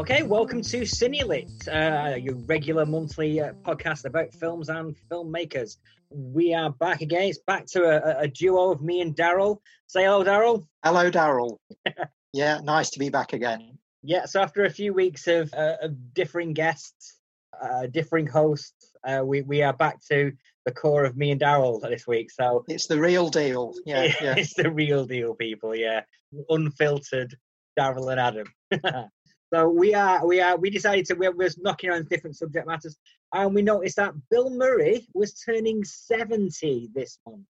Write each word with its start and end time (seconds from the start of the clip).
Okay, 0.00 0.22
welcome 0.22 0.62
to 0.62 0.80
Cinelit, 0.80 1.68
uh, 1.68 2.16
your 2.16 2.36
regular 2.46 2.86
monthly 2.86 3.38
uh, 3.38 3.52
podcast 3.52 4.06
about 4.06 4.32
films 4.32 4.70
and 4.70 4.96
filmmakers. 5.10 5.76
We 6.08 6.54
are 6.54 6.70
back 6.70 7.02
again. 7.02 7.24
It's 7.24 7.38
back 7.46 7.66
to 7.72 7.82
a, 7.82 8.20
a 8.20 8.26
duo 8.26 8.70
of 8.70 8.80
me 8.80 9.02
and 9.02 9.14
Daryl. 9.14 9.58
Say 9.88 10.04
hello, 10.04 10.24
Daryl. 10.24 10.64
Hello, 10.82 11.10
Daryl. 11.10 11.58
yeah, 12.32 12.60
nice 12.64 12.88
to 12.90 12.98
be 12.98 13.10
back 13.10 13.34
again. 13.34 13.76
Yeah, 14.02 14.24
so 14.24 14.40
after 14.40 14.64
a 14.64 14.70
few 14.70 14.94
weeks 14.94 15.26
of, 15.26 15.52
uh, 15.52 15.76
of 15.82 16.14
differing 16.14 16.54
guests, 16.54 17.20
uh, 17.62 17.86
differing 17.86 18.26
hosts, 18.26 18.94
uh, 19.04 19.20
we, 19.22 19.42
we 19.42 19.62
are 19.62 19.74
back 19.74 19.98
to 20.10 20.32
the 20.64 20.72
core 20.72 21.04
of 21.04 21.14
me 21.14 21.30
and 21.30 21.42
Daryl 21.42 21.78
this 21.82 22.06
week. 22.06 22.30
So 22.30 22.64
it's 22.68 22.86
the 22.86 22.98
real 22.98 23.28
deal. 23.28 23.74
Yeah, 23.84 24.04
yeah. 24.22 24.34
it's 24.38 24.54
the 24.54 24.70
real 24.70 25.04
deal, 25.04 25.34
people. 25.34 25.76
Yeah, 25.76 26.04
unfiltered 26.48 27.36
Daryl 27.78 28.10
and 28.10 28.18
Adam. 28.18 29.10
So 29.52 29.68
we 29.68 29.94
are, 29.94 30.24
we 30.24 30.40
are, 30.40 30.56
we 30.56 30.70
decided 30.70 31.06
to, 31.06 31.14
we 31.14 31.28
were 31.28 31.48
knocking 31.58 31.90
on 31.90 32.06
different 32.08 32.36
subject 32.36 32.66
matters, 32.66 32.96
and 33.34 33.54
we 33.54 33.62
noticed 33.62 33.96
that 33.96 34.14
Bill 34.30 34.50
Murray 34.50 35.08
was 35.12 35.34
turning 35.34 35.82
70 35.84 36.90
this 36.94 37.18
month. 37.26 37.46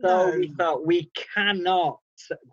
So 0.00 0.30
no. 0.30 0.38
we 0.38 0.48
thought 0.54 0.86
we 0.86 1.10
cannot, 1.34 1.98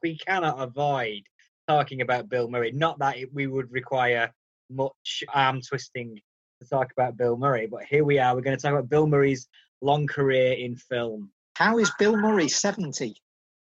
we 0.02 0.18
cannot 0.18 0.60
avoid 0.60 1.22
talking 1.68 2.02
about 2.02 2.30
Bill 2.30 2.50
Murray. 2.50 2.72
Not 2.72 2.98
that 3.00 3.18
it, 3.18 3.34
we 3.34 3.46
would 3.46 3.72
require 3.72 4.34
much 4.72 5.24
arm 5.32 5.62
twisting 5.62 6.20
to 6.62 6.68
talk 6.68 6.92
about 6.92 7.18
Bill 7.18 7.38
Murray, 7.38 7.68
but 7.68 7.84
here 7.84 8.04
we 8.04 8.18
are. 8.18 8.34
We're 8.34 8.42
going 8.42 8.58
to 8.58 8.62
talk 8.62 8.72
about 8.72 8.90
Bill 8.90 9.06
Murray's 9.06 9.48
long 9.82 10.08
career 10.08 10.54
in 10.54 10.76
film. 10.76 11.30
How 11.56 11.78
is 11.78 11.92
Bill 12.00 12.18
Murray 12.18 12.50
70? 12.50 13.16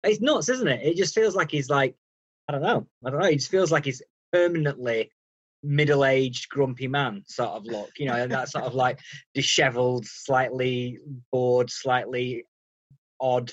It's 0.05 0.21
nuts, 0.21 0.49
isn't 0.51 0.69
it? 0.69 0.81
It 0.83 0.97
just 0.97 1.15
feels 1.15 1.35
like 1.35 1.51
he's 1.51 1.71
like, 1.71 1.95
I 2.49 2.53
don't 2.53 2.63
know. 2.63 2.87
I 3.05 3.11
don't 3.11 3.21
know. 3.21 3.27
It 3.27 3.37
just 3.37 3.51
feels 3.51 3.71
like 3.73 3.85
he's 3.85 4.03
permanently 4.33 5.11
middle-aged 5.65 6.49
grumpy 6.49 6.89
man 6.89 7.23
sort 7.27 7.51
of 7.51 7.65
look 7.65 7.91
you 7.97 8.07
know 8.07 8.27
that 8.27 8.49
sort 8.49 8.65
of 8.65 8.75
like 8.75 8.99
disheveled 9.33 10.05
slightly 10.05 10.99
bored 11.31 11.71
slightly 11.71 12.45
odd 13.21 13.53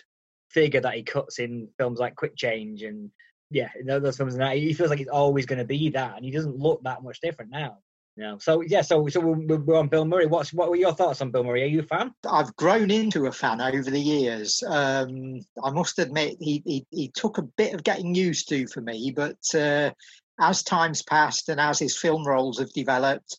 figure 0.49 0.81
that 0.81 0.95
he 0.95 1.03
cuts 1.03 1.37
in 1.37 1.67
films 1.77 1.99
like 1.99 2.15
quick 2.15 2.35
change 2.35 2.81
and 2.81 3.11
yeah 3.51 3.69
those 3.85 4.17
films 4.17 4.33
and 4.33 4.41
that 4.41 4.57
he 4.57 4.73
feels 4.73 4.89
like 4.89 4.97
he's 4.97 5.07
always 5.07 5.45
going 5.45 5.59
to 5.59 5.65
be 5.65 5.89
that 5.89 6.15
and 6.15 6.25
he 6.25 6.31
doesn't 6.31 6.57
look 6.57 6.81
that 6.83 7.03
much 7.03 7.21
different 7.21 7.51
now 7.51 7.77
know, 8.19 8.37
so 8.37 8.61
yeah, 8.61 8.81
so 8.81 9.07
so 9.07 9.19
we're, 9.19 9.57
we're 9.57 9.77
on 9.77 9.87
Bill 9.87 10.05
Murray. 10.05 10.25
What's 10.25 10.53
what 10.53 10.69
were 10.69 10.75
your 10.75 10.93
thoughts 10.93 11.21
on 11.21 11.31
Bill 11.31 11.43
Murray? 11.43 11.63
Are 11.63 11.67
you 11.67 11.79
a 11.79 11.83
fan? 11.83 12.13
I've 12.29 12.55
grown 12.55 12.91
into 12.91 13.25
a 13.27 13.31
fan 13.31 13.61
over 13.61 13.89
the 13.89 13.99
years. 13.99 14.61
Um, 14.67 15.39
I 15.63 15.71
must 15.71 15.99
admit, 15.99 16.37
he, 16.39 16.61
he 16.65 16.85
he 16.91 17.07
took 17.09 17.37
a 17.37 17.43
bit 17.57 17.73
of 17.73 17.83
getting 17.83 18.13
used 18.13 18.49
to 18.49 18.67
for 18.67 18.81
me, 18.81 19.13
but 19.15 19.37
uh, 19.55 19.91
as 20.39 20.63
time's 20.63 21.03
passed 21.03 21.49
and 21.49 21.59
as 21.59 21.79
his 21.79 21.97
film 21.97 22.25
roles 22.25 22.59
have 22.59 22.71
developed, 22.73 23.37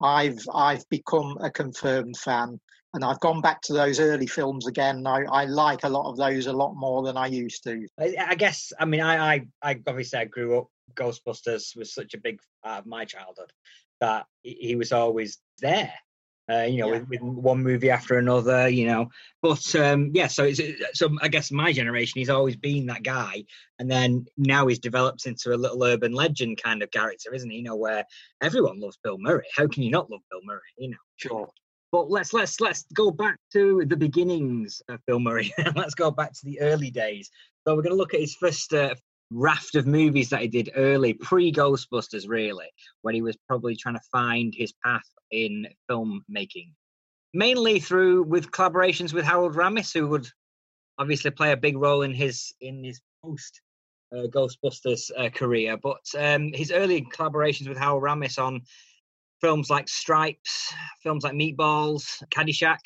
I've 0.00 0.40
I've 0.52 0.88
become 0.88 1.36
a 1.40 1.50
confirmed 1.50 2.16
fan, 2.16 2.58
and 2.94 3.04
I've 3.04 3.20
gone 3.20 3.40
back 3.40 3.60
to 3.62 3.72
those 3.72 4.00
early 4.00 4.26
films 4.26 4.66
again. 4.66 5.06
I, 5.06 5.24
I 5.30 5.44
like 5.44 5.84
a 5.84 5.88
lot 5.88 6.10
of 6.10 6.16
those 6.16 6.46
a 6.46 6.52
lot 6.52 6.74
more 6.74 7.02
than 7.02 7.16
I 7.16 7.26
used 7.26 7.64
to. 7.64 7.86
I, 7.98 8.34
guess 8.34 8.72
I 8.78 8.84
mean 8.86 9.00
I, 9.00 9.34
I 9.34 9.46
I 9.62 9.80
obviously 9.86 10.18
I 10.18 10.24
grew 10.24 10.58
up 10.58 10.66
Ghostbusters 10.94 11.76
was 11.76 11.94
such 11.94 12.14
a 12.14 12.20
big 12.20 12.40
part 12.64 12.80
of 12.80 12.86
my 12.86 13.04
childhood 13.04 13.52
that 14.00 14.26
he 14.42 14.76
was 14.76 14.92
always 14.92 15.38
there 15.60 15.92
uh, 16.50 16.62
you 16.62 16.78
know, 16.78 16.92
yeah. 16.92 16.98
with, 17.00 17.08
with, 17.08 17.20
one 17.20 17.62
movie 17.62 17.90
after 17.90 18.18
another, 18.18 18.68
you 18.68 18.86
know. 18.86 19.08
But 19.42 19.74
um, 19.76 20.10
yeah, 20.12 20.26
so 20.26 20.44
it's, 20.44 20.60
so 20.94 21.10
I 21.22 21.28
guess 21.28 21.50
my 21.50 21.72
generation, 21.72 22.18
he's 22.18 22.30
always 22.30 22.56
been 22.56 22.86
that 22.86 23.02
guy, 23.02 23.44
and 23.78 23.90
then 23.90 24.26
now 24.36 24.66
he's 24.66 24.78
developed 24.78 25.26
into 25.26 25.54
a 25.54 25.56
little 25.56 25.82
urban 25.84 26.12
legend 26.12 26.62
kind 26.62 26.82
of 26.82 26.90
character, 26.90 27.32
isn't 27.32 27.50
he? 27.50 27.58
You 27.58 27.64
know, 27.64 27.76
where 27.76 28.04
everyone 28.40 28.80
loves 28.80 28.98
Bill 29.02 29.18
Murray. 29.18 29.46
How 29.56 29.66
can 29.66 29.82
you 29.82 29.90
not 29.90 30.10
love 30.10 30.20
Bill 30.30 30.40
Murray? 30.44 30.60
You 30.78 30.90
know. 30.90 30.96
Sure. 31.16 31.48
But 31.92 32.10
let's 32.10 32.32
let's 32.32 32.60
let's 32.60 32.84
go 32.94 33.10
back 33.10 33.36
to 33.52 33.84
the 33.86 33.96
beginnings 33.96 34.80
of 34.88 35.00
Bill 35.06 35.20
Murray. 35.20 35.52
let's 35.76 35.94
go 35.94 36.10
back 36.10 36.32
to 36.32 36.40
the 36.44 36.60
early 36.60 36.90
days. 36.90 37.30
So 37.66 37.74
we're 37.74 37.82
going 37.82 37.94
to 37.94 37.98
look 37.98 38.14
at 38.14 38.20
his 38.20 38.34
first 38.36 38.72
uh, 38.72 38.94
raft 39.30 39.74
of 39.74 39.86
movies 39.86 40.30
that 40.30 40.42
he 40.42 40.48
did 40.48 40.70
early, 40.74 41.14
pre 41.14 41.52
Ghostbusters, 41.52 42.28
really, 42.28 42.68
when 43.02 43.14
he 43.14 43.22
was 43.22 43.36
probably 43.48 43.76
trying 43.76 43.94
to 43.94 44.00
find 44.12 44.54
his 44.56 44.72
path 44.84 45.08
in 45.30 45.66
filmmaking. 45.90 46.72
Mainly 47.32 47.78
through 47.78 48.24
with 48.24 48.50
collaborations 48.50 49.12
with 49.12 49.24
Harold 49.24 49.54
Ramis, 49.54 49.92
who 49.94 50.08
would 50.08 50.28
obviously 50.98 51.30
play 51.30 51.52
a 51.52 51.56
big 51.56 51.76
role 51.76 52.02
in 52.02 52.12
his 52.12 52.52
in 52.60 52.82
his 52.82 53.00
post 53.24 53.60
uh, 54.12 54.26
Ghostbusters 54.26 55.10
uh, 55.16 55.30
career. 55.30 55.76
But 55.76 56.04
um, 56.18 56.52
his 56.52 56.72
early 56.72 57.02
collaborations 57.02 57.68
with 57.68 57.78
Harold 57.78 58.02
Ramis 58.02 58.42
on 58.42 58.62
films 59.40 59.70
like 59.70 59.88
Stripes, 59.88 60.72
films 61.02 61.24
like 61.24 61.34
Meatballs, 61.34 62.22
Caddyshack, 62.30 62.80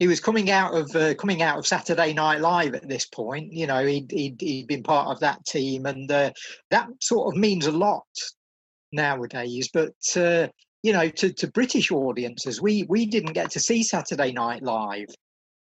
he 0.00 0.08
was 0.08 0.18
coming 0.18 0.50
out 0.50 0.74
of 0.74 0.96
uh, 0.96 1.14
coming 1.14 1.42
out 1.42 1.58
of 1.58 1.66
Saturday 1.66 2.14
Night 2.14 2.40
Live 2.40 2.74
at 2.74 2.88
this 2.88 3.04
point. 3.04 3.52
You 3.52 3.66
know, 3.66 3.84
he'd 3.86 4.10
he'd, 4.10 4.40
he'd 4.40 4.66
been 4.66 4.82
part 4.82 5.08
of 5.08 5.20
that 5.20 5.44
team, 5.44 5.86
and 5.86 6.10
uh, 6.10 6.32
that 6.70 6.88
sort 7.00 7.32
of 7.32 7.38
means 7.38 7.66
a 7.66 7.72
lot 7.72 8.06
nowadays. 8.92 9.68
But 9.72 9.94
uh, 10.16 10.48
you 10.82 10.94
know, 10.94 11.10
to, 11.10 11.32
to 11.34 11.46
British 11.48 11.92
audiences, 11.92 12.62
we 12.62 12.86
we 12.88 13.06
didn't 13.06 13.34
get 13.34 13.50
to 13.52 13.60
see 13.60 13.82
Saturday 13.82 14.32
Night 14.32 14.62
Live 14.62 15.08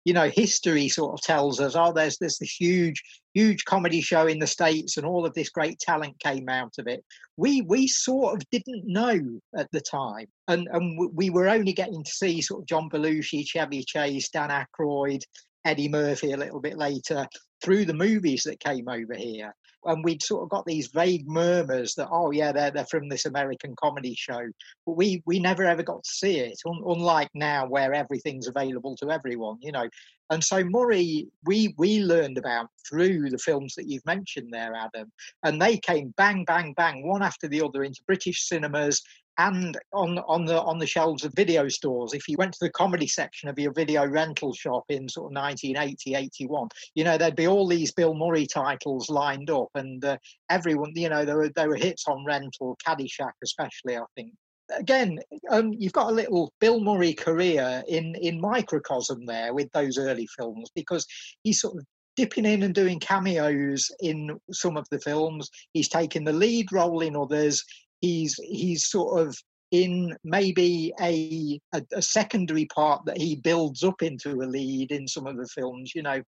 you 0.08 0.14
know, 0.14 0.30
history 0.30 0.88
sort 0.88 1.14
of 1.14 1.22
tells 1.22 1.60
us, 1.60 1.76
oh, 1.76 1.92
there's 1.92 2.18
this 2.18 2.40
huge, 2.40 3.04
huge 3.34 3.66
comedy 3.66 4.00
show 4.00 4.26
in 4.26 4.40
the 4.40 4.48
states, 4.48 4.96
and 4.96 5.06
all 5.06 5.26
of 5.26 5.34
this 5.34 5.50
great 5.50 5.78
talent 5.80 6.18
came 6.20 6.48
out 6.48 6.76
of 6.80 6.88
it. 6.88 7.04
We 7.36 7.62
we 7.64 7.88
sort 7.88 8.36
of 8.36 8.50
didn't 8.50 8.86
know 8.86 9.20
at 9.58 9.70
the 9.74 9.82
time, 9.82 10.28
and 10.48 10.66
and 10.72 11.12
we 11.14 11.30
were 11.30 11.50
only 11.50 11.74
getting 11.74 12.06
to 12.06 12.10
see 12.10 12.40
sort 12.40 12.62
of 12.62 12.68
John 12.68 12.90
Belushi, 12.90 13.46
Chevy 13.46 13.84
Chase, 13.84 14.30
Dan 14.30 14.50
Aykroyd, 14.50 15.24
Eddie 15.66 15.90
Murphy 15.90 16.32
a 16.32 16.38
little 16.38 16.62
bit 16.62 16.78
later 16.78 17.28
through 17.62 17.84
the 17.84 17.94
movies 17.94 18.44
that 18.44 18.62
came 18.62 18.88
over 18.88 19.14
here 19.14 19.54
and 19.88 20.04
we'd 20.04 20.22
sort 20.22 20.44
of 20.44 20.50
got 20.50 20.66
these 20.66 20.88
vague 20.88 21.28
murmurs 21.28 21.96
that 21.96 22.10
oh 22.12 22.32
yeah 22.32 22.52
they're 22.52 22.72
they're 22.72 22.86
from 22.86 23.10
this 23.10 23.26
American 23.26 23.76
comedy 23.76 24.14
show, 24.16 24.42
but 24.86 24.94
we 24.94 25.24
we 25.26 25.40
never 25.40 25.64
ever 25.64 25.84
got 25.84 26.04
to 26.04 26.10
see 26.10 26.40
it. 26.40 26.60
Un- 26.66 26.84
unlike 26.86 27.30
now 27.34 27.68
where 27.68 27.94
everything's 27.94 28.48
available 28.48 28.96
to 28.98 29.10
everyone, 29.12 29.58
you 29.62 29.72
know. 29.72 29.88
And 30.30 30.44
so 30.44 30.64
Murray, 30.64 31.28
we 31.46 31.74
we 31.78 32.02
learned 32.02 32.38
about 32.38 32.68
through 32.88 33.30
the 33.30 33.38
films 33.38 33.76
that 33.76 33.88
you've 33.88 34.06
mentioned 34.06 34.50
there, 34.52 34.74
Adam, 34.76 35.12
and 35.44 35.62
they 35.62 35.78
came 35.78 36.14
bang 36.18 36.44
bang 36.46 36.74
bang 36.74 37.08
one 37.08 37.24
after 37.24 37.48
the 37.48 37.62
other 37.62 37.84
into 37.84 38.02
British 38.06 38.48
cinemas 38.48 39.02
and 39.38 39.78
on 39.94 40.20
on 40.20 40.46
the 40.46 40.62
on 40.62 40.80
the 40.80 40.88
shelves 40.88 41.24
of 41.24 41.34
video 41.36 41.68
stores. 41.68 42.14
If 42.14 42.28
you 42.28 42.36
went 42.38 42.54
to 42.54 42.66
the 42.66 42.72
comedy 42.72 43.08
section 43.08 43.50
of 43.50 43.60
your 43.60 43.72
video 43.72 44.06
rental 44.06 44.54
shop 44.54 44.86
in 44.90 45.08
sort 45.08 45.32
of 45.32 45.36
1980 45.36 46.16
81 46.16 46.70
you 46.96 47.04
know 47.04 47.18
there'd 47.18 47.36
be 47.36 47.48
all 47.48 47.68
these 47.68 47.92
bill 47.92 48.16
murray 48.16 48.48
titles 48.48 49.10
lined 49.10 49.50
up 49.50 49.70
and 49.76 50.04
uh, 50.04 50.18
everyone 50.50 50.92
you 50.96 51.10
know 51.10 51.26
there 51.26 51.38
were 51.38 51.50
there 51.56 51.70
were 51.70 51.76
hits 51.76 52.06
on 52.08 52.26
rental 52.26 52.78
caddyshack 52.86 53.34
especially 53.44 53.98
i 53.98 54.04
think. 54.16 54.34
Again 54.78 55.20
um, 55.50 55.74
you've 55.78 55.94
got 55.94 56.10
a 56.10 56.16
little 56.16 56.52
bill 56.60 56.82
murray 56.82 57.14
career 57.14 57.84
in 57.88 58.16
in 58.16 58.42
microcosm 58.42 59.26
there 59.26 59.54
with 59.54 59.72
those 59.72 59.98
early 59.98 60.28
films 60.38 60.70
because 60.76 61.06
he's 61.44 61.62
sort 61.62 61.78
of 61.78 61.86
dipping 62.18 62.46
in 62.46 62.64
and 62.64 62.74
doing 62.74 63.00
cameos 63.00 63.92
in 64.00 64.38
some 64.52 64.76
of 64.76 64.88
the 64.90 65.00
films. 65.00 65.50
He's 65.74 65.88
taken 65.88 66.24
the 66.24 66.34
lead 66.34 66.72
role 66.74 67.02
in 67.02 67.16
others 67.16 67.64
he's 68.02 68.36
he's 68.44 68.86
sort 68.86 69.22
of 69.22 69.36
in 69.72 70.16
maybe 70.24 70.94
a, 71.02 71.60
a, 71.74 71.82
a 71.94 72.02
secondary 72.02 72.66
part 72.66 73.04
that 73.06 73.18
he 73.18 73.36
builds 73.36 73.84
up 73.84 74.02
into 74.02 74.42
a 74.42 74.48
lead 74.48 74.92
in 74.92 75.08
some 75.08 75.28
of 75.28 75.36
the 75.36 75.48
films, 75.48 75.92
you 75.94 76.02
know, 76.02 76.22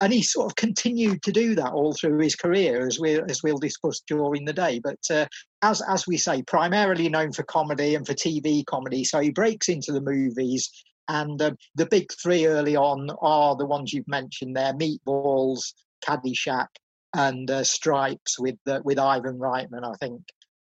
and 0.00 0.12
he 0.12 0.22
sort 0.22 0.46
of 0.50 0.56
continued 0.56 1.22
to 1.22 1.30
do 1.30 1.54
that 1.54 1.72
all 1.72 1.92
through 1.92 2.18
his 2.18 2.34
career, 2.34 2.86
as 2.86 2.98
we 2.98 3.20
as 3.20 3.42
we'll 3.42 3.58
discuss 3.58 4.00
during 4.06 4.44
the 4.44 4.52
day. 4.52 4.80
But 4.82 4.98
uh, 5.10 5.26
as 5.62 5.82
as 5.88 6.06
we 6.06 6.16
say, 6.16 6.42
primarily 6.42 7.08
known 7.08 7.32
for 7.32 7.42
comedy 7.42 7.94
and 7.94 8.06
for 8.06 8.14
TV 8.14 8.64
comedy, 8.64 9.04
so 9.04 9.20
he 9.20 9.30
breaks 9.30 9.68
into 9.68 9.92
the 9.92 10.00
movies. 10.00 10.70
And 11.08 11.42
uh, 11.42 11.52
the 11.74 11.86
big 11.86 12.06
three 12.22 12.46
early 12.46 12.76
on 12.76 13.10
are 13.20 13.56
the 13.56 13.66
ones 13.66 13.92
you've 13.92 14.08
mentioned 14.08 14.56
there: 14.56 14.72
Meatballs, 14.72 15.74
Caddyshack, 16.06 16.68
and 17.14 17.50
uh, 17.50 17.62
Stripes 17.64 18.38
with 18.38 18.58
uh, 18.66 18.80
with 18.84 18.98
Ivan 18.98 19.38
Reitman, 19.38 19.84
I 19.84 19.94
think 20.00 20.22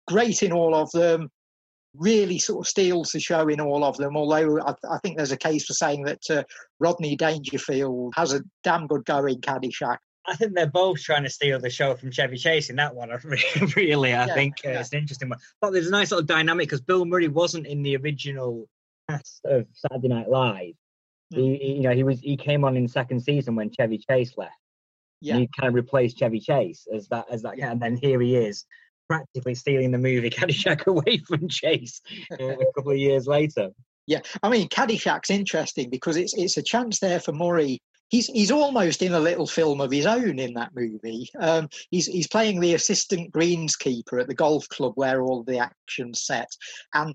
great 0.06 0.42
in 0.42 0.52
all 0.52 0.74
of 0.74 0.90
them. 0.92 1.30
Really 1.94 2.38
sort 2.38 2.66
of 2.66 2.68
steals 2.68 3.10
the 3.10 3.20
show 3.20 3.48
in 3.48 3.60
all 3.60 3.82
of 3.82 3.96
them. 3.96 4.16
Although 4.16 4.60
I, 4.60 4.74
I 4.90 4.98
think 4.98 5.16
there's 5.16 5.32
a 5.32 5.36
case 5.36 5.64
for 5.64 5.72
saying 5.72 6.04
that 6.04 6.30
uh, 6.30 6.44
Rodney 6.78 7.16
Dangerfield 7.16 8.12
has 8.16 8.34
a 8.34 8.42
damn 8.64 8.86
good 8.86 9.04
go 9.06 9.24
in 9.24 9.40
Caddyshack. 9.40 9.98
I 10.28 10.34
think 10.34 10.54
they're 10.54 10.66
both 10.66 11.00
trying 11.00 11.22
to 11.22 11.30
steal 11.30 11.58
the 11.58 11.70
show 11.70 11.94
from 11.94 12.10
Chevy 12.10 12.36
Chase 12.36 12.68
in 12.68 12.76
that 12.76 12.94
one. 12.94 13.10
really, 13.76 14.12
I 14.12 14.26
yeah, 14.26 14.34
think 14.34 14.54
uh, 14.64 14.70
yeah. 14.70 14.80
it's 14.80 14.92
an 14.92 14.98
interesting 14.98 15.28
one. 15.28 15.38
But 15.60 15.72
there's 15.72 15.86
a 15.86 15.92
nice 15.92 16.10
little 16.10 16.26
dynamic 16.26 16.68
because 16.68 16.80
Bill 16.80 17.04
Murray 17.04 17.28
wasn't 17.28 17.66
in 17.66 17.82
the 17.82 17.96
original 17.96 18.68
cast 19.08 19.40
of 19.44 19.66
Saturday 19.72 20.08
Night 20.08 20.28
Live. 20.28 20.74
Mm. 21.32 21.58
He, 21.60 21.74
you 21.74 21.82
know, 21.82 21.92
he 21.92 22.02
was 22.02 22.20
he 22.20 22.36
came 22.36 22.64
on 22.64 22.76
in 22.76 22.84
the 22.84 22.88
second 22.88 23.20
season 23.20 23.54
when 23.54 23.70
Chevy 23.70 23.98
Chase 23.98 24.32
left. 24.36 24.52
Yeah. 25.20 25.38
he 25.38 25.48
kind 25.58 25.68
of 25.68 25.74
replaced 25.74 26.18
Chevy 26.18 26.40
Chase 26.40 26.86
as 26.94 27.08
that 27.08 27.26
as 27.30 27.42
that, 27.42 27.56
yeah. 27.56 27.70
and 27.70 27.80
then 27.80 27.96
here 27.96 28.20
he 28.20 28.36
is 28.36 28.64
practically 29.08 29.54
stealing 29.54 29.90
the 29.90 29.98
movie 29.98 30.30
Caddyshack 30.36 30.86
away 30.86 31.18
from 31.18 31.48
Chase 31.48 32.00
uh, 32.32 32.44
a 32.44 32.64
couple 32.74 32.92
of 32.92 32.98
years 32.98 33.26
later. 33.26 33.70
Yeah, 34.06 34.20
I 34.42 34.48
mean 34.48 34.68
Caddyshack's 34.68 35.30
interesting 35.30 35.90
because 35.90 36.16
it's 36.16 36.34
it's 36.36 36.56
a 36.56 36.62
chance 36.62 37.00
there 37.00 37.20
for 37.20 37.32
Murray. 37.32 37.80
He's 38.08 38.28
he's 38.28 38.52
almost 38.52 39.02
in 39.02 39.14
a 39.14 39.20
little 39.20 39.48
film 39.48 39.80
of 39.80 39.90
his 39.90 40.06
own 40.06 40.38
in 40.38 40.54
that 40.54 40.70
movie. 40.76 41.28
Um, 41.40 41.68
he's 41.90 42.06
he's 42.06 42.28
playing 42.28 42.60
the 42.60 42.74
assistant 42.74 43.32
greenskeeper 43.32 44.20
at 44.20 44.28
the 44.28 44.34
golf 44.34 44.68
club 44.68 44.92
where 44.94 45.22
all 45.22 45.42
the 45.42 45.58
action's 45.58 46.24
set, 46.24 46.48
and 46.94 47.14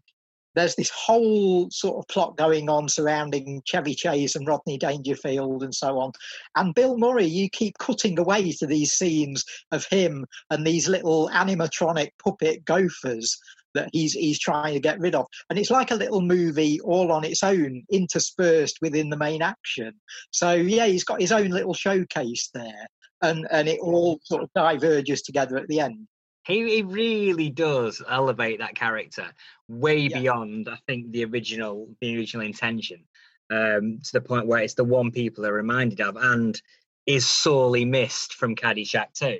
there's 0.55 0.75
this 0.75 0.89
whole 0.89 1.69
sort 1.71 1.97
of 1.97 2.07
plot 2.07 2.37
going 2.37 2.69
on 2.69 2.89
surrounding 2.89 3.61
Chevy 3.65 3.95
Chase 3.95 4.35
and 4.35 4.47
Rodney 4.47 4.77
Dangerfield 4.77 5.63
and 5.63 5.73
so 5.73 5.99
on. 5.99 6.11
And 6.55 6.75
Bill 6.75 6.97
Murray, 6.97 7.25
you 7.25 7.49
keep 7.49 7.77
cutting 7.77 8.19
away 8.19 8.51
to 8.53 8.67
these 8.67 8.93
scenes 8.93 9.43
of 9.71 9.85
him 9.85 10.25
and 10.49 10.65
these 10.65 10.87
little 10.87 11.29
animatronic 11.29 12.09
puppet 12.23 12.65
gophers 12.65 13.39
that 13.73 13.89
he's 13.93 14.13
he's 14.13 14.39
trying 14.39 14.73
to 14.73 14.79
get 14.79 14.99
rid 14.99 15.15
of. 15.15 15.25
And 15.49 15.57
it's 15.57 15.71
like 15.71 15.91
a 15.91 15.95
little 15.95 16.21
movie 16.21 16.79
all 16.81 17.11
on 17.11 17.23
its 17.23 17.43
own, 17.43 17.83
interspersed 17.91 18.77
within 18.81 19.09
the 19.09 19.17
main 19.17 19.41
action. 19.41 19.93
So 20.31 20.51
yeah, 20.51 20.85
he's 20.85 21.03
got 21.05 21.21
his 21.21 21.31
own 21.31 21.49
little 21.49 21.73
showcase 21.73 22.49
there. 22.53 22.87
And 23.21 23.47
and 23.51 23.69
it 23.69 23.79
all 23.79 24.19
sort 24.23 24.43
of 24.43 24.49
diverges 24.55 25.21
together 25.21 25.57
at 25.57 25.67
the 25.67 25.79
end. 25.79 26.07
He, 26.45 26.75
he 26.75 26.81
really 26.81 27.49
does 27.49 28.01
elevate 28.07 28.59
that 28.59 28.75
character 28.75 29.31
way 29.67 29.99
yeah. 29.99 30.19
beyond, 30.19 30.69
I 30.69 30.77
think, 30.87 31.11
the 31.11 31.25
original 31.25 31.89
the 32.01 32.17
original 32.17 32.45
intention. 32.45 33.03
Um, 33.51 33.99
to 34.05 34.13
the 34.13 34.21
point 34.21 34.47
where 34.47 34.61
it's 34.61 34.75
the 34.75 34.85
one 34.85 35.11
people 35.11 35.45
are 35.45 35.53
reminded 35.53 35.99
of 35.99 36.15
and 36.15 36.59
is 37.05 37.29
sorely 37.29 37.83
missed 37.83 38.33
from 38.33 38.55
Caddyshack 38.55 39.13
too. 39.13 39.39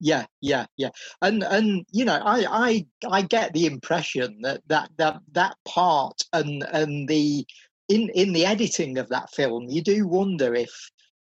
Yeah, 0.00 0.26
yeah, 0.40 0.66
yeah, 0.76 0.90
and 1.22 1.42
and 1.42 1.86
you 1.92 2.04
know, 2.04 2.20
I 2.22 2.46
I 2.50 2.86
I 3.08 3.22
get 3.22 3.52
the 3.52 3.66
impression 3.66 4.40
that 4.42 4.62
that 4.66 4.90
that 4.96 5.20
that 5.32 5.56
part 5.64 6.22
and 6.32 6.62
and 6.72 7.08
the 7.08 7.46
in 7.88 8.08
in 8.10 8.32
the 8.32 8.46
editing 8.46 8.98
of 8.98 9.08
that 9.10 9.30
film, 9.30 9.68
you 9.68 9.82
do 9.82 10.06
wonder 10.06 10.54
if 10.54 10.90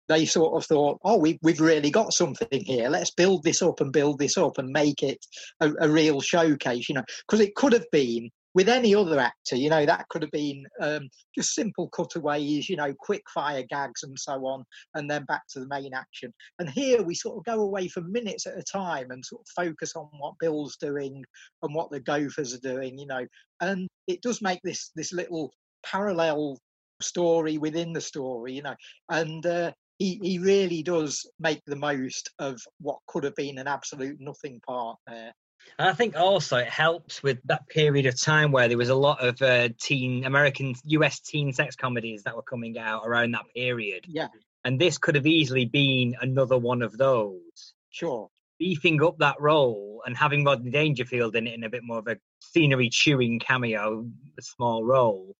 they 0.07 0.25
sort 0.25 0.55
of 0.55 0.65
thought, 0.65 0.99
oh, 1.03 1.17
we, 1.17 1.37
we've 1.41 1.61
really 1.61 1.91
got 1.91 2.13
something 2.13 2.63
here. 2.65 2.89
Let's 2.89 3.11
build 3.11 3.43
this 3.43 3.61
up 3.61 3.81
and 3.81 3.91
build 3.91 4.19
this 4.19 4.37
up 4.37 4.57
and 4.57 4.69
make 4.69 5.03
it 5.03 5.17
a, 5.59 5.71
a 5.81 5.89
real 5.89 6.21
showcase, 6.21 6.89
you 6.89 6.95
know, 6.95 7.03
because 7.27 7.39
it 7.39 7.55
could 7.55 7.73
have 7.73 7.89
been 7.91 8.29
with 8.57 8.69
any 8.69 8.95
other 8.95 9.19
actor, 9.19 9.55
you 9.55 9.69
know, 9.69 9.85
that 9.85 10.07
could 10.09 10.23
have 10.23 10.31
been 10.31 10.65
um, 10.81 11.07
just 11.35 11.53
simple 11.53 11.89
cutaways, 11.89 12.67
you 12.67 12.75
know, 12.75 12.91
quick 12.97 13.21
fire 13.31 13.63
gags 13.69 14.01
and 14.01 14.17
so 14.17 14.33
on, 14.47 14.63
and 14.95 15.07
then 15.07 15.23
back 15.25 15.43
to 15.47 15.59
the 15.59 15.67
main 15.67 15.93
action. 15.93 16.33
And 16.57 16.67
here 16.67 17.03
we 17.03 17.13
sort 17.13 17.37
of 17.37 17.45
go 17.45 17.61
away 17.61 17.87
for 17.87 18.01
minutes 18.01 18.47
at 18.47 18.57
a 18.57 18.63
time 18.63 19.11
and 19.11 19.23
sort 19.23 19.41
of 19.41 19.63
focus 19.63 19.95
on 19.95 20.07
what 20.17 20.33
Bill's 20.39 20.75
doing 20.77 21.23
and 21.61 21.75
what 21.75 21.91
the 21.91 21.99
Gophers 21.99 22.55
are 22.55 22.59
doing, 22.59 22.97
you 22.97 23.05
know, 23.05 23.27
and 23.61 23.87
it 24.07 24.23
does 24.23 24.41
make 24.41 24.61
this 24.63 24.89
this 24.95 25.13
little 25.13 25.51
parallel 25.85 26.57
story 26.99 27.59
within 27.59 27.93
the 27.93 28.01
story, 28.01 28.53
you 28.53 28.63
know, 28.63 28.75
and 29.09 29.45
uh, 29.45 29.71
he, 29.99 30.19
he 30.21 30.39
really 30.39 30.83
does 30.83 31.29
make 31.39 31.61
the 31.65 31.75
most 31.75 32.31
of 32.39 32.59
what 32.79 32.99
could 33.07 33.23
have 33.23 33.35
been 33.35 33.57
an 33.57 33.67
absolute 33.67 34.17
nothing 34.19 34.61
part 34.65 34.97
there. 35.07 35.33
And 35.79 35.89
I 35.89 35.93
think 35.93 36.15
also 36.15 36.57
it 36.57 36.69
helps 36.69 37.21
with 37.21 37.39
that 37.45 37.67
period 37.67 38.05
of 38.05 38.19
time 38.19 38.51
where 38.51 38.67
there 38.67 38.77
was 38.77 38.89
a 38.89 38.95
lot 38.95 39.23
of 39.23 39.41
uh, 39.41 39.69
teen 39.81 40.25
American 40.25 40.75
US 40.85 41.19
teen 41.19 41.51
sex 41.51 41.75
comedies 41.75 42.23
that 42.23 42.35
were 42.35 42.43
coming 42.43 42.77
out 42.77 43.03
around 43.05 43.31
that 43.31 43.45
period. 43.55 44.05
Yeah. 44.07 44.27
And 44.63 44.79
this 44.79 44.97
could 44.97 45.15
have 45.15 45.27
easily 45.27 45.65
been 45.65 46.15
another 46.21 46.57
one 46.57 46.81
of 46.81 46.97
those. 46.97 47.73
Sure. 47.89 48.29
Beefing 48.59 49.03
up 49.03 49.17
that 49.19 49.39
role 49.39 50.01
and 50.05 50.17
having 50.17 50.43
Rodney 50.43 50.71
Dangerfield 50.71 51.35
in 51.35 51.47
it 51.47 51.53
in 51.53 51.63
a 51.63 51.69
bit 51.69 51.83
more 51.83 51.99
of 51.99 52.07
a 52.07 52.17
scenery 52.39 52.89
chewing 52.89 53.39
cameo, 53.39 54.07
a 54.37 54.41
small 54.41 54.83
role, 54.83 55.35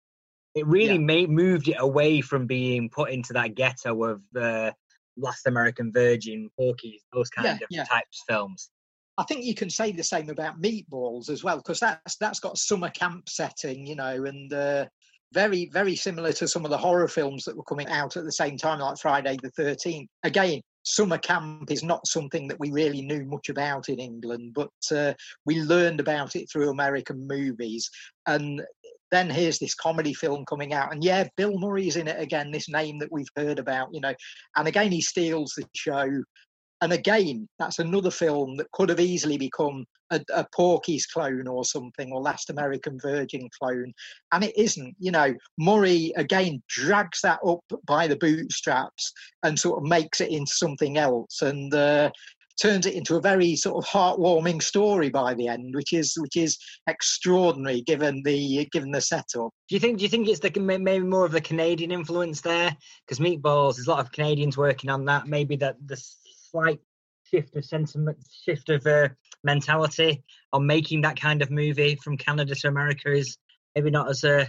it 0.58 0.68
really 0.68 0.94
yeah. 0.94 1.00
made, 1.00 1.30
moved 1.30 1.68
it 1.68 1.78
away 1.80 2.22
from 2.22 2.48
being 2.48 2.90
put 2.90 3.12
into 3.12 3.34
that 3.34 3.56
ghetto 3.56 4.04
of 4.04 4.22
the 4.32 4.74
Last 5.16 5.48
American 5.48 5.92
Virgin, 5.92 6.50
Porky's, 6.58 7.04
those 7.14 7.30
kind 7.30 7.46
yeah, 7.46 7.54
of 7.54 7.60
yeah. 7.70 7.84
types 7.86 8.22
of 8.22 8.36
films. 8.36 8.70
I 9.18 9.24
think 9.24 9.46
you 9.46 9.56
can 9.56 9.70
say 9.70 9.92
the 9.92 10.04
same 10.04 10.30
about 10.30 10.62
Meatballs 10.62 11.30
as 11.30 11.44
well, 11.44 11.58
because 11.58 11.80
that's 11.80 12.18
that's 12.18 12.40
got 12.40 12.58
summer 12.58 12.90
camp 12.90 13.28
setting, 13.28 13.88
you 13.88 13.96
know, 13.96 14.26
and 14.26 14.54
uh, 14.54 14.86
very 15.34 15.70
very 15.74 15.96
similar 15.96 16.32
to 16.34 16.48
some 16.48 16.66
of 16.66 16.72
the 16.72 16.78
horror 16.78 17.08
films 17.08 17.44
that 17.46 17.58
were 17.58 17.64
coming 17.64 17.88
out 17.88 18.16
at 18.16 18.26
the 18.26 18.32
same 18.32 18.58
time, 18.58 18.80
like 18.80 19.00
Friday 19.00 19.38
the 19.42 19.50
Thirteenth. 19.50 20.10
Again, 20.24 20.62
summer 20.84 21.18
camp 21.18 21.72
is 21.72 21.84
not 21.84 22.06
something 22.06 22.48
that 22.48 22.60
we 22.60 22.72
really 22.72 23.02
knew 23.02 23.26
much 23.26 23.50
about 23.50 23.90
in 23.90 24.00
England, 24.00 24.54
but 24.54 24.70
uh, 24.96 25.14
we 25.46 25.62
learned 25.62 26.00
about 26.00 26.36
it 26.36 26.48
through 26.50 26.70
American 26.70 27.28
movies. 27.28 27.90
And 28.28 28.62
then 29.12 29.30
here's 29.30 29.60
this 29.60 29.76
comedy 29.76 30.14
film 30.14 30.46
coming 30.46 30.74
out. 30.74 30.94
And 30.94 31.04
yeah 31.04 31.28
bill 31.36 31.58
murray's 31.60 31.96
in 31.96 32.08
it 32.08 32.20
again 32.20 32.52
this 32.52 32.70
name 32.70 33.00
that 33.00 33.12
we've 33.12 33.30
heard 33.36 33.60
about 33.60 33.90
you 33.94 34.02
know. 34.02 34.14
And 34.56 34.68
again 34.68 34.92
he 34.92 35.02
steals 35.02 35.54
the 35.56 35.66
show. 35.76 36.08
And 36.82 36.94
again 36.94 37.48
that's 37.60 37.80
another 37.80 38.12
film 38.12 38.58
that 38.58 38.72
could 38.72 38.90
have 38.90 39.00
easily 39.00 39.38
become 39.38 39.86
a, 40.10 40.22
a 40.34 40.46
porky's 40.56 41.06
clone 41.06 41.48
or 41.48 41.66
something 41.66 42.14
or 42.14 42.22
last 42.22 42.50
american 42.50 42.98
virgin 43.02 43.50
clone. 43.60 43.94
And 44.32 44.44
it 44.44 44.58
isn't 44.58 44.96
you 45.00 45.12
know. 45.12 45.36
Murray 45.58 46.14
again 46.16 46.62
drags 46.70 47.22
that 47.22 47.40
up 47.46 47.64
by 47.86 48.08
the 48.08 48.16
bootstraps 48.16 49.12
and 49.44 49.60
sort 49.60 49.80
of 49.80 49.90
makes 49.90 50.22
it 50.22 50.30
into 50.30 50.54
something 50.54 50.98
else. 50.98 51.42
And 51.42 51.74
uh, 51.74 52.12
turns 52.62 52.86
it 52.86 52.96
into 52.96 53.16
a 53.16 53.22
very 53.22 53.56
sort 53.56 53.84
of 53.84 53.90
heartwarming 53.90 54.62
story 54.62 55.10
by 55.10 55.34
the 55.34 55.48
end, 55.48 55.76
which 55.76 55.94
is 55.94 56.16
which 56.18 56.36
is 56.36 56.58
extraordinary 56.88 57.82
given 57.82 58.22
the 58.24 58.68
given 58.72 58.92
the 58.92 59.02
setup. 59.02 59.52
Do 59.70 59.76
you 59.76 59.80
think? 59.80 59.98
Do 59.98 60.04
you 60.04 60.10
think 60.10 60.28
it's 60.28 60.40
the 60.40 60.60
maybe 60.60 61.06
more 61.06 61.26
of 61.26 61.32
the 61.32 61.42
Canadian 61.42 61.92
influence 61.92 62.42
there? 62.42 62.76
Because 63.06 63.20
Meatballs, 63.20 63.76
there's 63.76 63.88
a 63.88 63.92
lot 63.92 64.00
of 64.00 64.12
Canadians 64.12 64.58
working 64.58 64.90
on 64.90 65.06
that. 65.06 65.28
Maybe 65.28 65.56
that 65.58 65.76
the 65.86 66.02
slight 66.52 66.80
shift 67.24 67.56
of 67.56 67.66
sentiment, 67.66 68.18
shift 68.44 68.70
of 68.70 68.86
uh, 68.88 69.10
mentality 69.44 70.24
on 70.54 70.66
making 70.66 71.02
that 71.02 71.20
kind 71.20 71.42
of 71.42 71.52
movie 71.52 71.96
from 72.04 72.18
Canada 72.18 72.56
to 72.56 72.68
America 72.68 73.12
is 73.12 73.38
maybe 73.76 73.92
not 73.92 74.10
as 74.10 74.24
uh, 74.24 74.46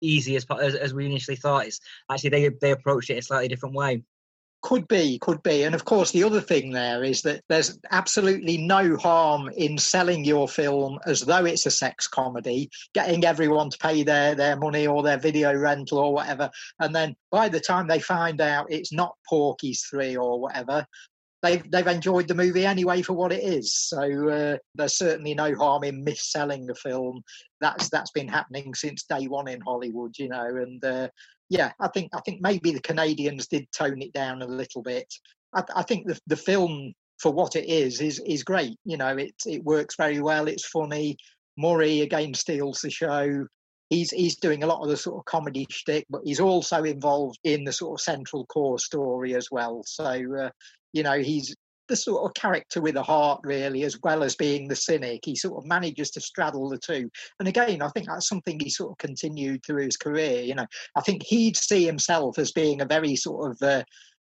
easy 0.00 0.36
as, 0.36 0.46
as, 0.60 0.74
as 0.74 0.94
we 0.94 1.06
initially 1.06 1.36
thought. 1.36 1.66
It's 1.66 1.80
actually 2.10 2.30
they 2.30 2.48
they 2.60 2.70
approached 2.72 3.10
it 3.10 3.18
a 3.18 3.22
slightly 3.22 3.48
different 3.48 3.74
way. 3.74 4.02
Could 4.62 4.86
be, 4.86 5.18
could 5.18 5.42
be. 5.42 5.64
And 5.64 5.74
of 5.74 5.84
course, 5.84 6.12
the 6.12 6.22
other 6.22 6.40
thing 6.40 6.70
there 6.70 7.02
is 7.02 7.22
that 7.22 7.42
there's 7.48 7.80
absolutely 7.90 8.58
no 8.58 8.96
harm 8.96 9.50
in 9.56 9.76
selling 9.76 10.24
your 10.24 10.46
film 10.46 11.00
as 11.04 11.20
though 11.20 11.44
it's 11.44 11.66
a 11.66 11.70
sex 11.70 12.06
comedy, 12.06 12.70
getting 12.94 13.24
everyone 13.24 13.70
to 13.70 13.78
pay 13.78 14.04
their, 14.04 14.36
their 14.36 14.56
money 14.56 14.86
or 14.86 15.02
their 15.02 15.18
video 15.18 15.52
rental 15.52 15.98
or 15.98 16.14
whatever. 16.14 16.48
And 16.78 16.94
then 16.94 17.16
by 17.32 17.48
the 17.48 17.58
time 17.58 17.88
they 17.88 17.98
find 17.98 18.40
out 18.40 18.66
it's 18.70 18.92
not 18.92 19.16
Porky's 19.28 19.84
3 19.90 20.16
or 20.16 20.40
whatever, 20.40 20.86
they've, 21.42 21.68
they've 21.70 21.86
enjoyed 21.86 22.28
the 22.28 22.34
movie 22.34 22.64
anyway 22.64 23.02
for 23.02 23.14
what 23.14 23.32
it 23.32 23.42
is. 23.42 23.74
So 23.74 24.28
uh, 24.28 24.56
there's 24.76 24.96
certainly 24.96 25.34
no 25.34 25.56
harm 25.56 25.82
in 25.82 26.04
mis-selling 26.04 26.70
a 26.70 26.74
film. 26.74 27.22
That's 27.60 27.90
that's 27.90 28.10
been 28.12 28.28
happening 28.28 28.74
since 28.74 29.02
day 29.04 29.26
one 29.26 29.48
in 29.48 29.60
Hollywood, 29.60 30.16
you 30.18 30.28
know. 30.28 30.46
And 30.46 30.84
uh, 30.84 31.08
yeah, 31.52 31.70
I 31.80 31.88
think 31.88 32.08
I 32.14 32.20
think 32.20 32.40
maybe 32.40 32.72
the 32.72 32.80
Canadians 32.80 33.46
did 33.46 33.70
tone 33.72 34.00
it 34.00 34.14
down 34.14 34.40
a 34.40 34.46
little 34.46 34.80
bit. 34.80 35.12
I, 35.54 35.62
I 35.76 35.82
think 35.82 36.06
the 36.06 36.18
the 36.26 36.36
film 36.36 36.94
for 37.18 37.30
what 37.30 37.56
it 37.56 37.66
is 37.68 38.00
is 38.00 38.18
is 38.26 38.42
great. 38.42 38.78
You 38.86 38.96
know, 38.96 39.14
it 39.18 39.34
it 39.44 39.62
works 39.62 39.96
very 39.96 40.22
well. 40.22 40.48
It's 40.48 40.66
funny. 40.66 41.18
Murray 41.58 42.00
again 42.00 42.32
steals 42.32 42.80
the 42.80 42.88
show. 42.88 43.46
He's 43.90 44.10
he's 44.10 44.36
doing 44.36 44.62
a 44.62 44.66
lot 44.66 44.80
of 44.82 44.88
the 44.88 44.96
sort 44.96 45.18
of 45.18 45.26
comedy 45.26 45.66
shtick, 45.68 46.06
but 46.08 46.22
he's 46.24 46.40
also 46.40 46.84
involved 46.84 47.38
in 47.44 47.64
the 47.64 47.72
sort 47.72 48.00
of 48.00 48.02
central 48.02 48.46
core 48.46 48.78
story 48.78 49.34
as 49.34 49.48
well. 49.50 49.82
So 49.84 50.04
uh, 50.04 50.50
you 50.94 51.02
know, 51.02 51.18
he's 51.18 51.54
the 51.92 51.96
sort 51.96 52.24
of 52.24 52.32
character 52.32 52.80
with 52.80 52.96
a 52.96 53.02
heart, 53.02 53.40
really, 53.44 53.82
as 53.82 53.98
well 54.02 54.22
as 54.22 54.34
being 54.34 54.66
the 54.66 54.74
cynic. 54.74 55.20
He 55.26 55.36
sort 55.36 55.62
of 55.62 55.68
manages 55.68 56.10
to 56.12 56.22
straddle 56.22 56.70
the 56.70 56.78
two. 56.78 57.10
And 57.38 57.46
again, 57.46 57.82
I 57.82 57.88
think 57.88 58.06
that's 58.06 58.28
something 58.28 58.58
he 58.58 58.70
sort 58.70 58.92
of 58.92 58.96
continued 58.96 59.62
through 59.62 59.84
his 59.84 59.98
career. 59.98 60.40
You 60.40 60.54
know, 60.54 60.66
I 60.96 61.02
think 61.02 61.22
he'd 61.22 61.58
see 61.58 61.84
himself 61.84 62.38
as 62.38 62.50
being 62.50 62.80
a 62.80 62.86
very 62.86 63.14
sort 63.14 63.50
of 63.50 63.62
uh, 63.62 63.84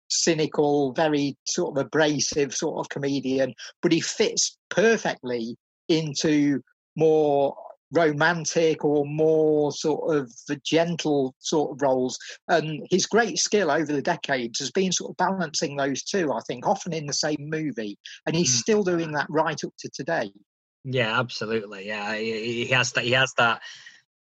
cynical, 0.10 0.94
very 0.94 1.36
sort 1.48 1.76
of 1.76 1.84
abrasive 1.84 2.54
sort 2.54 2.78
of 2.80 2.90
comedian, 2.90 3.56
but 3.82 3.92
he 3.92 4.00
fits 4.00 4.60
perfectly 4.70 5.58
into 5.90 6.62
more 6.96 7.56
romantic 7.92 8.84
or 8.84 9.06
more 9.06 9.72
sort 9.72 10.16
of 10.16 10.32
the 10.48 10.60
gentle 10.66 11.36
sort 11.40 11.72
of 11.72 11.82
roles. 11.82 12.18
And 12.48 12.86
his 12.90 13.06
great 13.06 13.38
skill 13.38 13.72
over 13.72 13.92
the 13.92 14.02
decades 14.02 14.60
has 14.60 14.72
been 14.72 14.92
sort 14.92 15.12
of 15.12 15.18
balancing 15.18 15.76
those 15.76 16.04
two, 16.04 16.32
I 16.32 16.40
think, 16.48 16.68
often 16.68 16.94
in 16.94 17.06
the 17.06 17.14
same 17.14 17.38
movie. 17.40 17.98
And 18.26 18.36
he's 18.36 18.56
mm. 18.56 18.60
still 18.60 18.84
doing 18.84 19.12
that 19.14 19.28
right 19.30 19.62
up 19.64 19.74
to 19.80 19.90
today. 19.94 20.32
Yeah, 20.84 21.20
absolutely. 21.20 21.88
Yeah, 21.88 22.16
he, 22.16 22.66
he 22.66 22.74
has 22.74 22.92
that. 22.94 23.04
He 23.04 23.12
has 23.12 23.34
that 23.38 23.62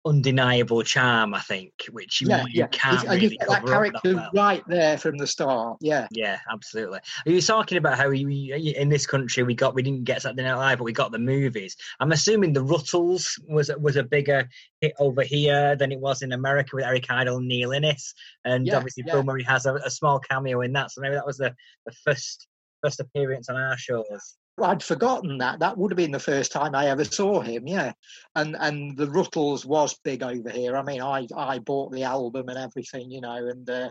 undeniable 0.08 0.82
charm, 0.82 1.34
I 1.34 1.40
think, 1.40 1.72
which 1.90 2.20
you, 2.20 2.28
yeah, 2.28 2.44
you 2.46 2.60
yeah. 2.60 2.66
can't 2.68 3.08
really 3.08 3.38
that 3.40 3.46
cover 3.46 3.56
up 3.56 3.66
character 3.66 4.14
that 4.14 4.14
well. 4.14 4.30
right 4.34 4.62
there 4.66 4.98
from 4.98 5.18
the 5.18 5.26
start. 5.26 5.78
Yeah, 5.80 6.08
Yeah, 6.10 6.38
absolutely. 6.50 7.00
Are 7.26 7.30
you 7.30 7.40
talking 7.40 7.78
about 7.78 7.98
how 7.98 8.08
we, 8.08 8.74
in 8.76 8.88
this 8.88 9.06
country 9.06 9.42
we 9.42 9.54
got 9.54 9.74
we 9.74 9.82
didn't 9.82 10.04
get 10.04 10.22
Saturday 10.22 10.42
Night 10.42 10.54
Live, 10.54 10.78
but 10.78 10.84
we 10.84 10.92
got 10.92 11.12
the 11.12 11.18
movies? 11.18 11.76
I'm 12.00 12.12
assuming 12.12 12.52
the 12.52 12.62
Ruttles 12.62 13.38
was 13.48 13.70
was 13.78 13.96
a 13.96 14.02
bigger 14.02 14.48
hit 14.80 14.94
over 14.98 15.22
here 15.22 15.76
than 15.76 15.92
it 15.92 16.00
was 16.00 16.22
in 16.22 16.32
America 16.32 16.70
with 16.74 16.84
Eric 16.84 17.10
Idle 17.10 17.38
and 17.38 17.48
Neil 17.48 17.72
Innes, 17.72 18.14
and 18.44 18.66
Yeah, 18.66 18.76
obviously. 18.76 19.02
Bill 19.02 19.22
Murray 19.22 19.44
has 19.44 19.66
a, 19.66 19.74
a 19.74 19.90
small 19.90 20.18
cameo 20.18 20.60
in 20.62 20.72
that. 20.72 20.90
So 20.90 21.00
maybe 21.00 21.14
that 21.14 21.26
was 21.26 21.38
the, 21.38 21.54
the 21.86 21.92
first 22.04 22.46
first 22.82 23.00
appearance 23.00 23.48
on 23.48 23.56
our 23.56 23.76
shows. 23.76 24.36
I'd 24.62 24.82
forgotten 24.82 25.38
that. 25.38 25.60
That 25.60 25.76
would 25.76 25.92
have 25.92 25.96
been 25.96 26.12
the 26.12 26.18
first 26.18 26.52
time 26.52 26.74
I 26.74 26.88
ever 26.88 27.04
saw 27.04 27.40
him. 27.40 27.66
Yeah, 27.66 27.92
and 28.34 28.56
and 28.58 28.96
the 28.96 29.10
Ruttles 29.10 29.64
was 29.64 29.98
big 30.04 30.22
over 30.22 30.50
here. 30.50 30.76
I 30.76 30.82
mean, 30.82 31.00
I 31.00 31.26
I 31.36 31.58
bought 31.58 31.92
the 31.92 32.04
album 32.04 32.48
and 32.48 32.58
everything, 32.58 33.10
you 33.10 33.20
know, 33.20 33.46
and 33.46 33.68
uh, 33.68 33.90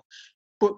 but 0.60 0.74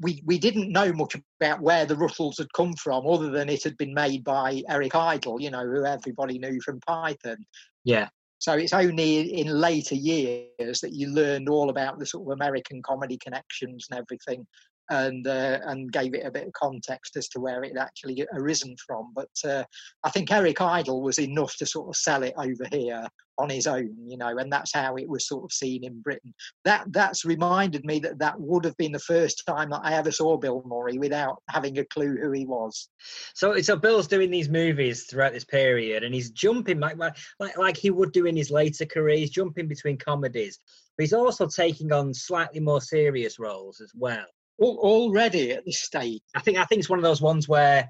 we 0.00 0.22
we 0.24 0.38
didn't 0.38 0.72
know 0.72 0.92
much 0.92 1.16
about 1.40 1.60
where 1.60 1.86
the 1.86 1.96
Ruttles 1.96 2.38
had 2.38 2.52
come 2.52 2.74
from, 2.74 3.06
other 3.06 3.30
than 3.30 3.48
it 3.48 3.64
had 3.64 3.76
been 3.76 3.94
made 3.94 4.24
by 4.24 4.62
Eric 4.68 4.94
Idle, 4.94 5.40
you 5.40 5.50
know, 5.50 5.64
who 5.64 5.84
everybody 5.84 6.38
knew 6.38 6.60
from 6.60 6.80
Python. 6.80 7.44
Yeah, 7.84 8.08
So 8.38 8.52
it's 8.54 8.72
only 8.72 9.40
in 9.40 9.48
later 9.48 9.96
years 9.96 10.80
that 10.80 10.92
you 10.92 11.08
learned 11.08 11.48
all 11.48 11.70
about 11.70 11.98
the 11.98 12.06
sort 12.06 12.26
of 12.26 12.32
American 12.32 12.82
comedy 12.82 13.18
connections 13.18 13.88
and 13.90 13.98
everything, 13.98 14.46
and 14.90 15.26
uh, 15.26 15.58
and 15.64 15.92
gave 15.92 16.14
it 16.14 16.26
a 16.26 16.30
bit 16.30 16.46
of 16.46 16.52
context 16.52 17.16
as 17.16 17.28
to 17.28 17.40
where 17.40 17.62
it 17.62 17.76
actually 17.78 18.26
arisen 18.32 18.74
from. 18.86 19.12
But 19.14 19.30
uh, 19.44 19.64
I 20.04 20.10
think 20.10 20.32
Eric 20.32 20.60
Idle 20.60 21.02
was 21.02 21.18
enough 21.18 21.56
to 21.56 21.66
sort 21.66 21.88
of 21.88 21.96
sell 21.96 22.22
it 22.22 22.34
over 22.36 22.64
here 22.70 23.06
on 23.38 23.48
his 23.48 23.66
own, 23.66 23.94
you 24.04 24.16
know, 24.16 24.36
and 24.38 24.52
that's 24.52 24.74
how 24.74 24.96
it 24.96 25.08
was 25.08 25.28
sort 25.28 25.44
of 25.44 25.52
seen 25.52 25.84
in 25.84 26.00
Britain. 26.00 26.34
That 26.64 26.92
that's 26.92 27.24
reminded 27.24 27.84
me 27.84 28.00
that 28.00 28.18
that 28.18 28.38
would 28.40 28.64
have 28.64 28.76
been 28.76 28.92
the 28.92 28.98
first 28.98 29.44
time 29.46 29.70
that 29.70 29.80
I 29.84 29.94
ever 29.94 30.10
saw 30.10 30.36
Bill 30.36 30.62
Murray 30.66 30.98
without 30.98 31.42
having 31.48 31.78
a 31.78 31.84
clue 31.84 32.16
who 32.16 32.32
he 32.32 32.44
was. 32.44 32.88
So, 33.34 33.60
so 33.60 33.76
Bill's 33.76 34.08
doing 34.08 34.30
these 34.30 34.48
movies 34.48 35.04
throughout 35.04 35.32
this 35.32 35.44
period, 35.44 36.02
and 36.02 36.14
he's 36.14 36.30
jumping 36.30 36.80
like 36.80 36.98
like 36.98 37.56
like 37.56 37.76
he 37.76 37.90
would 37.90 38.12
do 38.12 38.26
in 38.26 38.36
his 38.36 38.50
later 38.50 38.84
career. 38.84 39.18
He's 39.18 39.30
jumping 39.30 39.68
between 39.68 39.98
comedies, 39.98 40.58
but 40.96 41.04
he's 41.04 41.12
also 41.12 41.46
taking 41.46 41.92
on 41.92 42.12
slightly 42.12 42.60
more 42.60 42.80
serious 42.80 43.38
roles 43.38 43.80
as 43.80 43.92
well. 43.94 44.26
Al- 44.60 44.78
Already 44.78 45.52
at 45.52 45.64
this 45.64 45.82
stage, 45.82 46.22
I 46.34 46.40
think 46.40 46.58
I 46.58 46.64
think 46.64 46.80
it's 46.80 46.90
one 46.90 46.98
of 46.98 47.04
those 47.04 47.22
ones 47.22 47.48
where 47.48 47.88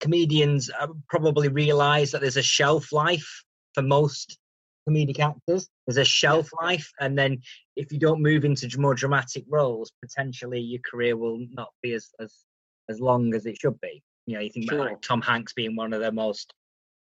comedians 0.00 0.70
uh, 0.78 0.88
probably 1.08 1.48
realise 1.48 2.12
that 2.12 2.20
there's 2.20 2.36
a 2.36 2.42
shelf 2.42 2.92
life 2.92 3.44
for 3.74 3.82
most 3.82 4.38
comedic 4.88 5.20
actors. 5.20 5.68
There's 5.86 5.96
a 5.96 6.04
shelf 6.04 6.50
life, 6.62 6.90
and 7.00 7.18
then 7.18 7.40
if 7.76 7.92
you 7.92 7.98
don't 7.98 8.22
move 8.22 8.44
into 8.44 8.68
more 8.78 8.94
dramatic 8.94 9.44
roles, 9.48 9.92
potentially 10.02 10.60
your 10.60 10.80
career 10.88 11.16
will 11.16 11.46
not 11.50 11.68
be 11.82 11.92
as 11.94 12.08
as 12.20 12.34
as 12.88 13.00
long 13.00 13.34
as 13.34 13.46
it 13.46 13.58
should 13.60 13.80
be. 13.80 14.02
You 14.26 14.34
know, 14.34 14.40
you 14.40 14.50
think 14.50 14.70
about 14.70 14.86
like 14.86 15.02
Tom 15.02 15.22
Hanks 15.22 15.52
being 15.52 15.76
one 15.76 15.92
of 15.92 16.00
the 16.00 16.12
most 16.12 16.52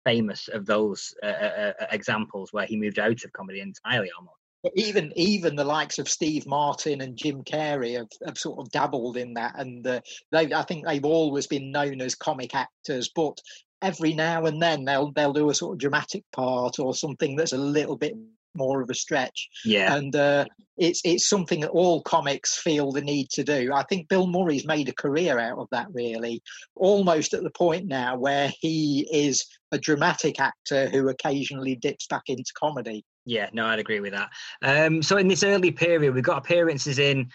famous 0.05 0.47
of 0.47 0.65
those 0.65 1.13
uh, 1.21 1.27
uh, 1.27 1.73
uh, 1.79 1.85
examples 1.91 2.51
where 2.51 2.65
he 2.65 2.77
moved 2.77 2.99
out 2.99 3.23
of 3.23 3.33
comedy 3.33 3.61
entirely 3.61 4.09
almost. 4.17 4.40
Even 4.75 5.11
even 5.15 5.55
the 5.55 5.63
likes 5.63 5.97
of 5.97 6.07
Steve 6.07 6.45
Martin 6.45 7.01
and 7.01 7.17
Jim 7.17 7.43
Carrey 7.43 7.97
have, 7.97 8.09
have 8.25 8.37
sort 8.37 8.59
of 8.59 8.71
dabbled 8.71 9.17
in 9.17 9.33
that, 9.33 9.53
and 9.57 9.85
uh, 9.87 10.01
they 10.31 10.53
I 10.53 10.61
think 10.63 10.85
they've 10.85 11.03
always 11.05 11.47
been 11.47 11.71
known 11.71 11.99
as 12.01 12.13
comic 12.15 12.53
actors, 12.53 13.09
but 13.15 13.39
every 13.81 14.13
now 14.13 14.45
and 14.45 14.61
then 14.61 14.85
they'll 14.85 15.11
they'll 15.13 15.33
do 15.33 15.49
a 15.49 15.55
sort 15.55 15.73
of 15.73 15.79
dramatic 15.79 16.23
part 16.31 16.79
or 16.79 16.93
something 16.93 17.35
that's 17.35 17.53
a 17.53 17.57
little 17.57 17.97
bit 17.97 18.13
more 18.53 18.81
of 18.81 18.89
a 18.89 18.93
stretch, 18.93 19.49
Yeah, 19.65 19.95
and 19.95 20.15
uh, 20.15 20.45
it's 20.77 21.01
it's 21.03 21.27
something 21.27 21.61
that 21.61 21.69
all 21.69 22.01
comics 22.01 22.57
feel 22.57 22.91
the 22.91 23.01
need 23.01 23.29
to 23.31 23.43
do. 23.43 23.71
I 23.73 23.83
think 23.83 24.09
Bill 24.09 24.27
Murray's 24.27 24.65
made 24.65 24.89
a 24.89 24.93
career 24.93 25.39
out 25.39 25.57
of 25.57 25.67
that, 25.71 25.87
really, 25.93 26.41
almost 26.75 27.33
at 27.33 27.43
the 27.43 27.51
point 27.51 27.87
now 27.87 28.17
where 28.17 28.51
he 28.59 29.07
is 29.11 29.45
a 29.71 29.77
dramatic 29.77 30.39
actor 30.39 30.89
who 30.89 31.09
occasionally 31.09 31.75
dips 31.75 32.07
back 32.07 32.23
into 32.27 32.51
comedy. 32.57 33.03
Yeah, 33.31 33.49
no, 33.53 33.65
I'd 33.65 33.79
agree 33.79 34.01
with 34.01 34.11
that. 34.11 34.29
Um, 34.61 35.01
so 35.01 35.15
in 35.15 35.29
this 35.29 35.41
early 35.43 35.71
period, 35.71 36.13
we've 36.13 36.21
got 36.21 36.37
appearances 36.39 36.99
in. 36.99 37.29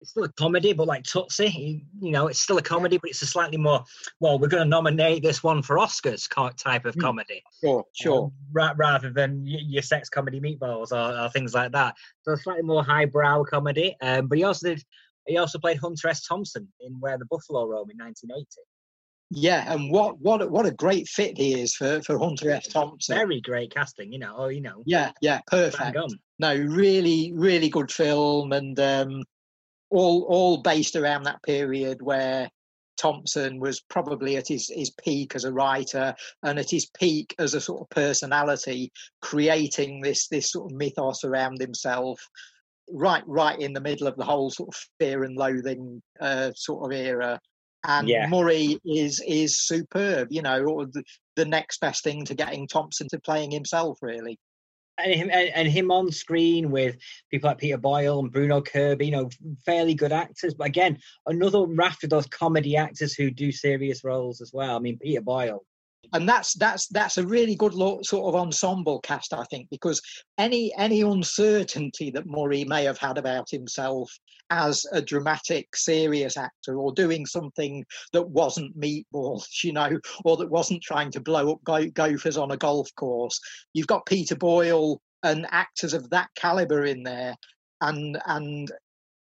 It's 0.00 0.10
still 0.10 0.24
a 0.24 0.32
comedy, 0.32 0.72
but 0.72 0.88
like 0.88 1.04
Tootsie, 1.04 1.86
you, 2.00 2.10
know, 2.10 2.26
it's 2.26 2.40
still 2.40 2.58
a 2.58 2.62
comedy, 2.62 2.96
but 2.98 3.10
it's 3.10 3.22
a 3.22 3.26
slightly 3.26 3.58
more. 3.58 3.84
Well, 4.18 4.40
we're 4.40 4.48
going 4.48 4.64
to 4.64 4.68
nominate 4.68 5.22
this 5.22 5.44
one 5.44 5.62
for 5.62 5.76
Oscars 5.76 6.26
type 6.56 6.84
of 6.84 6.94
Hmm. 6.94 7.00
comedy, 7.02 7.44
Sure, 7.62 7.84
sure. 7.94 8.24
um, 8.24 8.32
ra- 8.50 8.72
rather 8.76 9.10
than 9.12 9.44
y- 9.44 9.60
your 9.68 9.82
sex 9.82 10.08
comedy 10.08 10.40
meatballs 10.40 10.90
or, 10.90 11.16
or 11.26 11.28
things 11.28 11.54
like 11.54 11.70
that. 11.72 11.94
So 12.22 12.32
a 12.32 12.36
slightly 12.36 12.62
more 12.64 12.82
highbrow 12.82 13.44
comedy. 13.44 13.94
Um, 14.00 14.26
but 14.26 14.38
he 14.38 14.42
also 14.44 14.70
did. 14.70 14.82
He 15.26 15.36
also 15.36 15.58
played 15.60 15.76
Hunter 15.76 16.08
S. 16.08 16.26
Thompson 16.26 16.66
in 16.80 16.98
Where 16.98 17.18
the 17.18 17.26
Buffalo 17.26 17.66
Roam 17.66 17.88
in 17.90 17.98
1980. 17.98 18.46
Yeah, 19.30 19.72
and 19.72 19.92
what 19.92 20.20
what 20.20 20.42
a, 20.42 20.48
what 20.48 20.66
a 20.66 20.72
great 20.72 21.08
fit 21.08 21.38
he 21.38 21.60
is 21.60 21.74
for 21.74 22.02
for 22.02 22.18
Hunter 22.18 22.50
S. 22.50 22.66
Thompson. 22.66 23.14
Very 23.16 23.40
great 23.40 23.72
casting, 23.72 24.12
you 24.12 24.18
know. 24.18 24.34
Oh, 24.36 24.48
you 24.48 24.60
know, 24.60 24.82
Yeah, 24.84 25.12
yeah, 25.20 25.40
perfect. 25.46 25.96
No, 26.40 26.54
really, 26.54 27.32
really 27.34 27.68
good 27.68 27.92
film, 27.92 28.52
and 28.52 28.78
um, 28.80 29.22
all 29.88 30.26
all 30.28 30.62
based 30.62 30.96
around 30.96 31.24
that 31.24 31.42
period 31.44 31.98
where 32.02 32.50
Thompson 33.00 33.60
was 33.60 33.80
probably 33.80 34.36
at 34.36 34.48
his 34.48 34.68
his 34.68 34.90
peak 34.90 35.36
as 35.36 35.44
a 35.44 35.52
writer 35.52 36.14
and 36.42 36.58
at 36.58 36.70
his 36.70 36.86
peak 36.86 37.34
as 37.38 37.54
a 37.54 37.60
sort 37.60 37.82
of 37.82 37.90
personality, 37.90 38.90
creating 39.22 40.00
this 40.00 40.26
this 40.26 40.50
sort 40.50 40.72
of 40.72 40.76
mythos 40.76 41.22
around 41.22 41.60
himself. 41.60 42.20
Right, 42.92 43.22
right 43.28 43.58
in 43.58 43.72
the 43.72 43.80
middle 43.80 44.08
of 44.08 44.16
the 44.16 44.24
whole 44.24 44.50
sort 44.50 44.70
of 44.70 44.84
fear 44.98 45.22
and 45.22 45.36
loathing 45.36 46.02
uh, 46.20 46.50
sort 46.56 46.84
of 46.84 46.98
era. 46.98 47.38
And 47.84 48.08
Yeah. 48.08 48.26
Murray 48.28 48.78
is 48.84 49.22
is 49.26 49.58
superb, 49.58 50.28
you 50.30 50.42
know, 50.42 50.62
or 50.64 50.86
the, 50.86 51.02
the 51.36 51.44
next 51.46 51.80
best 51.80 52.04
thing 52.04 52.24
to 52.26 52.34
getting 52.34 52.66
Thompson 52.68 53.08
to 53.08 53.18
playing 53.20 53.50
himself, 53.50 53.98
really. 54.02 54.38
and 54.98 55.14
him 55.14 55.30
and, 55.32 55.48
and 55.54 55.68
him 55.68 55.90
on 55.90 56.12
screen 56.12 56.70
with 56.70 56.96
people 57.30 57.48
like 57.48 57.58
Peter 57.58 57.78
Boyle 57.78 58.20
and 58.20 58.30
Bruno 58.30 58.60
Kirby, 58.60 59.06
you 59.06 59.12
know, 59.12 59.30
fairly 59.64 59.94
good 59.94 60.12
actors. 60.12 60.54
But 60.54 60.66
again, 60.66 60.98
another 61.26 61.64
raft 61.66 62.04
of 62.04 62.10
those 62.10 62.26
comedy 62.26 62.76
actors 62.76 63.14
who 63.14 63.30
do 63.30 63.50
serious 63.50 64.04
roles 64.04 64.40
as 64.40 64.52
well. 64.52 64.76
I 64.76 64.78
mean, 64.78 64.98
Peter 64.98 65.22
Boyle. 65.22 65.64
And 66.12 66.28
that's 66.28 66.54
that's 66.54 66.86
that's 66.88 67.18
a 67.18 67.26
really 67.26 67.54
good 67.54 67.74
lo- 67.74 68.00
sort 68.02 68.32
of 68.32 68.40
ensemble 68.40 69.00
cast, 69.00 69.32
I 69.32 69.44
think, 69.44 69.68
because 69.70 70.00
any 70.38 70.72
any 70.76 71.02
uncertainty 71.02 72.10
that 72.10 72.26
Murray 72.26 72.64
may 72.64 72.84
have 72.84 72.98
had 72.98 73.18
about 73.18 73.50
himself 73.50 74.10
as 74.50 74.84
a 74.92 75.00
dramatic, 75.00 75.74
serious 75.76 76.36
actor, 76.36 76.78
or 76.78 76.92
doing 76.92 77.24
something 77.24 77.84
that 78.12 78.28
wasn't 78.28 78.78
meatballs, 78.78 79.44
you 79.64 79.72
know, 79.72 79.98
or 80.24 80.36
that 80.36 80.50
wasn't 80.50 80.82
trying 80.82 81.10
to 81.12 81.20
blow 81.20 81.52
up 81.52 81.64
go- 81.64 81.90
gophers 81.90 82.36
on 82.36 82.50
a 82.50 82.56
golf 82.56 82.88
course, 82.96 83.40
you've 83.72 83.86
got 83.86 84.06
Peter 84.06 84.36
Boyle 84.36 85.00
and 85.22 85.46
actors 85.50 85.94
of 85.94 86.08
that 86.10 86.28
caliber 86.34 86.84
in 86.84 87.02
there, 87.02 87.34
and 87.80 88.20
and 88.26 88.70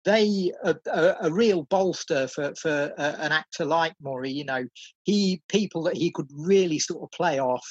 they 0.06 0.52
are 0.64 0.80
a, 0.86 1.16
a 1.22 1.30
real 1.32 1.64
bolster 1.64 2.28
for 2.28 2.54
for 2.54 2.92
uh, 2.96 3.16
an 3.18 3.32
actor 3.32 3.64
like 3.64 3.92
Murray. 4.00 4.30
You 4.30 4.44
know, 4.44 4.64
he 5.02 5.42
people 5.48 5.82
that 5.82 5.96
he 5.96 6.10
could 6.12 6.28
really 6.32 6.78
sort 6.78 7.02
of 7.02 7.10
play 7.10 7.40
off, 7.40 7.66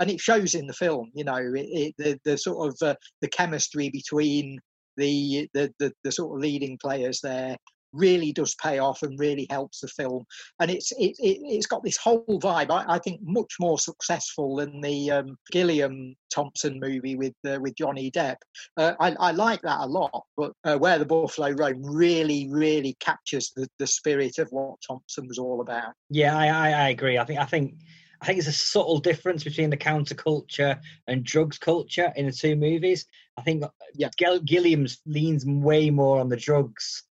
and 0.00 0.10
it 0.10 0.20
shows 0.20 0.54
in 0.54 0.66
the 0.66 0.74
film. 0.74 1.10
You 1.14 1.24
know, 1.24 1.36
it, 1.36 1.66
it, 1.70 1.94
the 1.96 2.20
the 2.24 2.36
sort 2.36 2.68
of 2.68 2.86
uh, 2.86 2.96
the 3.22 3.28
chemistry 3.28 3.88
between 3.88 4.58
the, 4.96 5.48
the 5.54 5.72
the 5.78 5.92
the 6.02 6.12
sort 6.12 6.36
of 6.36 6.42
leading 6.42 6.76
players 6.82 7.20
there 7.22 7.56
really 7.96 8.32
does 8.32 8.54
pay 8.62 8.78
off 8.78 9.02
and 9.02 9.18
really 9.18 9.46
helps 9.50 9.80
the 9.80 9.88
film. 9.88 10.24
And 10.60 10.70
it's 10.70 10.92
it, 10.92 11.16
it 11.18 11.40
it's 11.42 11.66
got 11.66 11.82
this 11.82 11.96
whole 11.96 12.24
vibe. 12.28 12.70
I, 12.70 12.94
I 12.94 12.98
think 12.98 13.20
much 13.22 13.54
more 13.60 13.78
successful 13.78 14.56
than 14.56 14.80
the 14.80 15.10
um, 15.10 15.36
Gilliam 15.50 16.14
Thompson 16.32 16.78
movie 16.80 17.16
with 17.16 17.34
uh, 17.48 17.58
with 17.60 17.74
Johnny 17.76 18.10
Depp. 18.10 18.36
Uh, 18.76 18.94
I, 19.00 19.14
I 19.18 19.30
like 19.32 19.62
that 19.62 19.80
a 19.80 19.86
lot, 19.86 20.24
but 20.36 20.52
uh, 20.64 20.76
Where 20.78 20.98
the 20.98 21.06
Buffalo 21.06 21.50
Roam 21.50 21.82
really, 21.82 22.48
really 22.50 22.96
captures 23.00 23.52
the, 23.56 23.68
the 23.78 23.86
spirit 23.86 24.38
of 24.38 24.48
what 24.50 24.76
Thompson 24.86 25.26
was 25.28 25.38
all 25.38 25.60
about. 25.60 25.92
Yeah, 26.10 26.36
I, 26.36 26.46
I, 26.46 26.70
I 26.70 26.88
agree. 26.90 27.18
I 27.18 27.24
think 27.24 27.40
I 27.40 27.44
think 27.44 27.74
I 28.20 28.26
think 28.26 28.38
it's 28.38 28.48
a 28.48 28.52
subtle 28.52 28.98
difference 28.98 29.44
between 29.44 29.70
the 29.70 29.76
counterculture 29.76 30.80
and 31.06 31.24
drugs 31.24 31.58
culture 31.58 32.12
in 32.16 32.26
the 32.26 32.32
two 32.32 32.56
movies. 32.56 33.06
I 33.36 33.42
think 33.42 33.64
Yeah. 33.94 34.08
Gilliam's 34.44 34.98
leans 35.06 35.44
way 35.44 35.90
more 35.90 36.20
on 36.20 36.28
the 36.28 36.36
drugs 36.36 37.04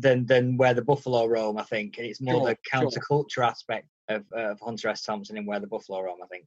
than 0.00 0.26
than 0.26 0.56
where 0.56 0.74
the 0.74 0.82
Buffalo 0.82 1.26
roam. 1.26 1.58
I 1.58 1.64
think 1.64 1.98
and 1.98 2.06
it's 2.06 2.20
more 2.20 2.46
the 2.46 2.56
Sure, 2.62 2.82
sure. 2.82 2.90
counterculture 2.90 3.46
aspect 3.46 3.88
of, 4.08 4.24
of 4.32 4.58
Hunter 4.60 4.88
S. 4.88 5.02
Thompson 5.02 5.36
in 5.36 5.46
where 5.46 5.60
the 5.60 5.66
Buffalo 5.66 6.02
roam. 6.02 6.18
I 6.22 6.26
think. 6.26 6.44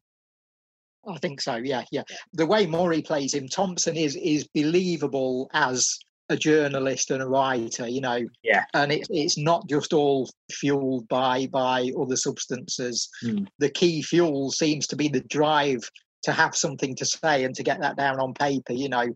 I 1.08 1.18
think 1.18 1.42
so. 1.42 1.56
Yeah, 1.56 1.84
yeah. 1.92 2.04
The 2.34 2.46
way 2.46 2.68
Murray 2.68 3.02
plays 3.02 3.34
him, 3.34 3.48
Thompson 3.48 3.96
is 3.96 4.16
is 4.16 4.48
believable 4.54 5.50
as 5.54 5.98
a 6.30 6.38
journalist 6.38 7.12
and 7.12 7.22
a 7.22 7.28
writer. 7.28 7.88
You 7.88 8.02
know. 8.02 8.20
Yeah. 8.44 8.66
And 8.74 8.92
it's 8.92 9.08
it's 9.10 9.38
not 9.38 9.68
just 9.68 9.94
all 9.94 10.30
fueled 10.52 11.08
by 11.08 11.48
by 11.48 11.92
other 12.00 12.16
substances. 12.16 13.10
Hmm. 13.22 13.46
The 13.60 13.70
key 13.70 14.02
fuel 14.02 14.52
seems 14.52 14.88
to 14.88 14.96
be 14.96 15.08
the 15.08 15.22
drive 15.22 15.82
to 16.24 16.32
have 16.32 16.56
something 16.56 16.96
to 16.96 17.06
say 17.06 17.46
and 17.46 17.56
to 17.56 17.64
get 17.64 17.82
that 17.82 17.98
down 17.98 18.20
on 18.20 18.34
paper. 18.34 18.74
You 18.74 18.90
know. 18.90 19.08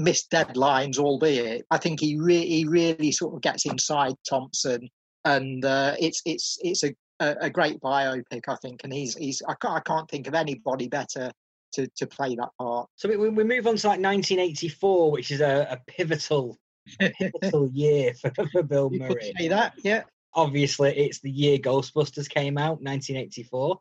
Missed 0.00 0.30
deadlines, 0.30 0.98
albeit 0.98 1.66
I 1.70 1.78
think 1.78 2.00
he 2.00 2.16
re- 2.18 2.46
he 2.46 2.64
really 2.66 3.12
sort 3.12 3.34
of 3.34 3.42
gets 3.42 3.66
inside 3.66 4.14
Thompson, 4.28 4.88
and 5.24 5.64
uh, 5.64 5.94
it's 5.98 6.22
it's 6.24 6.58
it's 6.62 6.82
a, 6.84 6.94
a 7.20 7.50
great 7.50 7.80
biopic, 7.80 8.42
I 8.48 8.56
think, 8.56 8.80
and 8.84 8.92
he's 8.92 9.14
he's 9.14 9.42
I 9.46 9.54
can't, 9.54 9.74
I 9.74 9.80
can't 9.80 10.08
think 10.08 10.26
of 10.26 10.34
anybody 10.34 10.88
better 10.88 11.30
to 11.74 11.86
to 11.96 12.06
play 12.06 12.34
that 12.36 12.50
part. 12.58 12.88
So 12.96 13.08
we, 13.08 13.16
we 13.16 13.44
move 13.44 13.66
on 13.66 13.76
to 13.76 13.86
like 13.86 14.00
1984, 14.00 15.10
which 15.10 15.30
is 15.30 15.40
a, 15.40 15.68
a 15.70 15.78
pivotal 15.86 16.58
pivotal 16.98 17.68
year 17.72 18.14
for, 18.14 18.32
for 18.50 18.62
Bill 18.62 18.90
Murray. 18.90 19.32
say 19.38 19.48
that, 19.48 19.74
yeah. 19.84 20.02
Obviously, 20.34 20.96
it's 20.96 21.20
the 21.20 21.30
year 21.30 21.58
Ghostbusters 21.58 22.28
came 22.28 22.56
out, 22.56 22.80
1984. 22.82 23.78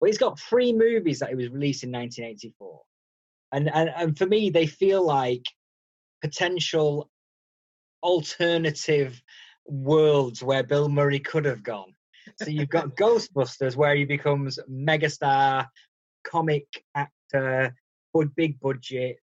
But 0.00 0.06
he's 0.08 0.18
got 0.18 0.40
three 0.40 0.72
movies 0.72 1.20
that 1.20 1.30
he 1.30 1.36
was 1.36 1.48
released 1.48 1.84
in 1.84 1.92
1984, 1.92 2.82
and 3.54 3.70
and, 3.72 3.90
and 3.96 4.18
for 4.18 4.26
me, 4.26 4.50
they 4.50 4.66
feel 4.66 5.04
like 5.04 5.44
potential 6.22 7.10
alternative 8.02 9.22
worlds 9.66 10.42
where 10.42 10.62
Bill 10.62 10.88
Murray 10.88 11.20
could 11.20 11.44
have 11.44 11.62
gone. 11.62 11.94
So 12.42 12.50
you've 12.50 12.68
got 12.68 12.96
Ghostbusters, 12.96 13.76
where 13.76 13.94
he 13.94 14.04
becomes 14.04 14.58
megastar, 14.70 15.68
comic 16.24 16.66
actor, 16.94 17.74
big 18.36 18.60
budget 18.60 19.16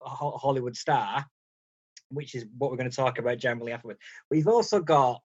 Hollywood 0.00 0.76
star, 0.76 1.24
which 2.10 2.34
is 2.34 2.44
what 2.58 2.70
we're 2.70 2.76
going 2.76 2.90
to 2.90 2.96
talk 2.96 3.18
about 3.18 3.38
generally 3.38 3.72
afterwards. 3.72 4.00
We've 4.30 4.48
also 4.48 4.80
got 4.80 5.22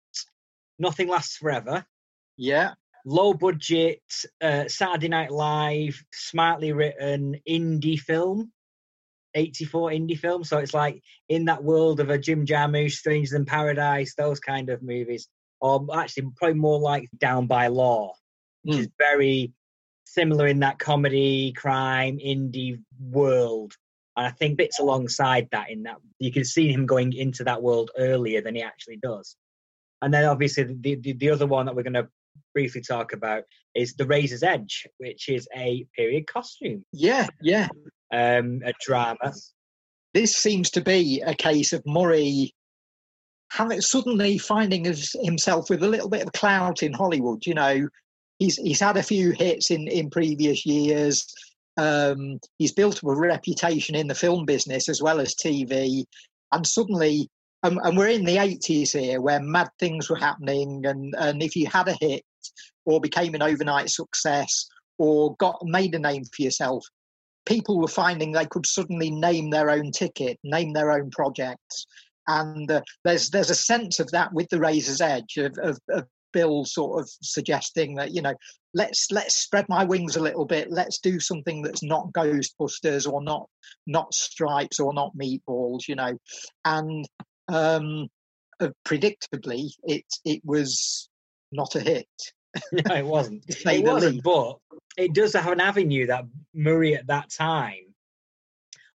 Nothing 0.78 1.10
Lasts 1.10 1.38
Forever, 1.38 1.86
Yeah, 2.38 2.74
low 3.06 3.34
budget 3.34 4.01
uh, 4.41 4.68
Saturday 4.68 5.08
Night 5.08 5.32
Live, 5.32 6.03
smartly 6.13 6.74
written 6.74 7.38
indie 7.48 8.00
film. 8.00 8.51
84 9.36 9.91
indie 9.91 10.18
film, 10.18 10.44
so 10.44 10.58
it's 10.58 10.74
like 10.74 11.03
in 11.29 11.46
that 11.46 11.63
world 11.63 12.00
of 12.00 12.10
a 12.10 12.18
Jim 12.18 12.48
Jarmusch, 12.48 12.94
Strangers 12.94 13.34
in 13.34 13.46
Paradise, 13.46 14.15
those 14.15 14.39
kind 14.39 14.72
of 14.72 14.82
movies, 14.82 15.27
or 15.62 15.86
actually 15.96 16.32
probably 16.36 16.58
more 16.58 16.79
like 16.79 17.08
Down 17.15 17.46
by 17.46 17.68
Law, 17.68 18.13
which 18.63 18.77
is 18.77 18.89
very 18.98 19.53
similar 20.06 20.48
in 20.48 20.60
that 20.62 20.79
comedy, 20.79 21.53
crime, 21.53 22.18
indie 22.18 22.82
world. 23.00 23.74
And 24.18 24.25
I 24.25 24.32
think 24.32 24.58
bits 24.58 24.79
alongside 24.79 25.48
that 25.51 25.70
in 25.70 25.84
that 25.84 25.98
you 26.18 26.32
can 26.32 26.44
see 26.44 26.72
him 26.72 26.86
going 26.86 27.13
into 27.13 27.44
that 27.44 27.62
world 27.62 27.91
earlier 27.98 28.41
than 28.41 28.56
he 28.56 28.63
actually 28.63 28.98
does. 28.98 29.36
And 30.01 30.13
then 30.13 30.25
obviously 30.25 30.63
the 30.63 30.96
the, 30.96 31.13
the 31.13 31.29
other 31.29 31.46
one 31.46 31.68
that 31.68 31.75
we're 31.75 31.84
going 31.84 31.94
to 31.94 32.10
briefly 32.60 32.82
talk 32.82 33.13
about 33.13 33.44
is 33.74 33.94
the 33.94 34.06
Razor's 34.06 34.44
Edge, 34.44 34.86
which 34.98 35.30
is 35.30 35.48
a 35.56 35.86
period 35.96 36.28
costume, 36.28 36.84
yeah, 36.92 37.28
yeah. 37.42 37.70
um, 38.13 38.60
a 38.66 38.74
drama. 38.86 39.32
This 40.13 40.36
seems 40.36 40.70
to 40.72 40.82
be 40.82 41.22
a 41.25 41.34
case 41.34 41.72
of 41.72 41.82
Murray 41.86 42.54
having 43.51 43.80
suddenly 43.80 44.38
finding 44.38 44.84
his, 44.84 45.16
himself 45.24 45.70
with 45.70 45.84
a 45.84 45.88
little 45.88 46.10
bit 46.10 46.25
of 46.25 46.34
clout 46.34 46.84
in 46.84 46.92
Hollywood. 46.92 47.46
You 47.46 47.54
know, 47.54 47.88
he's 48.39 48.58
he's 48.58 48.82
had 48.82 48.98
a 48.98 49.04
few 49.04 49.32
hits 49.32 49.72
in 49.72 49.88
in 49.88 50.10
previous 50.10 50.66
years. 50.66 51.25
Um, 51.78 52.39
he's 52.58 52.74
built 52.74 52.98
up 52.98 53.10
a 53.10 53.16
reputation 53.16 53.96
in 53.96 54.08
the 54.08 54.16
film 54.16 54.46
business 54.46 54.89
as 54.89 55.01
well 55.01 55.22
as 55.22 55.34
TV, 55.34 56.04
and 56.51 56.68
suddenly, 56.68 57.30
um, 57.63 57.80
and 57.84 57.98
we're 57.98 58.10
in 58.10 58.25
the 58.25 58.38
eighties 58.38 58.92
here, 58.92 59.22
where 59.22 59.39
mad 59.39 59.70
things 59.80 60.10
were 60.10 60.18
happening, 60.18 60.86
and 60.86 61.16
and 61.18 61.42
if 61.42 61.56
you 61.56 61.68
had 61.68 61.88
a 61.88 61.98
hit 62.01 62.24
or 62.86 63.00
became 63.01 63.36
an 63.36 63.41
overnight 63.41 63.89
success 63.89 64.65
or 64.98 65.36
got 65.38 65.58
made 65.63 65.96
a 65.96 66.00
name 66.00 66.24
for 66.25 66.43
yourself, 66.43 66.86
people 67.46 67.79
were 67.79 67.88
finding 67.88 68.31
they 68.31 68.46
could 68.46 68.65
suddenly 68.65 69.10
name 69.10 69.50
their 69.50 69.69
own 69.69 69.91
ticket, 69.91 70.38
name 70.43 70.74
their 70.74 70.91
own 70.91 71.10
projects, 71.10 71.86
and 72.27 72.69
uh, 72.69 72.81
there's 73.03 73.29
there's 73.29 73.50
a 73.50 73.55
sense 73.55 74.00
of 74.00 74.10
that 74.12 74.31
with 74.34 74.48
the 74.50 74.60
Razor's 74.60 75.01
Edge 75.01 75.38
of, 75.38 75.53
of, 75.62 75.79
of 75.89 76.05
Bill 76.32 76.63
sort 76.63 77.02
of 77.02 77.10
suggesting 77.21 77.95
that 77.95 78.13
you 78.13 78.21
know 78.21 78.36
let's 78.73 79.08
let's 79.12 79.36
spread 79.36 79.67
my 79.67 79.84
wings 79.84 80.15
a 80.15 80.21
little 80.21 80.45
bit, 80.45 80.71
let's 80.71 80.99
do 80.99 81.19
something 81.19 81.62
that's 81.62 81.84
not 81.84 82.13
Ghostbusters 82.13 83.12
or 83.12 83.23
not 83.23 83.49
not 83.88 84.13
Stripes 84.13 84.80
or 84.80 84.93
not 84.93 85.12
Meatballs, 85.17 85.88
you 85.88 85.95
know, 85.95 86.17
and 86.65 87.08
um, 87.47 88.08
uh, 88.60 88.69
predictably 88.86 89.71
it 89.84 90.06
it 90.23 90.41
was 90.45 91.09
not 91.52 91.76
a 91.76 91.80
hit. 91.80 92.08
no, 92.72 92.96
it 92.96 93.06
wasn't. 93.06 93.46
It 93.50 93.64
the 93.64 93.82
wasn't, 93.82 94.14
least. 94.16 94.24
but 94.24 94.58
it 94.98 95.14
does 95.14 95.34
have 95.34 95.52
an 95.52 95.60
avenue 95.60 96.08
that 96.08 96.26
Murray 96.54 96.96
at 96.96 97.08
that 97.08 97.30
time 97.30 97.94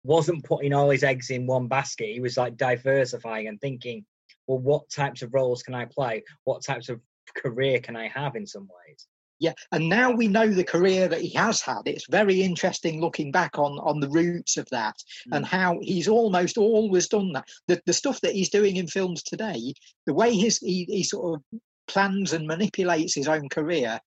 wasn't 0.03 0.45
putting 0.45 0.73
all 0.73 0.91
his 0.91 1.05
eggs 1.05 1.31
in 1.31 1.47
one 1.47 1.67
basket. 1.67 2.13
He 2.13 2.21
was 2.21 2.37
like 2.37 2.57
diversifying 2.57 3.49
and 3.49 3.61
thinking, 3.61 4.05
well, 4.47 4.59
what 4.59 4.89
types 4.91 5.23
of 5.23 5.35
roles 5.35 5.63
can 5.63 5.75
I 5.75 5.85
play? 5.85 6.25
What 6.45 6.65
types 6.65 6.89
of 6.89 7.01
career 7.37 7.81
can 7.81 7.97
I 7.97 8.09
have 8.09 8.37
in 8.37 8.47
some 8.47 8.69
ways? 8.87 9.07
Yeah, 9.41 9.55
and 9.73 9.89
now 9.89 10.11
we 10.11 10.29
know 10.29 10.49
the 10.49 10.63
career 10.63 11.09
that 11.09 11.23
he 11.23 11.31
has 11.31 11.63
had. 11.63 11.83
It's 11.87 12.07
very 12.11 12.43
interesting 12.43 13.01
looking 13.01 13.33
back 13.33 13.59
on 13.59 13.79
on 13.79 13.99
the 13.99 14.09
roots 14.11 14.59
of 14.59 14.69
that 14.71 14.97
hmm. 15.27 15.35
and 15.35 15.47
how 15.47 15.79
he's 15.81 16.09
almost 16.09 16.59
always 16.59 17.09
done 17.09 17.33
that. 17.33 17.49
The 17.67 17.81
the 17.87 17.95
stuff 17.95 18.21
that 18.21 18.35
he's 18.35 18.51
doing 18.51 18.77
in 18.77 18.87
films 18.87 19.23
today, 19.23 19.73
the 20.07 20.13
way 20.13 20.35
his 20.35 20.59
he, 20.59 20.85
he 20.85 21.03
sort 21.03 21.35
of 21.35 21.61
plans 21.91 22.33
and 22.33 22.47
manipulates 22.47 23.15
his 23.15 23.29
own 23.29 23.49
career, 23.49 23.99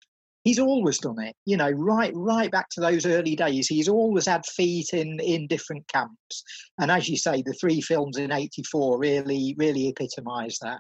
he's 0.44 0.60
always 0.60 1.00
done 1.00 1.20
it. 1.20 1.36
You 1.46 1.58
know, 1.58 1.70
right 1.72 2.14
right 2.16 2.52
back 2.52 2.70
to 2.72 2.82
those 2.82 3.06
early 3.06 3.36
days, 3.36 3.68
he's 3.68 3.90
always 3.90 4.28
had 4.28 4.46
feet 4.46 4.90
in 4.94 5.20
in 5.20 5.48
different 5.48 5.88
camps. 5.88 6.44
And 6.80 6.92
as 6.92 7.10
you 7.10 7.18
say, 7.18 7.42
the 7.42 7.54
three 7.54 7.82
films 7.82 8.18
in 8.18 8.32
'84 8.32 8.98
really 9.00 9.56
really 9.58 9.90
epitomise 9.90 10.60
that. 10.62 10.80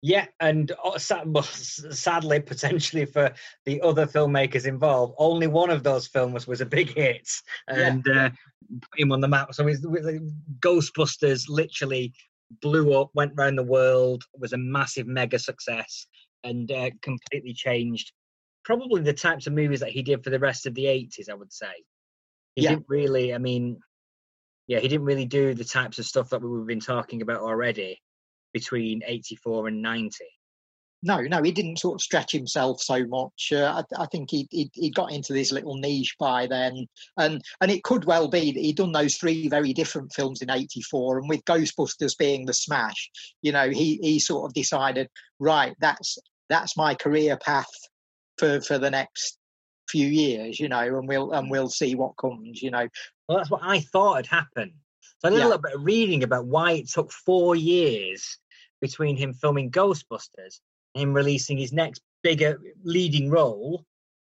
Yeah, 0.00 0.26
and 0.38 0.70
uh, 0.84 0.96
sa- 0.96 1.24
sadly, 1.42 2.38
potentially 2.40 3.04
for 3.04 3.32
the 3.64 3.80
other 3.80 4.06
filmmakers 4.06 4.64
involved, 4.64 5.14
only 5.18 5.48
one 5.48 5.70
of 5.70 5.82
those 5.82 6.06
films 6.06 6.46
was 6.46 6.60
a 6.60 6.66
big 6.66 6.94
hit 6.94 7.28
Yeah, 7.68 7.94
and 7.94 8.08
uh, 8.08 8.30
put 8.80 9.00
him 9.00 9.10
on 9.10 9.20
the 9.20 9.26
map. 9.26 9.54
So 9.54 9.66
his, 9.66 9.84
with 9.84 10.04
the 10.04 10.32
Ghostbusters 10.60 11.48
literally 11.48 12.12
blew 12.50 12.98
up, 12.98 13.10
went 13.14 13.32
around 13.36 13.56
the 13.56 13.62
world, 13.62 14.24
was 14.38 14.52
a 14.52 14.58
massive 14.58 15.06
mega 15.06 15.38
success, 15.38 16.06
and 16.44 16.70
uh, 16.70 16.90
completely 17.02 17.52
changed 17.52 18.12
probably 18.64 19.00
the 19.00 19.12
types 19.12 19.46
of 19.46 19.52
movies 19.52 19.80
that 19.80 19.90
he 19.90 20.02
did 20.02 20.22
for 20.22 20.30
the 20.30 20.38
rest 20.38 20.66
of 20.66 20.74
the 20.74 20.84
80s, 20.84 21.30
I 21.30 21.34
would 21.34 21.52
say. 21.52 21.72
He 22.54 22.62
Yeah. 22.62 22.70
didn't 22.70 22.86
really, 22.88 23.34
I 23.34 23.38
mean, 23.38 23.80
yeah, 24.66 24.80
he 24.80 24.88
didn't 24.88 25.06
really 25.06 25.24
do 25.24 25.54
the 25.54 25.64
types 25.64 25.98
of 25.98 26.04
stuff 26.04 26.30
that 26.30 26.42
we've 26.42 26.66
been 26.66 26.80
talking 26.80 27.22
about 27.22 27.40
already 27.40 28.00
between 28.52 29.02
84 29.04 29.68
and 29.68 29.80
90. 29.80 30.16
No, 31.02 31.20
no, 31.20 31.42
he 31.42 31.52
didn't 31.52 31.78
sort 31.78 31.94
of 31.94 32.02
stretch 32.02 32.32
himself 32.32 32.82
so 32.82 33.06
much. 33.06 33.52
Uh, 33.52 33.82
I, 33.96 34.02
I 34.02 34.06
think 34.06 34.30
he, 34.30 34.48
he 34.50 34.68
he 34.74 34.90
got 34.90 35.12
into 35.12 35.32
this 35.32 35.52
little 35.52 35.76
niche 35.76 36.16
by 36.18 36.48
then, 36.48 36.88
and 37.16 37.40
and 37.60 37.70
it 37.70 37.84
could 37.84 38.04
well 38.04 38.26
be 38.26 38.50
that 38.50 38.60
he'd 38.60 38.76
done 38.76 38.90
those 38.90 39.14
three 39.16 39.48
very 39.48 39.72
different 39.72 40.12
films 40.12 40.42
in 40.42 40.50
'84, 40.50 41.18
and 41.18 41.28
with 41.28 41.44
Ghostbusters 41.44 42.18
being 42.18 42.46
the 42.46 42.52
smash, 42.52 43.10
you 43.42 43.52
know, 43.52 43.70
he 43.70 44.00
he 44.02 44.18
sort 44.18 44.48
of 44.50 44.54
decided, 44.54 45.08
right, 45.38 45.76
that's 45.78 46.18
that's 46.48 46.76
my 46.76 46.96
career 46.96 47.36
path 47.36 47.70
for 48.36 48.60
for 48.60 48.78
the 48.78 48.90
next 48.90 49.38
few 49.88 50.06
years, 50.06 50.58
you 50.58 50.68
know, 50.68 50.80
and 50.80 51.06
we'll 51.06 51.30
and 51.30 51.48
we'll 51.48 51.68
see 51.70 51.94
what 51.94 52.16
comes, 52.16 52.60
you 52.60 52.72
know. 52.72 52.88
Well, 53.28 53.38
that's 53.38 53.50
what 53.50 53.62
I 53.62 53.80
thought 53.80 54.16
had 54.16 54.26
happened. 54.26 54.72
So 55.20 55.28
I 55.28 55.30
did 55.30 55.38
Yeah. 55.38 55.44
a 55.44 55.48
little 55.48 55.62
bit 55.62 55.74
of 55.74 55.84
reading 55.84 56.24
about 56.24 56.46
why 56.46 56.72
it 56.72 56.88
took 56.88 57.12
four 57.12 57.54
years 57.54 58.38
between 58.80 59.16
him 59.16 59.32
filming 59.34 59.70
Ghostbusters 59.70 60.60
him 60.94 61.12
releasing 61.14 61.58
his 61.58 61.72
next 61.72 62.02
bigger 62.22 62.58
leading 62.82 63.30
role 63.30 63.84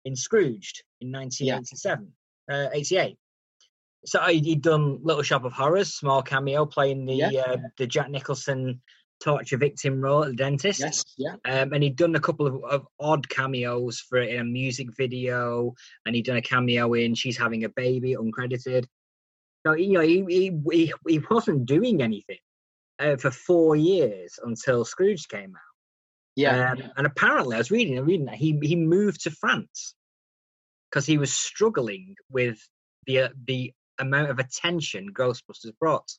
in 0.06 0.16
Scrooged 0.16 0.84
in 1.00 1.12
1987, 1.12 2.12
uh, 2.52 2.70
88. 2.74 3.18
So 4.06 4.20
he'd 4.24 4.62
done 4.62 5.00
Little 5.04 5.22
Shop 5.24 5.44
of 5.46 5.54
Horrors, 5.54 5.94
small 5.94 6.22
cameo, 6.24 6.66
playing 6.66 7.06
the 7.06 7.16
Yeah. 7.16 7.30
uh, 7.42 7.58
the 7.78 7.86
Jack 7.88 8.10
Nicholson 8.10 8.82
torture 9.24 9.58
victim 9.58 10.02
role 10.02 10.24
at 10.24 10.32
the 10.32 10.36
dentist. 10.36 10.80
Yes, 10.80 11.04
yeah, 11.18 11.36
Um, 11.46 11.74
and 11.74 11.84
he'd 11.84 11.96
done 11.96 12.16
a 12.16 12.20
couple 12.20 12.48
of, 12.48 12.64
of 12.64 12.88
odd 13.00 13.30
cameos 13.30 14.00
for 14.00 14.18
it 14.18 14.34
in 14.34 14.40
a 14.42 14.44
music 14.44 14.88
video, 14.98 15.76
and 16.06 16.16
he'd 16.16 16.26
done 16.26 16.38
a 16.38 16.42
cameo 16.42 16.94
in 16.96 17.14
"She's 17.14 17.38
Having 17.38 17.64
a 17.64 17.70
Baby" 17.70 18.16
uncredited. 18.16 18.86
So 19.66 19.74
you 19.74 19.92
know, 19.94 20.02
he 20.02 20.26
he 20.28 20.60
he, 20.72 20.94
he 21.08 21.20
wasn't 21.30 21.68
doing 21.68 22.02
anything 22.02 22.40
uh, 22.98 23.18
for 23.18 23.30
four 23.30 23.76
years 23.76 24.40
until 24.44 24.84
Scrooge 24.84 25.28
came 25.28 25.56
out. 25.56 25.71
Yeah, 26.36 26.72
Um, 26.72 26.92
and 26.98 27.08
apparently, 27.08 27.56
I 27.56 27.60
was 27.60 27.72
reading, 27.72 28.00
reading 28.06 28.26
that 28.26 28.36
he 28.36 28.58
he 28.62 28.76
moved 28.76 29.24
to 29.24 29.32
France 29.32 29.96
because 30.90 31.06
he 31.06 31.18
was 31.18 31.34
struggling 31.34 32.16
with 32.30 32.60
the 33.06 33.20
uh, 33.20 33.30
the 33.46 33.74
amount 34.00 34.30
of 34.30 34.40
attention 34.40 35.14
Ghostbusters 35.14 35.78
brought. 35.80 36.10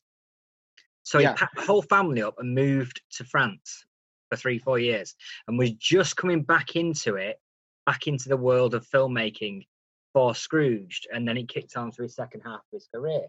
So 1.03 1.19
Yeah. 1.19 1.31
he 1.31 1.35
packed 1.35 1.55
the 1.55 1.63
whole 1.63 1.81
family 1.81 2.21
up 2.21 2.35
and 2.37 2.55
moved 2.55 3.01
to 3.17 3.25
France 3.25 3.85
for 4.29 4.37
three, 4.37 4.59
four 4.59 4.79
years, 4.79 5.15
and 5.47 5.57
was 5.57 5.71
just 5.71 6.15
coming 6.15 6.43
back 6.43 6.75
into 6.75 7.15
it, 7.15 7.39
back 7.85 8.07
into 8.07 8.29
the 8.29 8.37
world 8.37 8.73
of 8.73 8.87
filmmaking 8.87 9.67
for 10.13 10.33
Scrooged, 10.33 11.07
and 11.11 11.27
then 11.27 11.37
it 11.37 11.49
kicked 11.49 11.75
on 11.75 11.91
for 11.91 12.03
his 12.03 12.15
second 12.15 12.41
half 12.41 12.59
of 12.59 12.71
his 12.71 12.87
career. 12.93 13.27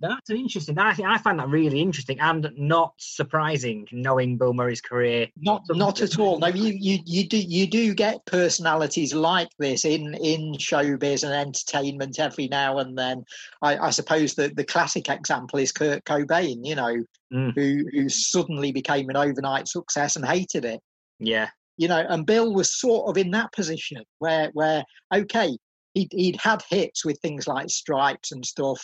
That's 0.00 0.28
an 0.28 0.36
interesting. 0.36 0.78
I 0.78 0.92
think 0.92 1.08
I 1.08 1.16
find 1.18 1.38
that 1.38 1.48
really 1.48 1.80
interesting 1.80 2.20
and 2.20 2.50
not 2.56 2.92
surprising, 2.98 3.86
knowing 3.92 4.36
Bill 4.36 4.52
Murray's 4.52 4.82
career. 4.82 5.28
Not, 5.38 5.62
not 5.70 6.02
at 6.02 6.18
all. 6.18 6.38
No, 6.38 6.48
you, 6.48 6.76
you, 6.78 6.98
you 7.06 7.26
do, 7.26 7.38
you 7.38 7.66
do 7.66 7.94
get 7.94 8.24
personalities 8.26 9.14
like 9.14 9.48
this 9.58 9.86
in 9.86 10.14
in 10.14 10.52
showbiz 10.54 11.24
and 11.24 11.32
entertainment 11.32 12.18
every 12.18 12.48
now 12.48 12.78
and 12.78 12.96
then. 12.96 13.24
I, 13.62 13.78
I 13.78 13.90
suppose 13.90 14.34
the 14.34 14.48
the 14.54 14.64
classic 14.64 15.08
example 15.08 15.58
is 15.58 15.72
Kurt 15.72 16.04
Cobain. 16.04 16.58
You 16.62 16.74
know, 16.74 17.04
mm. 17.32 17.54
who 17.54 17.84
who 17.90 18.08
suddenly 18.10 18.72
became 18.72 19.08
an 19.08 19.16
overnight 19.16 19.66
success 19.66 20.16
and 20.16 20.26
hated 20.26 20.66
it. 20.66 20.80
Yeah, 21.18 21.48
you 21.78 21.88
know, 21.88 22.04
and 22.06 22.26
Bill 22.26 22.52
was 22.52 22.78
sort 22.78 23.08
of 23.08 23.16
in 23.16 23.30
that 23.30 23.52
position 23.52 24.02
where 24.18 24.50
where 24.52 24.84
okay, 25.14 25.56
he'd, 25.94 26.12
he'd 26.12 26.36
had 26.36 26.62
hits 26.68 27.04
with 27.04 27.18
things 27.20 27.46
like 27.46 27.70
Stripes 27.70 28.32
and 28.32 28.44
stuff, 28.44 28.80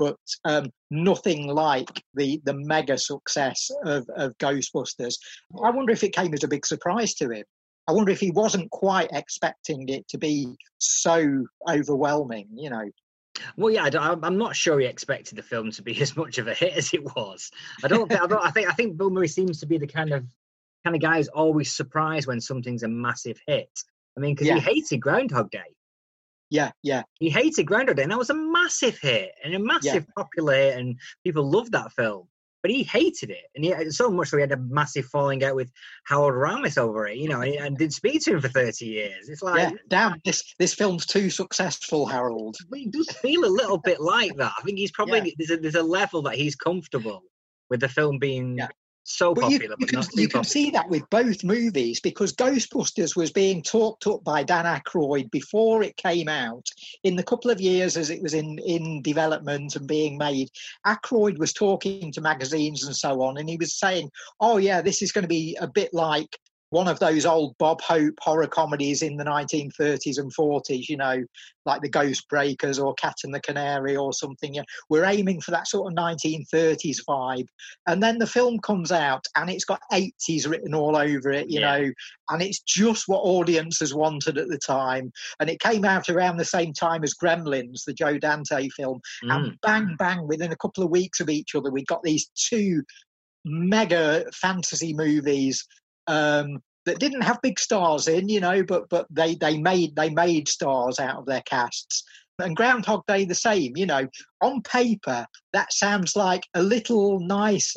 but 0.00 0.16
um, 0.46 0.72
nothing 0.90 1.46
like 1.46 2.02
the 2.14 2.40
the 2.44 2.54
mega 2.54 2.96
success 2.96 3.70
of, 3.84 4.08
of 4.16 4.36
Ghostbusters. 4.38 5.16
I 5.62 5.70
wonder 5.70 5.92
if 5.92 6.02
it 6.02 6.14
came 6.14 6.32
as 6.32 6.42
a 6.42 6.48
big 6.48 6.64
surprise 6.64 7.12
to 7.16 7.30
him. 7.30 7.44
I 7.86 7.92
wonder 7.92 8.10
if 8.10 8.18
he 8.18 8.30
wasn't 8.30 8.70
quite 8.70 9.10
expecting 9.12 9.86
it 9.90 10.08
to 10.08 10.18
be 10.18 10.56
so 10.78 11.46
overwhelming. 11.68 12.48
You 12.54 12.70
know. 12.70 12.90
Well, 13.56 13.72
yeah, 13.72 13.90
I 13.98 14.26
am 14.26 14.38
not 14.38 14.56
sure 14.56 14.80
he 14.80 14.86
expected 14.86 15.36
the 15.36 15.42
film 15.42 15.70
to 15.72 15.82
be 15.82 16.00
as 16.00 16.16
much 16.16 16.38
of 16.38 16.48
a 16.48 16.54
hit 16.54 16.72
as 16.72 16.94
it 16.94 17.04
was. 17.04 17.50
I 17.84 17.88
don't. 17.88 18.08
Think, 18.08 18.22
I, 18.22 18.26
don't 18.26 18.44
I 18.44 18.50
think. 18.50 18.68
I 18.68 18.72
think 18.72 18.96
Bill 18.96 19.10
Murray 19.10 19.28
seems 19.28 19.60
to 19.60 19.66
be 19.66 19.76
the 19.76 19.86
kind 19.86 20.14
of 20.14 20.24
kind 20.82 20.96
of 20.96 21.02
guy 21.02 21.18
who's 21.18 21.28
always 21.28 21.70
surprised 21.70 22.26
when 22.26 22.40
something's 22.40 22.84
a 22.84 22.88
massive 22.88 23.38
hit. 23.46 23.70
I 24.16 24.20
mean, 24.20 24.34
because 24.34 24.48
yeah. 24.48 24.54
he 24.54 24.60
hated 24.60 25.02
Groundhog 25.02 25.50
Day. 25.50 25.76
Yeah, 26.50 26.72
yeah. 26.82 27.02
He 27.18 27.30
hated 27.30 27.64
Groundhog 27.64 27.96
Day, 27.96 28.02
and 28.02 28.12
that 28.12 28.18
was 28.18 28.30
a 28.30 28.34
massive 28.34 28.98
hit 28.98 29.30
and 29.44 29.54
a 29.54 29.58
massive 29.58 30.06
yeah. 30.06 30.22
popular 30.22 30.54
hit, 30.54 30.78
and 30.78 30.98
people 31.24 31.48
loved 31.48 31.72
that 31.72 31.92
film. 31.92 32.26
But 32.62 32.72
he 32.72 32.82
hated 32.82 33.30
it, 33.30 33.44
and 33.54 33.64
he 33.64 33.90
so 33.90 34.10
much 34.10 34.28
so 34.28 34.36
he 34.36 34.42
had 34.42 34.52
a 34.52 34.58
massive 34.58 35.06
falling 35.06 35.42
out 35.42 35.56
with 35.56 35.70
Harold 36.06 36.34
Ramis 36.34 36.76
over 36.76 37.06
it, 37.06 37.16
you 37.16 37.26
know, 37.26 37.40
and, 37.40 37.54
and 37.54 37.78
didn't 37.78 37.94
speak 37.94 38.22
to 38.24 38.32
him 38.32 38.40
for 38.40 38.48
thirty 38.48 38.84
years. 38.84 39.30
It's 39.30 39.40
like, 39.40 39.70
yeah, 39.70 39.76
damn, 39.88 40.20
this 40.26 40.54
this 40.58 40.74
film's 40.74 41.06
too 41.06 41.30
successful, 41.30 42.04
Harold. 42.04 42.58
But 42.68 42.80
he 42.80 42.88
does 42.88 43.08
feel 43.12 43.46
a 43.46 43.46
little 43.46 43.78
bit 43.78 44.00
like 44.00 44.36
that. 44.36 44.52
I 44.58 44.62
think 44.62 44.76
he's 44.76 44.92
probably 44.92 45.20
yeah. 45.20 45.32
there's 45.38 45.50
a 45.50 45.56
there's 45.56 45.74
a 45.74 45.82
level 45.82 46.20
that 46.22 46.34
he's 46.34 46.54
comfortable 46.54 47.22
with 47.70 47.80
the 47.80 47.88
film 47.88 48.18
being 48.18 48.58
yeah 48.58 48.68
so 49.04 49.34
but 49.34 49.42
popular. 49.42 49.76
You, 49.78 49.86
you, 49.86 49.86
can, 49.86 50.02
you 50.14 50.28
can, 50.28 50.44
see 50.44 50.70
that 50.70 50.88
with 50.88 51.08
both 51.10 51.42
movies 51.42 52.00
because 52.00 52.32
Ghostbusters 52.34 53.16
was 53.16 53.30
being 53.32 53.62
talked 53.62 54.06
up 54.06 54.22
by 54.24 54.42
Dan 54.42 54.66
Aykroyd 54.66 55.30
before 55.30 55.82
it 55.82 55.96
came 55.96 56.28
out. 56.28 56.66
In 57.02 57.16
the 57.16 57.22
couple 57.22 57.50
of 57.50 57.60
years 57.60 57.96
as 57.96 58.10
it 58.10 58.22
was 58.22 58.34
in, 58.34 58.58
in 58.58 59.02
development 59.02 59.76
and 59.76 59.86
being 59.86 60.18
made, 60.18 60.48
Aykroyd 60.86 61.38
was 61.38 61.52
talking 61.52 62.12
to 62.12 62.20
magazines 62.20 62.84
and 62.84 62.94
so 62.94 63.22
on, 63.22 63.38
and 63.38 63.48
he 63.48 63.56
was 63.56 63.78
saying, 63.78 64.10
"Oh 64.40 64.58
yeah, 64.58 64.82
this 64.82 65.02
is 65.02 65.12
going 65.12 65.24
to 65.24 65.28
be 65.28 65.56
a 65.60 65.66
bit 65.66 65.92
like 65.92 66.38
one 66.70 66.88
of 66.88 67.00
those 67.00 67.26
old 67.26 67.56
Bob 67.58 67.80
Hope 67.82 68.14
horror 68.20 68.46
comedies 68.46 69.02
in 69.02 69.16
the 69.16 69.24
1930s 69.24 70.18
and 70.18 70.32
40s, 70.34 70.88
you 70.88 70.96
know, 70.96 71.24
like 71.66 71.82
The 71.82 71.88
Ghost 71.88 72.28
Breakers 72.28 72.78
or 72.78 72.94
Cat 72.94 73.16
and 73.24 73.34
the 73.34 73.40
Canary 73.40 73.96
or 73.96 74.12
something. 74.12 74.56
We're 74.88 75.04
aiming 75.04 75.40
for 75.40 75.50
that 75.50 75.66
sort 75.66 75.90
of 75.90 75.98
1930s 75.98 76.98
vibe. 77.08 77.48
And 77.86 78.02
then 78.02 78.18
the 78.18 78.26
film 78.26 78.60
comes 78.60 78.92
out 78.92 79.26
and 79.36 79.50
it's 79.50 79.64
got 79.64 79.82
80s 79.92 80.48
written 80.48 80.74
all 80.74 80.96
over 80.96 81.30
it, 81.30 81.50
you 81.50 81.60
yeah. 81.60 81.78
know, 81.78 81.90
and 82.30 82.40
it's 82.40 82.60
just 82.60 83.08
what 83.08 83.18
audiences 83.18 83.92
wanted 83.92 84.38
at 84.38 84.48
the 84.48 84.58
time. 84.58 85.12
And 85.40 85.50
it 85.50 85.60
came 85.60 85.84
out 85.84 86.08
around 86.08 86.36
the 86.36 86.44
same 86.44 86.72
time 86.72 87.02
as 87.02 87.14
Gremlins, 87.14 87.84
the 87.84 87.92
Joe 87.92 88.16
Dante 88.16 88.68
film. 88.68 89.00
Mm. 89.24 89.34
And 89.34 89.58
bang, 89.62 89.96
bang, 89.98 90.26
within 90.28 90.52
a 90.52 90.56
couple 90.56 90.84
of 90.84 90.90
weeks 90.90 91.18
of 91.18 91.28
each 91.28 91.56
other, 91.56 91.70
we 91.70 91.84
got 91.84 92.02
these 92.04 92.30
two 92.36 92.82
mega 93.44 94.24
fantasy 94.32 94.92
movies 94.92 95.66
um, 96.10 96.62
that 96.86 96.98
didn't 96.98 97.22
have 97.22 97.42
big 97.42 97.58
stars 97.58 98.08
in, 98.08 98.28
you 98.28 98.40
know, 98.40 98.62
but 98.64 98.88
but 98.88 99.06
they 99.10 99.34
they 99.36 99.58
made 99.58 99.94
they 99.96 100.10
made 100.10 100.48
stars 100.48 100.98
out 100.98 101.18
of 101.18 101.26
their 101.26 101.42
casts. 101.42 102.04
And 102.38 102.56
Groundhog 102.56 103.02
Day 103.06 103.26
the 103.26 103.34
same, 103.34 103.76
you 103.76 103.86
know. 103.86 104.08
On 104.40 104.62
paper, 104.62 105.26
that 105.52 105.72
sounds 105.72 106.16
like 106.16 106.42
a 106.54 106.62
little 106.62 107.20
nice, 107.20 107.76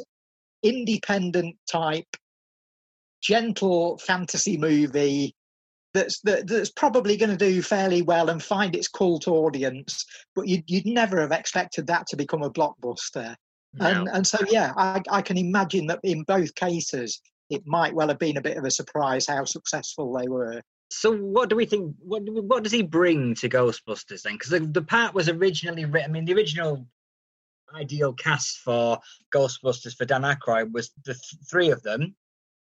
independent 0.63 1.57
type, 1.69 2.07
gentle 3.21 3.97
fantasy 3.97 4.57
movie 4.57 5.35
that's 5.93 6.19
that, 6.21 6.47
that's 6.47 6.71
probably 6.71 7.17
going 7.17 7.29
to 7.29 7.37
do 7.37 7.61
fairly 7.61 8.01
well 8.01 8.29
and 8.29 8.41
find 8.41 8.75
its 8.75 8.87
cult 8.87 9.27
audience. 9.27 10.05
But 10.33 10.47
you'd, 10.47 10.63
you'd 10.67 10.87
never 10.87 11.21
have 11.21 11.31
expected 11.31 11.87
that 11.87 12.07
to 12.07 12.15
become 12.15 12.41
a 12.41 12.49
blockbuster. 12.49 13.35
No. 13.75 13.85
And 13.85 14.09
and 14.09 14.25
so 14.25 14.39
yeah, 14.49 14.71
I, 14.77 15.01
I 15.09 15.21
can 15.21 15.37
imagine 15.37 15.87
that 15.87 15.99
in 16.03 16.23
both 16.23 16.55
cases 16.55 17.21
it 17.49 17.63
might 17.65 17.93
well 17.93 18.07
have 18.07 18.19
been 18.19 18.37
a 18.37 18.41
bit 18.41 18.57
of 18.57 18.65
a 18.65 18.71
surprise 18.71 19.27
how 19.27 19.45
successful 19.45 20.13
they 20.13 20.27
were. 20.27 20.61
So, 20.91 21.15
what 21.15 21.49
do 21.49 21.55
we 21.55 21.65
think? 21.65 21.95
What 21.99 22.21
what 22.25 22.63
does 22.63 22.71
he 22.71 22.83
bring 22.83 23.35
to 23.35 23.49
Ghostbusters 23.49 24.21
then? 24.21 24.33
Because 24.33 24.51
the, 24.51 24.59
the 24.59 24.81
part 24.81 25.13
was 25.13 25.27
originally 25.27 25.85
written. 25.85 26.11
I 26.11 26.13
mean, 26.13 26.25
the 26.25 26.33
original 26.33 26.85
ideal 27.75 28.13
cast 28.13 28.59
for 28.59 28.99
Ghostbusters 29.33 29.95
for 29.95 30.05
Dan 30.05 30.21
Aykroyd 30.21 30.71
was 30.71 30.91
the 31.05 31.13
th- 31.13 31.49
three 31.49 31.71
of 31.71 31.81
them, 31.81 32.15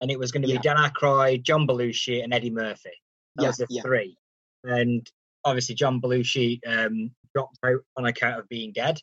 and 0.02 0.10
it 0.10 0.18
was 0.18 0.32
going 0.32 0.44
to 0.44 0.48
be 0.48 0.54
yeah. 0.54 0.62
Dan 0.62 0.78
Aykroyd, 0.78 1.44
John 1.44 1.68
Belushi, 1.68 2.24
and 2.24 2.34
Eddie 2.34 2.50
Murphy. 2.50 2.92
That 3.36 3.44
yeah, 3.44 3.48
was 3.50 3.58
the 3.58 3.68
yeah. 3.70 3.82
three. 3.82 4.18
And 4.64 5.06
obviously, 5.44 5.76
John 5.76 6.00
Belushi 6.00 6.60
um, 6.66 7.12
dropped 7.36 7.58
out 7.66 7.82
on 7.98 8.06
account 8.06 8.40
of 8.40 8.48
being 8.48 8.72
dead. 8.72 9.00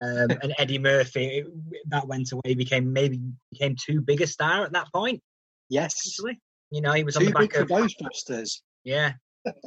Um, 0.00 0.30
and 0.42 0.54
Eddie 0.58 0.78
Murphy, 0.78 1.44
that 1.88 2.06
went 2.06 2.30
away, 2.32 2.54
became 2.54 2.92
maybe 2.92 3.20
became 3.50 3.74
too 3.74 4.00
big 4.00 4.20
a 4.20 4.26
star 4.26 4.64
at 4.64 4.72
that 4.72 4.92
point. 4.94 5.20
Yes, 5.68 5.94
actually, 6.06 6.38
you 6.70 6.80
know, 6.80 6.92
he 6.92 7.04
was 7.04 7.14
too 7.14 7.20
on 7.20 7.26
the 7.26 7.32
back 7.32 7.50
big 7.52 7.62
of 7.62 7.68
Ghostbusters. 7.68 8.60
Yeah, 8.84 9.12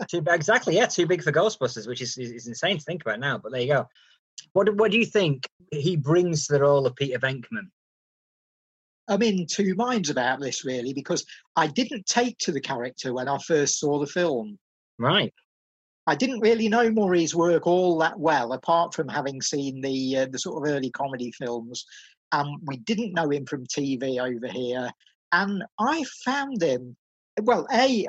too 0.10 0.24
exactly. 0.30 0.76
Yeah, 0.76 0.86
too 0.86 1.06
big 1.06 1.22
for 1.22 1.34
Ghostbusters, 1.34 1.88
which 1.88 2.02
is, 2.02 2.17
is, 2.17 2.32
is 2.32 2.48
insane 2.48 2.78
to 2.78 2.84
think 2.84 3.02
about 3.02 3.20
now. 3.20 3.39
But 3.39 3.52
there 3.52 3.62
you 3.62 3.74
go. 3.74 3.88
What 4.54 4.74
what 4.76 4.91
do 4.91 4.98
you 4.98 5.06
think 5.06 5.48
he 5.72 5.98
brings 5.98 6.48
to 6.48 6.54
the 6.54 6.62
role 6.62 6.86
of 6.86 6.96
Peter 6.96 7.20
Venkman? 7.20 7.70
I'm 9.08 9.22
in 9.24 9.46
two 9.48 9.76
minds 9.76 10.10
about 10.10 10.39
this 10.39 10.63
really 10.63 10.94
because 10.94 11.26
I 11.58 11.67
didn't 11.67 12.06
take 12.06 12.38
to 12.39 12.54
the 12.54 12.62
character 12.62 13.13
when 13.13 13.28
I 13.28 13.38
first 13.39 13.80
saw 13.80 14.00
the 14.00 14.08
film. 14.08 14.58
Right. 14.98 15.34
I 16.08 16.16
didn't 16.16 16.40
really 16.40 16.68
know 16.68 16.90
Murray's 16.90 17.36
work 17.36 17.68
all 17.68 17.98
that 18.00 18.20
well, 18.20 18.54
apart 18.54 18.94
from 18.94 19.08
having 19.08 19.42
seen 19.42 19.82
the 19.82 20.18
uh, 20.18 20.28
the 20.32 20.40
sort 20.40 20.58
of 20.66 20.74
early 20.74 20.90
comedy 20.92 21.32
films. 21.32 21.86
And 22.32 22.60
we 22.66 22.78
didn't 22.78 23.14
know 23.14 23.30
him 23.30 23.46
from 23.46 23.68
TV 23.68 24.20
over 24.20 24.48
here. 24.48 24.90
And 25.32 25.64
I 25.80 26.04
found 26.24 26.62
him, 26.62 26.96
well, 27.42 27.68
A, 27.74 28.08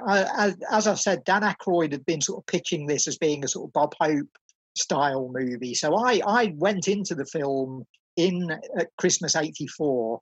as 0.71 0.87
I 0.87 0.95
said, 0.95 1.25
Dan 1.25 1.43
Aykroyd 1.43 1.93
had 1.93 2.07
been 2.07 2.21
sort 2.21 2.41
of 2.41 2.47
pitching 2.47 2.87
this 2.87 3.07
as 3.09 3.19
being 3.19 3.45
a 3.45 3.49
sort 3.49 3.69
of 3.69 3.73
Bob 3.73 3.95
Hope 4.01 4.29
style 4.77 5.31
movie. 5.33 5.75
So 5.75 5.97
I, 5.97 6.21
I 6.27 6.55
went 6.57 6.89
into 6.89 7.15
the 7.15 7.27
film 7.27 7.85
in 8.17 8.49
Christmas 8.99 9.37
84, 9.37 10.21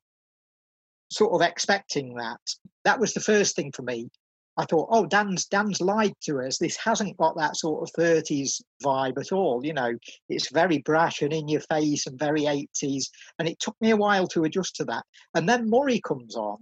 sort 1.11 1.33
of 1.33 1.47
expecting 1.47 2.15
that. 2.15 2.41
That 2.85 3.01
was 3.01 3.15
the 3.15 3.21
first 3.21 3.57
thing 3.57 3.73
for 3.73 3.83
me. 3.83 4.11
I 4.57 4.65
thought, 4.65 4.89
oh, 4.91 5.07
Dan's 5.07 5.47
Dan's 5.47 5.81
lied 5.81 6.13
to 6.25 6.41
us. 6.41 6.59
This 6.59 6.77
hasn't 6.77 7.17
got 7.17 7.37
that 7.37 7.57
sort 7.57 7.83
of 7.83 7.95
30s 7.95 8.61
vibe 8.85 9.19
at 9.19 9.33
all. 9.33 9.65
You 9.65 9.73
know, 9.73 9.93
it's 10.29 10.51
very 10.51 10.79
brash 10.79 11.23
and 11.23 11.33
in 11.33 11.49
your 11.49 11.61
face 11.63 12.07
and 12.07 12.19
very 12.19 12.43
80s. 12.43 13.05
And 13.39 13.49
it 13.49 13.59
took 13.61 13.77
me 13.81 13.91
a 13.91 13.97
while 13.97 14.27
to 14.29 14.45
adjust 14.45 14.77
to 14.77 14.85
that. 14.87 15.05
And 15.35 15.49
then 15.49 15.71
Murray 15.71 16.01
comes 16.01 16.37
on 16.37 16.59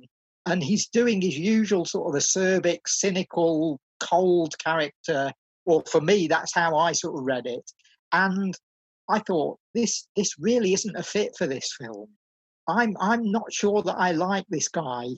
and 0.47 0.63
he's 0.63 0.89
doing 0.89 1.21
his 1.21 1.39
usual 1.39 1.85
sort 1.85 2.15
of 2.15 2.21
acerbic, 2.21 2.81
cynical, 2.87 3.81
cold 4.01 4.57
character. 4.59 5.33
Or 5.65 5.83
for 5.91 6.01
me, 6.01 6.29
that's 6.29 6.55
how 6.55 6.77
I 6.77 6.93
sort 6.93 7.19
of 7.19 7.25
read 7.25 7.47
it. 7.47 7.71
And 8.13 8.55
I 9.09 9.21
thought, 9.21 9.59
this 9.75 10.07
this 10.15 10.35
really 10.39 10.75
isn't 10.75 10.97
a 10.97 11.03
fit 11.03 11.33
for 11.37 11.47
this 11.47 11.75
film. 11.79 12.09
I'm 12.69 12.97
I'm 13.01 13.31
not 13.31 13.53
sure 13.53 13.83
that 13.83 13.97
I 13.97 14.13
like 14.13 14.45
this 14.49 14.69
guy 14.69 15.09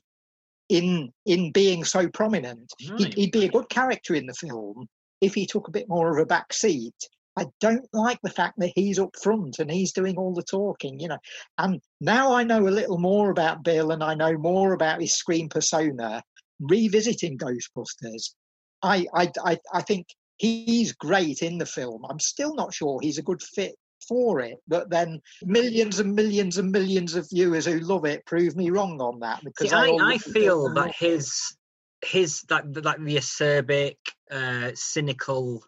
in 0.70 1.12
in 1.26 1.52
being 1.52 1.84
so 1.84 2.08
prominent. 2.08 2.72
Right. 2.88 3.00
He'd, 3.00 3.14
he'd, 3.14 3.32
be 3.32 3.44
a 3.44 3.50
good 3.50 3.68
character 3.68 4.14
in 4.14 4.26
the 4.26 4.34
film 4.34 4.88
if 5.20 5.34
he 5.34 5.44
took 5.44 5.68
a 5.68 5.72
bit 5.72 5.88
more 5.88 6.16
of 6.16 6.22
a 6.22 6.26
back 6.26 6.52
seat. 6.52 6.94
I 7.36 7.46
don't 7.60 7.86
like 7.92 8.18
the 8.22 8.30
fact 8.30 8.54
that 8.58 8.72
he's 8.74 8.98
up 8.98 9.14
front 9.20 9.58
and 9.58 9.70
he's 9.70 9.92
doing 9.92 10.16
all 10.16 10.34
the 10.34 10.42
talking, 10.42 10.98
you 10.98 11.08
know. 11.08 11.18
And 11.58 11.80
now 12.00 12.32
I 12.32 12.44
know 12.44 12.66
a 12.66 12.70
little 12.70 12.98
more 12.98 13.30
about 13.30 13.64
Bill 13.64 13.92
and 13.92 14.02
I 14.02 14.14
know 14.14 14.36
more 14.36 14.72
about 14.72 15.00
his 15.00 15.12
screen 15.12 15.48
persona. 15.48 16.22
Revisiting 16.60 17.38
Ghostbusters, 17.38 18.34
I 18.82 19.06
I 19.14 19.30
I, 19.44 19.58
I 19.72 19.82
think 19.82 20.06
he's 20.36 20.92
great 20.92 21.42
in 21.42 21.58
the 21.58 21.66
film. 21.66 22.04
I'm 22.08 22.20
still 22.20 22.54
not 22.54 22.72
sure 22.72 23.00
he's 23.00 23.18
a 23.18 23.22
good 23.22 23.42
fit 23.42 23.74
for 24.06 24.40
it, 24.40 24.58
but 24.68 24.90
then 24.90 25.20
millions 25.42 25.98
and 26.00 26.14
millions 26.14 26.58
and 26.58 26.70
millions 26.70 27.14
of 27.14 27.28
viewers 27.30 27.66
who 27.66 27.80
love 27.80 28.04
it 28.04 28.26
prove 28.26 28.56
me 28.56 28.70
wrong 28.70 29.00
on 29.00 29.20
that 29.20 29.42
because 29.44 29.70
See, 29.70 29.76
I, 29.76 29.86
I, 29.86 30.12
I 30.12 30.18
feel 30.18 30.72
that 30.74 30.94
his 30.98 31.56
his 32.02 32.42
that 32.48 32.84
like 32.84 33.02
the 33.02 33.16
acerbic, 33.16 33.96
uh, 34.30 34.70
cynical, 34.74 35.62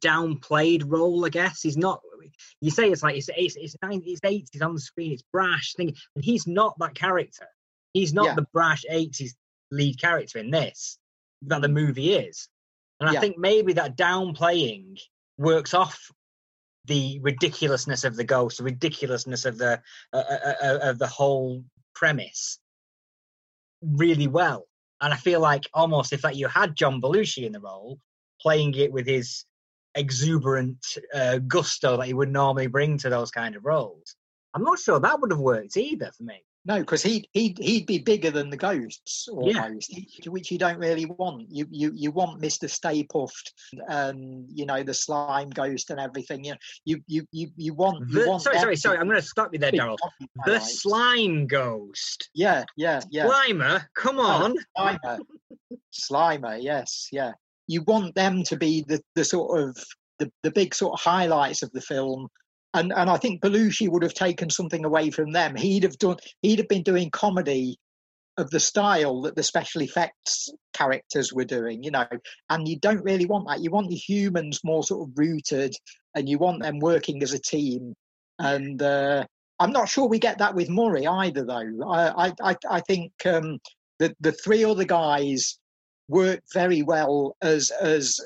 downplayed 0.00 0.84
role. 0.86 1.24
I 1.24 1.28
guess 1.28 1.62
he's 1.62 1.76
not 1.76 2.00
you 2.60 2.70
say 2.70 2.90
it's 2.90 3.02
like 3.02 3.16
it's 3.16 3.28
it's 3.36 3.56
it's, 3.56 3.76
90s, 3.76 4.02
it's 4.06 4.20
80s 4.20 4.64
on 4.64 4.74
the 4.74 4.80
screen, 4.80 5.12
it's 5.12 5.22
brash 5.32 5.74
thing, 5.74 5.94
and 6.14 6.24
he's 6.24 6.46
not 6.46 6.74
that 6.78 6.94
character. 6.94 7.46
He's 7.92 8.12
not 8.12 8.26
Yeah. 8.26 8.34
the 8.34 8.46
brash 8.52 8.84
80s 8.90 9.34
lead 9.70 10.00
character 10.00 10.38
in 10.38 10.50
this 10.50 10.98
that 11.42 11.62
the 11.62 11.68
movie 11.68 12.14
is. 12.14 12.48
And 13.00 13.08
I 13.08 13.12
Yeah. 13.14 13.20
think 13.20 13.38
maybe 13.38 13.74
that 13.74 13.96
downplaying 13.96 15.00
works 15.38 15.74
off 15.74 16.10
the 16.86 17.18
ridiculousness 17.22 18.04
of 18.04 18.16
the 18.16 18.24
ghost, 18.24 18.58
the 18.58 18.64
ridiculousness 18.64 19.44
of 19.44 19.58
the 19.58 19.80
uh, 20.12 20.16
uh, 20.16 20.54
uh, 20.62 20.78
of 20.82 20.98
the 20.98 21.06
whole 21.06 21.64
premise 21.94 22.58
really 23.82 24.26
well. 24.26 24.66
And 25.00 25.12
I 25.12 25.16
feel 25.16 25.40
like 25.40 25.64
almost 25.74 26.12
if 26.12 26.24
like 26.24 26.36
you 26.36 26.48
had 26.48 26.74
John 26.74 27.00
Belushi 27.00 27.44
in 27.44 27.52
the 27.52 27.60
role, 27.60 27.98
playing 28.40 28.74
it 28.74 28.92
with 28.92 29.06
his 29.06 29.44
exuberant 29.94 30.78
uh, 31.14 31.38
gusto 31.38 31.96
that 31.96 32.06
he 32.06 32.14
would 32.14 32.30
normally 32.30 32.66
bring 32.66 32.98
to 32.98 33.10
those 33.10 33.30
kind 33.30 33.56
of 33.56 33.64
roles, 33.64 34.16
I'm 34.54 34.62
not 34.62 34.78
sure 34.78 34.98
that 34.98 35.20
would 35.20 35.30
have 35.30 35.40
worked 35.40 35.76
either 35.76 36.10
for 36.16 36.22
me. 36.22 36.45
No, 36.66 36.80
because 36.80 37.02
he'd 37.02 37.28
he'd 37.32 37.58
he'd 37.58 37.86
be 37.86 37.98
bigger 37.98 38.32
than 38.32 38.50
the 38.50 38.56
ghosts 38.56 39.28
Yeah. 39.42 39.62
almost, 39.62 39.94
which 40.26 40.50
you 40.50 40.58
don't 40.58 40.78
really 40.78 41.06
want. 41.06 41.46
You 41.48 41.66
you 41.70 41.92
you 41.94 42.10
want 42.10 42.40
Mister 42.40 42.66
Stay 42.66 43.04
Puft 43.04 43.52
and 43.88 44.46
you 44.52 44.66
know 44.66 44.82
the 44.82 44.92
slime 44.92 45.50
ghost 45.50 45.90
and 45.90 46.00
everything. 46.00 46.44
You 46.44 46.52
know, 46.52 46.58
you 46.84 47.00
you 47.06 47.26
you 47.30 47.50
you 47.56 47.72
want. 47.72 48.08
You 48.10 48.24
The- 48.24 48.28
want 48.30 48.42
sorry, 48.42 48.58
sorry, 48.58 48.76
sorry. 48.76 48.98
I'm 48.98 49.06
going 49.06 49.20
to 49.20 49.26
stop 49.26 49.50
you 49.52 49.60
there, 49.60 49.70
Daryl. 49.70 49.96
The 50.18 50.26
highlights. 50.44 50.82
slime 50.82 51.46
ghost. 51.46 52.30
Yeah, 52.34 52.64
yeah, 52.76 53.00
yeah. 53.10 53.28
Slimer, 53.28 53.84
come 53.94 54.18
oh, 54.18 54.24
on. 54.24 54.56
Slimer. 54.76 55.20
Slimer, 55.92 56.58
yes, 56.60 57.08
yeah. 57.12 57.32
You 57.68 57.82
want 57.82 58.14
them 58.16 58.42
to 58.44 58.56
be 58.56 58.84
the, 58.86 59.00
the 59.14 59.24
sort 59.24 59.60
of 59.60 59.76
the, 60.18 60.32
the 60.42 60.50
big 60.50 60.74
sort 60.74 60.94
of 60.94 61.00
highlights 61.00 61.62
of 61.62 61.70
the 61.72 61.80
film. 61.80 62.28
And 62.76 62.92
and 62.92 63.08
I 63.08 63.16
think 63.16 63.40
Belushi 63.40 63.88
would 63.88 64.02
have 64.02 64.14
taken 64.14 64.50
something 64.50 64.84
away 64.84 65.10
from 65.10 65.32
them. 65.32 65.56
He'd 65.56 65.82
have 65.82 65.98
done 65.98 66.18
he'd 66.42 66.58
have 66.58 66.68
been 66.68 66.82
doing 66.82 67.10
comedy 67.10 67.78
of 68.36 68.50
the 68.50 68.60
style 68.60 69.22
that 69.22 69.34
the 69.34 69.42
special 69.42 69.80
effects 69.80 70.50
characters 70.74 71.32
were 71.32 71.44
doing, 71.44 71.82
you 71.82 71.90
know. 71.90 72.06
And 72.50 72.68
you 72.68 72.78
don't 72.78 73.02
really 73.02 73.24
want 73.24 73.48
that. 73.48 73.62
You 73.62 73.70
want 73.70 73.88
the 73.88 73.96
humans 73.96 74.60
more 74.62 74.84
sort 74.84 75.08
of 75.08 75.16
rooted 75.16 75.74
and 76.14 76.28
you 76.28 76.36
want 76.36 76.62
them 76.62 76.78
working 76.78 77.22
as 77.22 77.32
a 77.32 77.38
team. 77.38 77.94
And 78.38 78.82
uh 78.82 79.24
I'm 79.58 79.72
not 79.72 79.88
sure 79.88 80.06
we 80.06 80.18
get 80.18 80.36
that 80.38 80.54
with 80.54 80.68
Murray 80.68 81.06
either, 81.06 81.44
though. 81.44 81.90
I 81.90 82.32
I 82.42 82.56
I, 82.68 82.80
think 82.80 83.12
um, 83.24 83.58
the 83.98 84.14
the 84.20 84.32
three 84.32 84.64
other 84.64 84.84
guys 84.84 85.58
work 86.08 86.40
very 86.52 86.82
well 86.82 87.36
as 87.40 87.70
as 87.70 88.20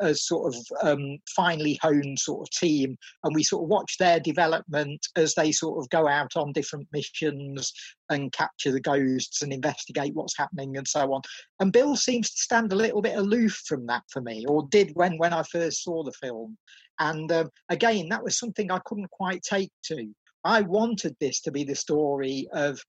as 0.00 0.26
sort 0.26 0.54
of 0.54 0.62
um, 0.82 1.18
finely 1.34 1.78
honed 1.82 2.18
sort 2.18 2.42
of 2.42 2.50
team, 2.50 2.96
and 3.24 3.34
we 3.34 3.42
sort 3.42 3.64
of 3.64 3.68
watch 3.68 3.96
their 3.98 4.20
development 4.20 5.06
as 5.16 5.34
they 5.34 5.52
sort 5.52 5.78
of 5.78 5.88
go 5.90 6.08
out 6.08 6.36
on 6.36 6.52
different 6.52 6.88
missions 6.92 7.72
and 8.10 8.32
capture 8.32 8.72
the 8.72 8.80
ghosts 8.80 9.42
and 9.42 9.52
investigate 9.52 10.14
what's 10.14 10.36
happening 10.36 10.76
and 10.76 10.88
so 10.88 11.12
on. 11.12 11.22
And 11.60 11.72
Bill 11.72 11.96
seems 11.96 12.30
to 12.30 12.42
stand 12.42 12.72
a 12.72 12.76
little 12.76 13.02
bit 13.02 13.16
aloof 13.16 13.62
from 13.66 13.86
that 13.86 14.02
for 14.10 14.20
me, 14.20 14.44
or 14.48 14.66
did 14.70 14.90
when 14.94 15.16
when 15.18 15.32
I 15.32 15.42
first 15.44 15.84
saw 15.84 16.02
the 16.02 16.12
film. 16.12 16.56
And 16.98 17.30
um, 17.32 17.50
again, 17.68 18.08
that 18.10 18.22
was 18.22 18.38
something 18.38 18.70
I 18.70 18.80
couldn't 18.84 19.10
quite 19.10 19.42
take 19.42 19.72
to. 19.84 20.06
I 20.44 20.62
wanted 20.62 21.16
this 21.20 21.40
to 21.42 21.50
be 21.50 21.64
the 21.64 21.74
story 21.74 22.48
of 22.52 22.80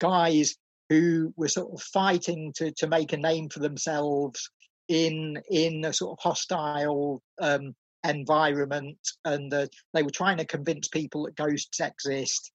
guys 0.00 0.54
who 0.88 1.32
were 1.36 1.48
sort 1.48 1.72
of 1.72 1.82
fighting 1.82 2.52
to, 2.56 2.70
to 2.72 2.86
make 2.86 3.12
a 3.12 3.16
name 3.16 3.48
for 3.48 3.60
themselves 3.60 4.50
in 4.88 5.40
in 5.50 5.84
a 5.84 5.92
sort 5.92 6.18
of 6.18 6.22
hostile 6.22 7.22
um, 7.40 7.74
environment, 8.04 8.98
and 9.24 9.52
uh, 9.52 9.66
they 9.94 10.02
were 10.02 10.10
trying 10.10 10.38
to 10.38 10.44
convince 10.44 10.88
people 10.88 11.24
that 11.24 11.36
ghosts 11.36 11.80
exist. 11.80 12.52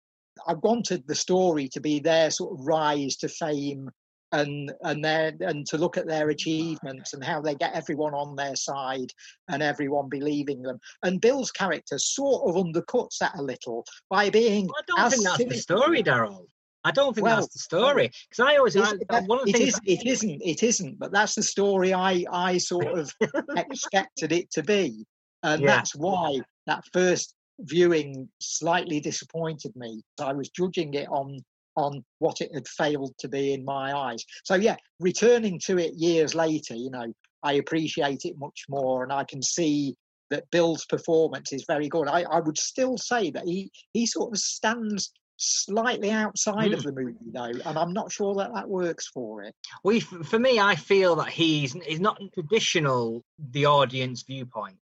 I 0.48 0.54
wanted 0.54 1.08
the 1.08 1.16
story 1.16 1.68
to 1.70 1.80
be 1.80 2.00
their 2.00 2.32
sort 2.32 2.60
of 2.60 2.66
rise 2.66 3.16
to 3.18 3.30
fame 3.30 3.90
and 4.34 4.74
and 4.82 5.06
their 5.06 5.32
and 5.42 5.66
to 5.68 5.78
look 5.78 5.96
at 5.96 6.08
their 6.08 6.30
achievements 6.30 7.14
and 7.14 7.24
how 7.24 7.40
they 7.40 7.56
get 7.56 7.76
everyone 7.76 8.14
on 8.14 8.36
their 8.36 8.56
side 8.56 9.12
and 9.48 9.62
everyone 9.62 10.10
believing 10.10 10.64
them. 10.64 10.80
And 11.04 11.22
Bill's 11.22 11.52
character 11.52 11.98
sort 12.00 12.50
of 12.50 12.56
undercuts 12.56 13.20
that 13.20 13.38
a 13.38 13.42
little 13.42 13.86
by 14.10 14.30
being 14.32 14.68
I 14.70 14.82
don't 14.88 15.10
think 15.12 15.24
that's 15.24 15.46
the 15.46 15.58
story, 15.58 16.04
Daryl. 16.04 16.48
I 16.86 16.92
don't 16.92 17.14
think 17.14 17.26
Well, 17.26 17.38
that's 17.38 17.54
the 17.54 17.60
story 17.60 18.12
because 18.30 18.46
I 18.46 18.58
always 18.58 18.76
I, 18.76 18.92
it, 18.92 19.04
I- 19.10 19.22
one 19.22 19.40
of 19.40 19.46
the 19.46 19.52
it 19.52 19.58
things 19.58 19.74
is. 19.76 19.82
It 19.86 20.06
isn't. 20.06 20.42
It 20.42 20.64
isn't. 20.64 21.00
But 21.00 21.12
that's 21.12 21.36
the 21.36 21.44
story 21.44 21.94
I 21.94 22.26
I 22.32 22.58
sort 22.58 22.98
of 23.00 23.14
expected 23.56 24.32
it 24.32 24.52
to 24.52 24.64
be, 24.64 25.06
and 25.44 25.62
Yeah. 25.62 25.68
that's 25.68 25.96
why 25.96 26.40
that 26.68 26.84
first 26.92 27.36
viewing 27.60 28.28
slightly 28.40 29.00
disappointed 29.00 29.74
me. 29.76 30.02
I 30.20 30.34
was 30.34 30.50
judging 30.50 30.94
it 30.96 31.08
on 31.10 31.40
on 31.76 32.04
what 32.20 32.40
it 32.42 32.52
had 32.54 32.68
failed 32.68 33.14
to 33.20 33.28
be 33.28 33.54
in 33.54 33.66
my 33.66 33.94
eyes. 33.98 34.24
So 34.44 34.56
yeah, 34.56 34.76
returning 35.00 35.60
to 35.66 35.80
it 35.80 35.94
years 35.96 36.36
later, 36.36 36.76
you 36.76 36.92
know, 36.92 37.12
I 37.44 37.54
appreciate 37.54 38.26
it 38.26 38.38
much 38.38 38.66
more, 38.70 39.04
and 39.04 39.12
I 39.12 39.24
can 39.24 39.42
see 39.42 39.96
that 40.30 40.50
Bill's 40.52 40.86
performance 40.86 41.54
is 41.54 41.66
very 41.68 41.88
good. 41.90 42.08
I, 42.08 42.24
I 42.24 42.40
would 42.40 42.58
still 42.58 42.98
say 42.98 43.32
that 43.32 43.46
he 43.46 43.72
he 43.94 44.06
sort 44.06 44.34
of 44.34 44.40
stands 44.40 45.12
slightly 45.38 46.12
outside 46.12 46.72
Mm. 46.72 46.74
of 46.74 46.84
the 46.84 46.92
movie 46.92 47.32
though, 47.32 47.44
and 47.66 47.78
I'm 47.78 47.94
not 47.94 48.12
sure 48.12 48.36
that 48.36 48.54
that 48.54 48.70
works 48.70 49.08
for 49.08 49.44
it. 49.44 49.56
we 49.84 50.00
for 50.00 50.40
me 50.40 50.60
I 50.60 50.76
feel 50.76 51.16
that 51.18 51.30
he's 51.30 51.74
he's 51.74 52.00
not 52.00 52.20
traditional 52.34 53.24
the 53.38 53.66
audience 53.66 54.24
viewpoint. 54.24 54.78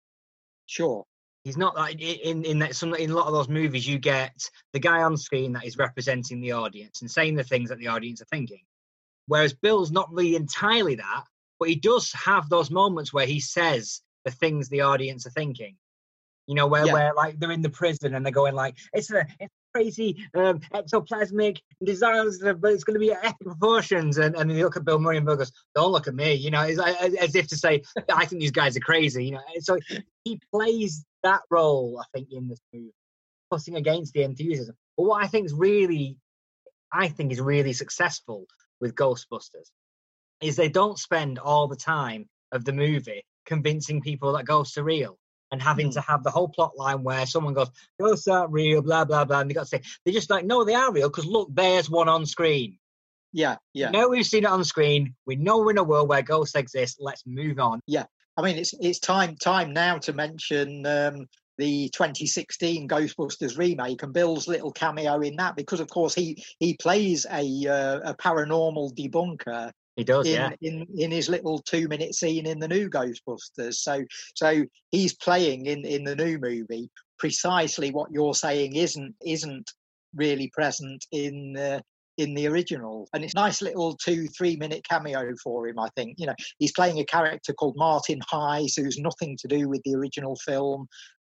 Sure. 0.65 1.05
He's 1.43 1.57
not 1.57 1.75
like 1.75 1.99
in 1.99 2.43
in 2.45 2.59
that 2.59 2.75
some 2.75 2.93
in 2.95 3.09
a 3.11 3.15
lot 3.15 3.27
of 3.27 3.33
those 3.33 3.49
movies 3.49 3.87
you 3.87 3.97
get 3.97 4.35
the 4.73 4.79
guy 4.79 5.01
on 5.01 5.17
screen 5.17 5.53
that 5.53 5.65
is 5.65 5.77
representing 5.77 6.39
the 6.41 6.51
audience 6.51 7.01
and 7.01 7.09
saying 7.09 7.35
the 7.35 7.43
things 7.43 7.69
that 7.69 7.79
the 7.79 7.87
audience 7.87 8.21
are 8.21 8.25
thinking. 8.25 8.61
Whereas 9.27 9.53
Bill's 9.53 9.91
not 9.91 10.11
really 10.11 10.35
entirely 10.35 10.95
that, 10.95 11.23
but 11.59 11.69
he 11.69 11.75
does 11.75 12.11
have 12.13 12.49
those 12.49 12.69
moments 12.69 13.11
where 13.13 13.25
he 13.25 13.39
says 13.39 14.01
the 14.25 14.31
things 14.31 14.69
the 14.69 14.81
audience 14.81 15.25
are 15.25 15.31
thinking. 15.31 15.77
You 16.47 16.55
know, 16.55 16.67
where 16.67 16.85
Yeah. 16.85 16.93
where 16.93 17.13
like 17.15 17.39
they're 17.39 17.51
in 17.51 17.61
the 17.61 17.69
prison 17.69 18.13
and 18.13 18.23
they're 18.25 18.31
going 18.33 18.53
like 18.55 18.77
it's 18.93 19.09
a 19.11 19.25
it's 19.39 19.53
crazy 19.73 20.25
um, 20.35 20.59
disaster, 21.83 22.53
but 22.53 22.71
it's 22.73 22.83
going 22.83 22.95
to 22.95 22.99
be 22.99 23.11
at 23.11 23.25
epic 23.25 23.45
proportions. 23.45 24.17
And 24.17 24.35
and 24.35 24.51
you 24.51 24.63
look 24.63 24.77
at 24.77 24.85
Bill 24.85 24.99
Murray 24.99 25.17
and 25.17 25.25
Bill 25.25 25.37
goes, 25.37 25.51
"Don't 25.75 25.91
look 25.91 26.07
at 26.07 26.15
me," 26.15 26.33
you 26.33 26.51
know, 26.51 26.61
it's 26.61 26.79
as, 26.79 27.13
as 27.15 27.35
if 27.35 27.47
to 27.47 27.57
say, 27.57 27.81
"I 28.13 28.25
think 28.25 28.41
these 28.41 28.51
guys 28.51 28.77
are 28.77 28.81
crazy," 28.81 29.25
you 29.25 29.31
know. 29.31 29.41
So 29.59 29.77
he 30.23 30.39
plays 30.53 31.05
that 31.23 31.41
role, 31.49 31.99
I 31.99 32.05
think, 32.13 32.29
in 32.31 32.47
this 32.47 32.61
movie, 32.73 32.93
putting 33.49 33.75
against 33.75 34.13
the 34.13 34.23
enthusiasm. 34.23 34.75
But 34.97 35.03
what 35.03 35.23
I 35.23 35.27
think 35.27 35.45
is 35.45 35.53
really, 35.53 36.17
I 36.91 37.07
think 37.07 37.31
is 37.31 37.41
really 37.41 37.73
successful 37.73 38.45
with 38.79 38.95
Ghostbusters 38.95 39.69
is 40.41 40.55
they 40.55 40.69
don't 40.69 40.97
spend 40.97 41.37
all 41.37 41.67
the 41.67 41.75
time 41.75 42.27
of 42.51 42.65
the 42.65 42.73
movie 42.73 43.23
convincing 43.45 44.01
people 44.01 44.33
that 44.33 44.45
ghosts 44.45 44.77
are 44.77 44.83
real 44.83 45.17
and 45.51 45.61
having 45.61 45.89
Mm. 45.89 45.93
to 45.93 46.01
have 46.01 46.23
the 46.23 46.31
whole 46.31 46.47
plot 46.47 46.77
line 46.77 47.03
where 47.03 47.25
someone 47.25 47.53
goes, 47.53 47.69
ghosts 47.99 48.27
aren't 48.27 48.51
real, 48.51 48.81
blah, 48.81 49.05
blah, 49.05 49.25
blah. 49.25 49.41
And 49.41 49.49
they 49.49 49.53
got 49.53 49.61
to 49.61 49.67
say, 49.67 49.81
they're 50.03 50.13
just 50.13 50.29
like, 50.29 50.45
no, 50.45 50.63
they 50.63 50.73
are 50.75 50.91
real 50.91 51.09
because 51.09 51.25
look, 51.25 51.49
there's 51.53 51.89
one 51.89 52.07
on 52.09 52.25
screen. 52.25 52.77
Yeah, 53.33 53.57
yeah. 53.73 53.91
We 53.91 53.97
know 53.97 54.09
we've 54.09 54.25
seen 54.25 54.43
it 54.43 54.49
on 54.49 54.63
screen. 54.63 55.15
We 55.25 55.35
know 55.35 55.59
we're 55.59 55.71
in 55.71 55.77
a 55.77 55.83
world 55.83 56.09
where 56.09 56.21
ghosts 56.21 56.55
exist. 56.55 56.97
Let's 56.99 57.23
move 57.25 57.59
on. 57.59 57.79
Yeah, 57.87 58.05
I 58.35 58.41
mean, 58.41 58.57
it's 58.57 58.73
it's 58.81 58.99
time 58.99 59.37
time 59.37 59.71
now 59.71 59.97
to 59.99 60.11
mention 60.11 60.85
um, 60.85 61.27
the 61.57 61.89
2016 61.93 62.89
Ghostbusters 62.89 63.57
remake 63.57 64.03
and 64.03 64.11
Bill's 64.11 64.49
little 64.49 64.71
cameo 64.71 65.21
in 65.21 65.37
that 65.37 65.55
because, 65.55 65.79
of 65.79 65.89
course, 65.89 66.13
he 66.13 66.43
he 66.59 66.75
plays 66.75 67.25
a 67.31 67.67
uh, 67.67 68.11
a 68.11 68.13
paranormal 68.15 68.93
debunker 68.97 69.71
He 69.95 70.03
does, 70.03 70.25
in, 70.25 70.33
yeah. 70.33 70.51
in 70.61 70.87
in 70.97 71.11
his 71.11 71.29
little 71.29 71.59
two 71.59 71.87
minute 71.87 72.15
scene 72.15 72.45
in 72.45 72.59
the 72.59 72.67
new 72.67 72.89
Ghostbusters. 72.89 73.75
So 73.75 74.03
so 74.35 74.63
he's 74.91 75.13
playing 75.15 75.65
in 75.65 75.85
in 75.85 76.03
the 76.03 76.15
new 76.15 76.39
movie 76.39 76.89
precisely 77.19 77.91
what 77.91 78.11
you're 78.11 78.33
saying 78.33 78.75
isn't 78.75 79.15
isn't 79.25 79.69
really 80.15 80.49
present 80.53 81.05
in. 81.11 81.57
Uh, 81.57 81.79
in 82.17 82.33
the 82.33 82.45
original 82.45 83.07
and 83.13 83.23
it's 83.23 83.33
a 83.33 83.37
nice 83.37 83.61
little 83.61 83.95
two 83.95 84.27
three 84.27 84.57
minute 84.57 84.85
cameo 84.87 85.33
for 85.41 85.67
him 85.67 85.79
i 85.79 85.87
think 85.95 86.13
you 86.17 86.27
know 86.27 86.35
he's 86.59 86.73
playing 86.73 86.99
a 86.99 87.05
character 87.05 87.53
called 87.53 87.75
martin 87.77 88.19
Heiss, 88.31 88.75
who's 88.75 88.97
nothing 88.97 89.37
to 89.37 89.47
do 89.47 89.69
with 89.69 89.81
the 89.85 89.95
original 89.95 90.35
film 90.45 90.87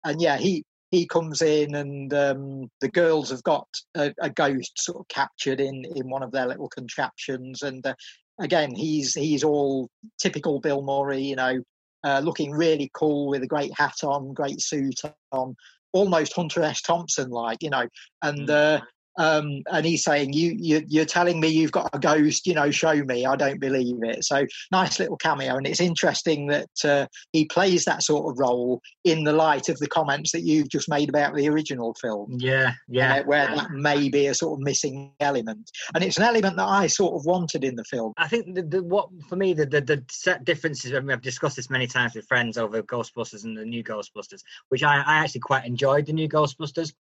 and 0.05 0.21
yeah 0.21 0.37
he 0.37 0.63
he 0.91 1.07
comes 1.07 1.41
in 1.41 1.75
and 1.75 2.13
um, 2.13 2.69
the 2.81 2.89
girls 2.89 3.29
have 3.29 3.43
got 3.43 3.67
a, 3.95 4.13
a 4.21 4.29
ghost 4.29 4.71
sort 4.77 4.99
of 4.99 5.07
captured 5.07 5.61
in 5.61 5.83
in 5.95 6.09
one 6.09 6.21
of 6.21 6.31
their 6.31 6.47
little 6.47 6.69
contraptions 6.69 7.61
and 7.61 7.85
uh, 7.87 7.93
again 8.41 8.73
he's 8.75 9.13
he's 9.13 9.43
all 9.43 9.89
typical 10.19 10.59
bill 10.59 10.81
murray 10.81 11.21
you 11.21 11.35
know 11.35 11.61
uh, 12.03 12.19
looking 12.19 12.51
really 12.51 12.89
cool 12.95 13.27
with 13.27 13.43
a 13.43 13.47
great 13.47 13.71
hat 13.77 14.03
on 14.03 14.33
great 14.33 14.59
suit 14.59 14.99
on 15.31 15.55
almost 15.93 16.33
hunter 16.33 16.63
s. 16.63 16.81
Thompson 16.81 17.29
like 17.29 17.59
you 17.61 17.69
know 17.69 17.87
and 18.21 18.49
uh, 18.49 18.81
um, 19.17 19.61
and 19.71 19.85
he's 19.85 20.03
saying, 20.03 20.33
"You, 20.33 20.55
you, 20.57 20.83
you're 20.87 21.05
telling 21.05 21.39
me 21.39 21.49
you've 21.49 21.71
got 21.71 21.89
a 21.93 21.99
ghost? 21.99 22.47
You 22.47 22.53
know, 22.53 22.71
show 22.71 22.95
me. 23.03 23.25
I 23.25 23.35
don't 23.35 23.59
believe 23.59 24.03
it." 24.03 24.23
So 24.23 24.45
nice 24.71 24.99
little 24.99 25.17
cameo, 25.17 25.57
and 25.57 25.67
it's 25.67 25.81
interesting 25.81 26.47
that 26.47 26.69
uh, 26.83 27.07
he 27.33 27.45
plays 27.45 27.85
that 27.85 28.03
sort 28.03 28.31
of 28.31 28.39
role 28.39 28.81
in 29.03 29.23
the 29.23 29.33
light 29.33 29.69
of 29.69 29.77
the 29.79 29.87
comments 29.87 30.31
that 30.31 30.43
you've 30.43 30.69
just 30.69 30.89
made 30.89 31.09
about 31.09 31.35
the 31.35 31.49
original 31.49 31.93
film. 32.01 32.37
Yeah, 32.39 32.73
yeah, 32.87 33.15
uh, 33.15 33.23
where 33.23 33.47
that 33.47 33.71
may 33.71 34.09
be 34.09 34.27
a 34.27 34.33
sort 34.33 34.59
of 34.59 34.63
missing 34.63 35.11
element, 35.19 35.69
and 35.93 36.03
it's 36.03 36.17
an 36.17 36.23
element 36.23 36.55
that 36.57 36.67
I 36.67 36.87
sort 36.87 37.15
of 37.15 37.25
wanted 37.25 37.63
in 37.63 37.75
the 37.75 37.83
film. 37.83 38.13
I 38.17 38.27
think 38.27 38.55
the, 38.55 38.63
the 38.63 38.83
what 38.83 39.09
for 39.27 39.35
me 39.35 39.53
the, 39.53 39.65
the, 39.65 39.81
the 39.81 40.03
set 40.09 40.45
differences. 40.45 40.93
I 40.93 40.99
mean, 40.99 41.11
I've 41.11 41.21
discussed 41.21 41.57
this 41.57 41.69
many 41.69 41.87
times 41.87 42.15
with 42.15 42.27
friends 42.27 42.57
over 42.57 42.81
Ghostbusters 42.81 43.43
and 43.43 43.57
the 43.57 43.65
new 43.65 43.83
Ghostbusters, 43.83 44.41
which 44.69 44.83
I, 44.83 45.01
I 45.01 45.17
actually 45.17 45.41
quite 45.41 45.65
enjoyed 45.65 46.05
the 46.05 46.13
new 46.13 46.29
Ghostbusters. 46.29 46.93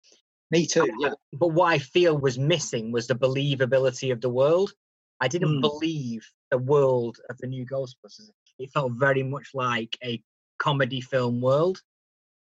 Me 0.51 0.67
too. 0.67 0.87
Yeah. 0.99 1.13
But 1.33 1.47
what 1.49 1.71
I 1.71 1.79
feel 1.79 2.17
was 2.17 2.37
missing 2.37 2.91
was 2.91 3.07
the 3.07 3.15
believability 3.15 4.11
of 4.11 4.21
the 4.21 4.29
world. 4.29 4.73
I 5.21 5.27
didn't 5.27 5.57
mm. 5.57 5.61
believe 5.61 6.29
the 6.49 6.57
world 6.57 7.17
of 7.29 7.37
the 7.37 7.47
new 7.47 7.65
Ghostbusters. 7.65 8.29
It 8.59 8.71
felt 8.71 8.93
very 8.93 9.23
much 9.23 9.49
like 9.53 9.97
a 10.03 10.21
comedy 10.59 10.99
film 10.99 11.41
world. 11.41 11.81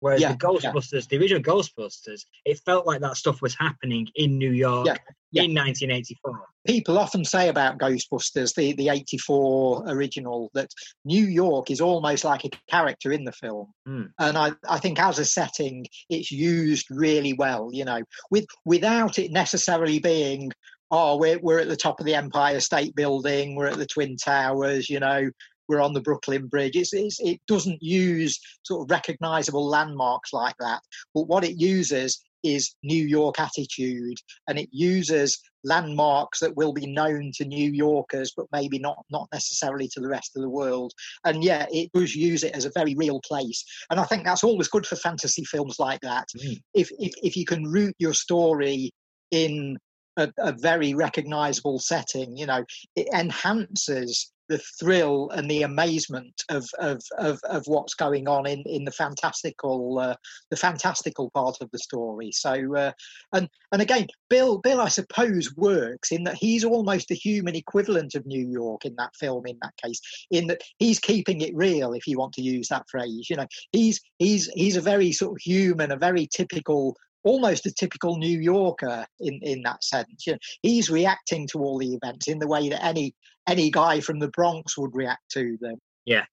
Whereas 0.03 0.21
yeah, 0.21 0.33
the 0.33 0.39
Ghostbusters, 0.39 0.93
yeah. 1.03 1.07
the 1.11 1.19
original 1.19 1.43
Ghostbusters, 1.43 2.23
it 2.45 2.59
felt 2.67 2.89
like 2.89 3.01
that 3.03 3.17
stuff 3.17 3.41
was 3.41 3.55
happening 3.55 4.09
in 4.17 4.37
New 4.37 4.51
York 4.51 4.87
yeah, 5.31 5.45
in 5.45 5.55
1984. 5.55 6.41
People 6.67 6.99
often 6.99 7.25
say 7.25 7.49
about 7.49 7.79
Ghostbusters, 7.79 8.53
the, 8.57 8.73
the 8.73 8.89
84 8.89 9.85
original, 9.87 10.51
that 10.55 10.71
New 11.05 11.25
York 11.25 11.71
is 11.71 11.81
almost 11.81 12.25
like 12.25 12.45
a 12.45 12.51
character 12.69 13.13
in 13.13 13.23
the 13.23 13.31
film. 13.31 13.69
Mm. 13.87 14.11
And 14.19 14.37
I, 14.37 14.51
I 14.69 14.81
think 14.81 14.99
as 14.99 15.21
a 15.21 15.25
setting, 15.25 15.87
it's 16.11 16.33
used 16.33 16.89
really 16.91 17.35
well, 17.35 17.71
you 17.73 17.85
know, 17.85 18.03
with 18.29 18.47
without 18.65 19.21
it 19.21 19.31
necessarily 19.31 20.01
being 20.01 20.51
oh, 20.95 21.17
we're, 21.17 21.39
we're 21.39 21.59
at 21.59 21.69
the 21.69 21.77
top 21.77 21.99
of 22.01 22.07
the 22.07 22.15
Empire 22.15 22.61
State 22.61 22.95
Building, 22.95 23.57
we're 23.57 23.69
at 23.69 23.79
the 23.79 23.87
Twin 23.87 24.19
Towers, 24.19 24.91
you 24.91 25.01
know, 25.01 25.31
we're 25.69 25.81
on 25.81 25.93
the 25.93 26.01
Brooklyn 26.01 26.47
Bridge. 26.47 26.77
It's, 26.77 26.93
it's, 26.93 27.21
it 27.21 27.41
doesn't 27.47 27.83
use 27.83 28.39
sort 28.65 28.83
of 28.83 28.91
recognizable 28.91 29.67
landmarks 29.67 30.33
like 30.33 30.55
that. 30.61 30.81
But 31.15 31.29
what 31.29 31.45
it 31.45 31.61
uses 31.61 32.23
is 32.43 32.75
New 32.83 33.05
York 33.05 33.39
attitude, 33.39 34.17
and 34.49 34.59
it 34.59 34.69
uses 34.73 35.39
landmarks 35.65 36.41
that 36.41 36.57
will 36.57 36.73
be 36.73 36.87
known 36.87 37.31
to 37.37 37.45
New 37.45 37.71
Yorkers, 37.71 38.33
but 38.37 38.47
maybe 38.53 38.79
not 38.79 39.05
not 39.11 39.29
necessarily 39.33 39.89
to 39.89 40.01
the 40.01 40.09
rest 40.09 40.33
of 40.37 40.43
the 40.43 40.49
world. 40.49 40.93
And 41.25 41.45
yeah, 41.45 41.67
it 41.71 41.91
does 41.93 42.15
use 42.15 42.43
it 42.43 42.55
as 42.55 42.65
a 42.65 42.73
very 42.75 42.95
real 42.97 43.21
place. 43.21 43.65
And 43.91 44.01
I 44.01 44.05
think 44.05 44.25
that's 44.25 44.45
always 44.45 44.69
good 44.69 44.87
for 44.87 44.97
fantasy 44.97 45.45
films 45.45 45.79
like 45.79 46.01
that. 46.01 46.27
Mm. 46.37 46.61
If, 46.75 46.91
if 46.99 47.13
if 47.23 47.37
you 47.37 47.45
can 47.45 47.65
root 47.65 47.95
your 47.99 48.15
story 48.15 48.91
in 49.31 49.79
a, 50.17 50.31
a, 50.39 50.53
very 50.53 50.95
recognizable 50.95 51.79
setting, 51.79 52.37
you 52.37 52.47
know, 52.47 52.65
it 52.97 53.09
enhances 53.15 54.31
the 54.53 54.59
thrill 54.79 55.31
and 55.31 55.51
the 55.51 55.63
amazement 55.63 56.45
of 56.51 56.69
of, 56.79 57.01
of, 57.17 57.41
of 57.45 57.63
what's 57.67 57.95
going 57.95 58.29
on 58.29 58.47
in, 58.47 58.63
in 58.67 58.85
the 58.85 58.91
fantastical 58.91 59.99
uh, 59.99 60.15
the 60.51 60.57
fantastical 60.57 61.31
part 61.31 61.57
of 61.63 61.71
the 61.71 61.79
story. 61.79 62.31
So 62.33 62.77
uh, 62.77 62.93
and 63.33 63.49
and 63.73 63.81
again, 63.81 64.09
Bill 64.29 64.59
Bill 64.59 64.81
I 64.81 64.89
suppose 64.89 65.55
works 65.57 66.13
in 66.13 66.25
that 66.25 66.37
he's 66.37 66.65
almost 66.65 67.11
a 67.11 67.15
human 67.15 67.57
equivalent 67.57 68.15
of 68.15 68.27
New 68.27 68.47
York 68.47 68.85
in 68.85 68.95
that 68.97 69.17
film. 69.17 69.47
In 69.47 69.59
that 69.63 69.75
case, 69.83 70.01
in 70.31 70.49
that 70.49 70.61
he's 70.79 70.99
keeping 70.99 71.41
it 71.41 71.57
real, 71.57 71.95
if 71.95 72.07
you 72.07 72.19
want 72.19 72.35
to 72.35 72.43
use 72.43 72.69
that 72.69 72.85
phrase. 72.91 73.29
You 73.31 73.37
know, 73.37 73.47
he's 73.73 74.03
he's 74.19 74.51
he's 74.55 74.77
a 74.77 74.83
very 74.83 75.13
sort 75.13 75.33
of 75.33 75.43
human, 75.43 75.93
a 75.93 75.97
very 75.97 76.27
typical 76.27 76.95
almost 77.25 77.67
a 77.67 77.73
typical 77.73 78.17
New 78.17 78.41
Yorker 78.41 79.07
in, 79.21 79.39
in 79.43 79.63
that 79.63 79.85
sense. 79.85 80.27
You 80.27 80.33
know, 80.33 80.39
he's 80.63 80.91
reacting 80.91 81.47
to 81.49 81.59
all 81.61 81.79
the 81.79 81.95
events 81.95 82.29
in 82.29 82.39
the 82.39 82.49
way 82.49 82.69
that 82.69 82.85
any 82.85 83.15
any 83.49 83.71
guy 83.71 84.01
from 84.01 84.19
the 84.19 84.29
Bronx 84.29 84.77
would 84.79 84.95
react 84.95 85.31
to 85.33 85.57
them. 85.61 85.77
Yeah, 86.05 86.25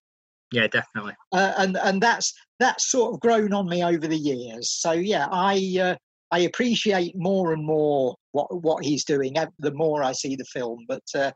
yeah, 0.52 0.66
definitely. 0.66 1.14
Uh, 1.32 1.52
and 1.58 1.76
and 1.76 2.02
that's 2.02 2.34
that's 2.58 2.90
sort 2.90 3.14
of 3.14 3.20
grown 3.20 3.52
on 3.52 3.68
me 3.68 3.84
over 3.84 4.06
the 4.06 4.16
years. 4.16 4.70
So 4.70 4.92
yeah, 4.92 5.28
I 5.30 5.78
uh, 5.80 5.96
I 6.30 6.40
appreciate 6.40 7.14
more 7.16 7.52
and 7.52 7.64
more 7.64 8.16
what 8.32 8.62
what 8.62 8.84
he's 8.84 9.04
doing 9.04 9.34
the 9.58 9.72
more 9.72 10.02
I 10.02 10.12
see 10.12 10.36
the 10.36 10.44
film. 10.44 10.84
But 10.88 11.02
uh, 11.14 11.32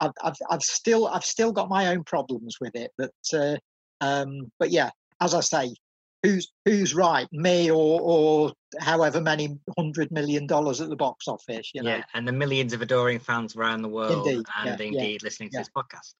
I've, 0.00 0.12
I've 0.22 0.36
I've 0.50 0.62
still 0.62 1.08
I've 1.08 1.24
still 1.24 1.52
got 1.52 1.68
my 1.68 1.88
own 1.88 2.04
problems 2.04 2.56
with 2.60 2.74
it. 2.74 2.90
But 2.98 3.12
uh, 3.32 3.56
um, 4.00 4.50
but 4.58 4.70
yeah, 4.70 4.90
as 5.20 5.34
I 5.34 5.40
say, 5.40 5.74
who's 6.22 6.52
who's 6.64 6.94
right, 6.94 7.28
me 7.32 7.70
or 7.70 8.00
or 8.00 8.52
however 8.80 9.20
many 9.20 9.58
hundred 9.76 10.10
million 10.10 10.46
dollars 10.46 10.80
at 10.80 10.88
the 10.88 10.96
box 10.96 11.28
office, 11.28 11.70
you 11.74 11.82
know. 11.82 11.96
Yeah, 11.96 12.04
and 12.14 12.26
the 12.26 12.32
millions 12.32 12.72
of 12.72 12.82
adoring 12.82 13.18
fans 13.18 13.56
around 13.56 13.82
the 13.82 13.88
world, 13.88 14.26
indeed, 14.26 14.46
and 14.58 14.80
yeah, 14.80 14.86
indeed 14.86 15.20
yeah, 15.22 15.24
listening 15.24 15.50
to 15.50 15.56
yeah. 15.56 15.60
this 15.60 15.70
podcast. 15.76 16.14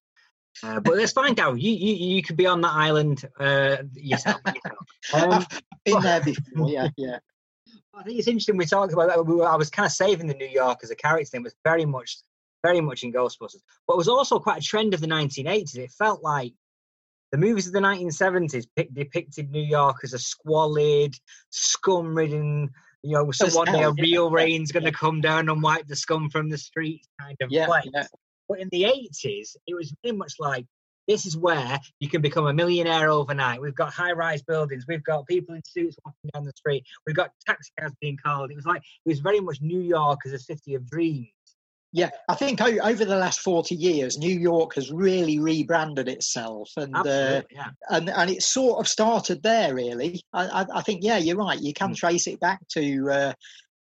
Uh, 0.61 0.79
but 0.79 0.95
let's 0.95 1.13
find 1.13 1.39
out. 1.39 1.59
You, 1.59 1.71
you 1.71 2.15
you 2.15 2.23
could 2.23 2.37
be 2.37 2.45
on 2.45 2.61
that 2.61 2.73
island 2.73 3.25
uh, 3.39 3.77
yourself. 3.93 4.41
Um, 5.13 5.31
I've 5.33 5.47
been 5.83 6.01
there 6.01 6.21
before. 6.21 6.69
Yeah, 6.69 6.87
yeah. 6.95 7.19
I 7.93 8.03
think 8.03 8.17
it's 8.17 8.27
interesting. 8.27 8.57
We 8.57 8.65
talked 8.65 8.93
about 8.93 9.09
that. 9.09 9.17
I 9.17 9.55
was 9.55 9.69
kind 9.69 9.85
of 9.85 9.91
saving 9.91 10.27
the 10.27 10.33
New 10.33 10.47
York 10.47 10.79
as 10.81 10.91
a 10.91 10.95
character. 10.95 11.37
It 11.37 11.43
was 11.43 11.55
very 11.63 11.85
much, 11.85 12.19
very 12.63 12.79
much 12.79 13.03
in 13.03 13.11
Ghostbusters, 13.11 13.61
but 13.85 13.93
it 13.93 13.97
was 13.97 14.07
also 14.07 14.39
quite 14.39 14.59
a 14.59 14.65
trend 14.65 14.93
of 14.93 15.01
the 15.01 15.07
1980s. 15.07 15.75
It 15.75 15.91
felt 15.91 16.23
like 16.23 16.53
the 17.33 17.39
movies 17.39 17.65
of 17.65 17.73
the 17.73 17.79
1970s 17.79 18.67
depicted 18.93 19.49
New 19.49 19.63
York 19.63 19.97
as 20.03 20.13
a 20.13 20.19
squalid, 20.19 21.15
scum-ridden, 21.49 22.69
you 23.01 23.11
know, 23.13 23.31
so 23.31 23.47
one 23.57 23.71
day 23.71 23.81
a 23.81 23.91
real 23.91 24.29
rain's 24.31 24.71
going 24.71 24.85
to 24.85 24.91
come 24.91 25.19
down 25.19 25.49
and 25.49 25.63
wipe 25.63 25.87
the 25.87 25.95
scum 25.95 26.29
from 26.29 26.47
the 26.47 26.59
streets 26.59 27.07
kind 27.19 27.35
of 27.41 27.51
yeah, 27.51 27.65
place. 27.65 27.89
Yeah. 27.91 28.05
But 28.47 28.59
in 28.59 28.69
the 28.71 28.83
80s, 28.83 29.55
it 29.65 29.73
was 29.73 29.91
very 30.03 30.15
much 30.15 30.33
like 30.37 30.67
this 31.07 31.25
is 31.25 31.35
where 31.35 31.79
you 31.99 32.07
can 32.07 32.21
become 32.21 32.45
a 32.45 32.53
millionaire 32.53 33.09
overnight. 33.09 33.59
We've 33.59 33.73
got 33.73 33.91
high-rise 33.91 34.43
buildings. 34.43 34.85
We've 34.87 35.03
got 35.03 35.25
people 35.25 35.55
in 35.55 35.61
suits 35.67 35.97
walking 36.05 36.29
down 36.35 36.43
the 36.43 36.53
street. 36.55 36.85
We've 37.07 37.15
got 37.15 37.31
taxi 37.47 37.71
cabs 37.79 37.95
being 37.99 38.17
called. 38.23 38.51
It 38.51 38.55
was 38.55 38.67
like 38.67 38.83
it 39.05 39.09
was 39.09 39.21
very 39.21 39.39
much 39.39 39.59
New 39.59 39.81
York 39.81 40.19
as 40.27 40.33
a 40.33 40.39
city 40.39 40.75
of 40.75 40.87
dreams. 40.87 41.29
Yeah, 41.95 42.09
I 42.27 42.33
think 42.33 42.59
over 42.59 43.05
the 43.05 43.15
last 43.15 43.41
forty 43.41 43.75
years, 43.75 44.17
New 44.17 44.35
York 44.39 44.73
has 44.73 44.91
really 44.91 45.37
rebranded 45.37 46.09
itself, 46.09 46.71
and 46.75 46.95
uh, 46.95 47.43
yeah. 47.51 47.69
and 47.87 48.09
and 48.09 48.31
it 48.31 48.41
sort 48.41 48.79
of 48.79 48.87
started 48.87 49.43
there. 49.43 49.75
Really, 49.75 50.23
I, 50.33 50.65
I, 50.73 50.81
think 50.81 51.03
yeah, 51.03 51.19
you're 51.19 51.37
right. 51.37 51.61
You 51.61 51.71
can 51.71 51.91
mm. 51.91 51.95
trace 51.95 52.25
it 52.25 52.39
back 52.39 52.67
to 52.69 53.11
uh, 53.11 53.33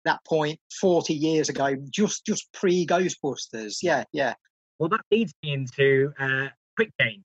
that 0.04 0.22
point 0.26 0.60
forty 0.78 1.14
years 1.14 1.48
ago, 1.48 1.74
just 1.88 2.26
just 2.26 2.52
pre 2.52 2.86
Ghostbusters. 2.86 3.78
Yeah, 3.82 4.04
yeah. 4.12 4.34
Well, 4.78 4.90
that 4.90 5.00
leads 5.10 5.32
me 5.42 5.54
into 5.54 6.12
uh, 6.18 6.48
Quick 6.76 6.90
Change, 7.00 7.24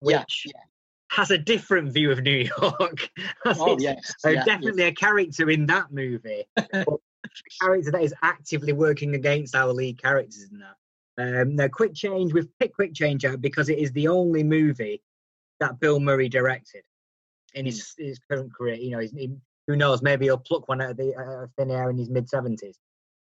which 0.00 0.14
yeah, 0.46 0.52
yeah. 0.54 0.60
has 1.10 1.30
a 1.30 1.38
different 1.38 1.92
view 1.92 2.10
of 2.10 2.22
New 2.22 2.48
York. 2.62 3.10
oh, 3.44 3.76
yes, 3.78 4.14
so 4.20 4.34
definitely 4.36 4.84
a 4.84 4.94
character 4.94 5.50
in 5.50 5.66
that 5.66 5.92
movie. 5.92 6.44
character 7.60 7.90
that 7.90 8.02
is 8.02 8.14
actively 8.22 8.72
working 8.72 9.14
against 9.14 9.54
our 9.54 9.72
lead 9.72 10.00
characters 10.00 10.48
in 10.50 10.58
that. 10.58 10.76
Um, 11.18 11.56
now, 11.56 11.68
Quick 11.68 11.94
Change, 11.94 12.32
we've 12.32 12.48
picked 12.58 12.74
Quick 12.74 12.94
Change 12.94 13.24
out 13.24 13.40
because 13.40 13.68
it 13.68 13.78
is 13.78 13.92
the 13.92 14.08
only 14.08 14.42
movie 14.42 15.02
that 15.60 15.78
Bill 15.78 16.00
Murray 16.00 16.28
directed 16.28 16.82
in 17.54 17.66
his, 17.66 17.94
hmm. 17.98 18.04
his 18.04 18.18
current 18.30 18.54
career. 18.54 18.74
You 18.74 18.90
know, 18.92 19.00
he, 19.00 19.30
who 19.66 19.76
knows, 19.76 20.02
maybe 20.02 20.26
he'll 20.26 20.38
pluck 20.38 20.68
one 20.68 20.80
out 20.80 20.92
of 20.92 20.96
the 20.96 21.14
uh, 21.14 21.46
thin 21.56 21.70
air 21.70 21.90
in 21.90 21.98
his 21.98 22.08
mid 22.08 22.28
70s. 22.28 22.74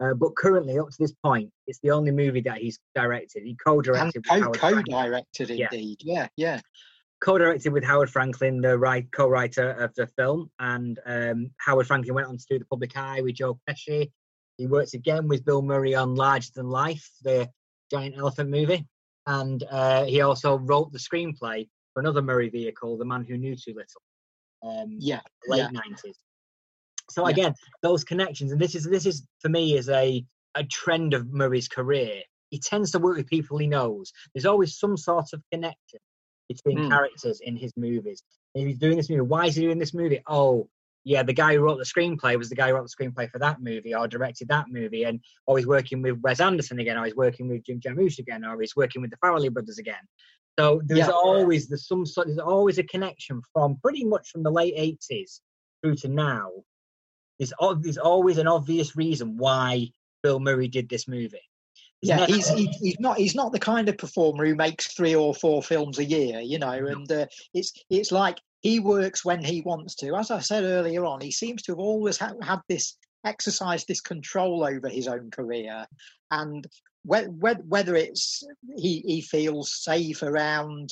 Uh, 0.00 0.14
but 0.14 0.34
currently, 0.34 0.78
up 0.78 0.90
to 0.90 0.96
this 0.98 1.12
point, 1.24 1.50
it's 1.66 1.78
the 1.80 1.90
only 1.90 2.10
movie 2.10 2.40
that 2.40 2.58
he's 2.58 2.78
directed. 2.94 3.44
He 3.44 3.54
co-directed. 3.64 4.24
And 4.30 4.44
co- 4.44 4.50
co-directed, 4.52 5.50
indeed. 5.50 5.98
Yeah, 6.02 6.28
yeah. 6.36 6.54
yeah 6.54 6.60
co-directed 7.22 7.72
with 7.72 7.84
Howard 7.84 8.10
Franklin, 8.10 8.60
the 8.60 8.76
right 8.76 9.06
co-writer 9.12 9.70
of 9.70 9.94
the 9.94 10.06
film, 10.08 10.50
and 10.58 10.98
um, 11.06 11.50
Howard 11.58 11.86
Franklin 11.86 12.14
went 12.14 12.26
on 12.26 12.36
to 12.36 12.44
do 12.50 12.58
The 12.58 12.64
Public 12.64 12.96
Eye 12.96 13.20
with 13.22 13.36
Joe 13.36 13.58
Pesci. 13.68 14.10
He 14.58 14.66
worked 14.66 14.94
again 14.94 15.28
with 15.28 15.44
Bill 15.44 15.62
Murray 15.62 15.94
on 15.94 16.16
Larger 16.16 16.50
Than 16.54 16.68
Life, 16.68 17.08
the 17.22 17.48
giant 17.90 18.16
elephant 18.18 18.50
movie, 18.50 18.86
and 19.26 19.64
uh, 19.70 20.04
he 20.04 20.20
also 20.20 20.58
wrote 20.58 20.92
the 20.92 20.98
screenplay 20.98 21.68
for 21.94 22.00
another 22.00 22.22
Murray 22.22 22.50
vehicle, 22.50 22.98
The 22.98 23.04
Man 23.04 23.24
Who 23.24 23.38
Knew 23.38 23.54
Too 23.54 23.74
Little. 23.74 24.02
Um, 24.64 24.96
yeah, 24.98 25.20
late 25.46 25.70
nineties. 25.72 26.18
So 27.10 27.26
yeah. 27.26 27.32
again, 27.32 27.54
those 27.82 28.04
connections, 28.04 28.52
and 28.52 28.60
this 28.60 28.74
is 28.74 28.84
this 28.84 29.06
is 29.06 29.26
for 29.40 29.48
me 29.48 29.76
is 29.76 29.88
a 29.88 30.24
a 30.54 30.64
trend 30.64 31.14
of 31.14 31.32
Murray's 31.32 31.68
career. 31.68 32.22
He 32.50 32.58
tends 32.58 32.90
to 32.92 32.98
work 32.98 33.16
with 33.16 33.28
people 33.28 33.58
he 33.58 33.66
knows. 33.66 34.12
There's 34.34 34.44
always 34.44 34.78
some 34.78 34.96
sort 34.96 35.32
of 35.32 35.42
connection 35.50 36.00
between 36.52 36.78
mm. 36.78 36.90
characters 36.90 37.40
in 37.42 37.56
his 37.56 37.72
movies. 37.76 38.22
If 38.54 38.66
he's 38.66 38.78
doing 38.78 38.96
this 38.96 39.08
movie, 39.08 39.22
why 39.22 39.46
is 39.46 39.56
he 39.56 39.62
doing 39.62 39.78
this 39.78 39.94
movie? 39.94 40.22
Oh, 40.26 40.68
yeah, 41.04 41.22
the 41.22 41.32
guy 41.32 41.54
who 41.54 41.60
wrote 41.60 41.78
the 41.78 41.84
screenplay 41.84 42.38
was 42.38 42.48
the 42.48 42.54
guy 42.54 42.68
who 42.68 42.74
wrote 42.74 42.88
the 42.88 43.04
screenplay 43.04 43.28
for 43.30 43.38
that 43.40 43.60
movie 43.60 43.94
or 43.94 44.06
directed 44.06 44.48
that 44.48 44.66
movie, 44.68 45.04
and 45.04 45.20
or 45.46 45.58
he's 45.58 45.66
working 45.66 46.00
with 46.02 46.20
Wes 46.20 46.40
Anderson 46.40 46.78
again, 46.78 46.96
or 46.96 47.04
he's 47.04 47.16
working 47.16 47.48
with 47.48 47.64
Jim 47.64 47.80
Jarmusch 47.80 48.18
again, 48.18 48.44
or 48.44 48.60
he's 48.60 48.76
working 48.76 49.02
with 49.02 49.10
the 49.10 49.16
Farrelly 49.16 49.52
brothers 49.52 49.78
again. 49.78 50.04
So 50.58 50.80
there's 50.84 51.08
yeah. 51.08 51.10
always 51.10 51.68
there's 51.68 51.88
some 51.88 52.06
sort 52.06 52.28
there's 52.28 52.38
always 52.38 52.78
a 52.78 52.84
connection 52.84 53.42
from 53.52 53.78
pretty 53.82 54.04
much 54.04 54.28
from 54.30 54.42
the 54.42 54.50
late 54.50 54.74
eighties 54.76 55.40
through 55.82 55.96
to 55.96 56.08
now. 56.08 56.50
there's, 57.38 57.52
there's 57.80 57.98
always 57.98 58.38
an 58.38 58.46
obvious 58.46 58.94
reason 58.94 59.36
why 59.36 59.88
Bill 60.22 60.38
Murray 60.38 60.68
did 60.68 60.88
this 60.88 61.08
movie. 61.08 61.40
Yeah, 62.02 62.26
he's 62.26 62.48
he's 62.48 62.98
not 62.98 63.16
he's 63.16 63.36
not 63.36 63.52
the 63.52 63.60
kind 63.60 63.88
of 63.88 63.96
performer 63.96 64.44
who 64.44 64.56
makes 64.56 64.92
three 64.92 65.14
or 65.14 65.32
four 65.34 65.62
films 65.62 65.98
a 65.98 66.04
year, 66.04 66.40
you 66.40 66.58
know. 66.58 66.72
And 66.72 67.10
uh, 67.10 67.26
it's 67.54 67.72
it's 67.90 68.10
like 68.10 68.38
he 68.60 68.80
works 68.80 69.24
when 69.24 69.42
he 69.42 69.60
wants 69.60 69.94
to. 69.96 70.16
As 70.16 70.32
I 70.32 70.40
said 70.40 70.64
earlier 70.64 71.04
on, 71.04 71.20
he 71.20 71.30
seems 71.30 71.62
to 71.62 71.72
have 71.72 71.78
always 71.78 72.18
ha- 72.18 72.34
had 72.42 72.60
this 72.68 72.96
exercised 73.24 73.86
this 73.86 74.00
control 74.00 74.64
over 74.64 74.88
his 74.88 75.06
own 75.06 75.30
career, 75.30 75.86
and 76.32 76.66
whether 77.04 77.94
it's 77.94 78.42
he 78.76 79.04
he 79.06 79.20
feels 79.20 79.72
safe 79.72 80.22
around 80.22 80.90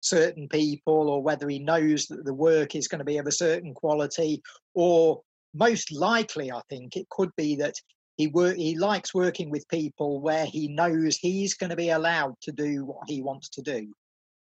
certain 0.00 0.48
people 0.48 1.08
or 1.08 1.22
whether 1.22 1.48
he 1.48 1.58
knows 1.58 2.06
that 2.06 2.24
the 2.24 2.34
work 2.34 2.76
is 2.76 2.88
going 2.88 2.98
to 3.00 3.04
be 3.04 3.16
of 3.16 3.26
a 3.26 3.32
certain 3.32 3.72
quality 3.72 4.42
or 4.74 5.22
most 5.54 5.90
likely 5.92 6.52
i 6.52 6.60
think 6.68 6.94
it 6.94 7.08
could 7.08 7.30
be 7.36 7.56
that 7.56 7.74
he 8.16 8.28
work 8.28 8.56
he 8.56 8.76
likes 8.76 9.14
working 9.14 9.50
with 9.50 9.68
people 9.68 10.20
where 10.20 10.46
he 10.46 10.68
knows 10.68 11.16
he's 11.16 11.54
going 11.54 11.70
to 11.70 11.76
be 11.76 11.90
allowed 11.90 12.34
to 12.42 12.52
do 12.52 12.84
what 12.84 13.08
he 13.08 13.22
wants 13.22 13.48
to 13.48 13.62
do 13.62 13.92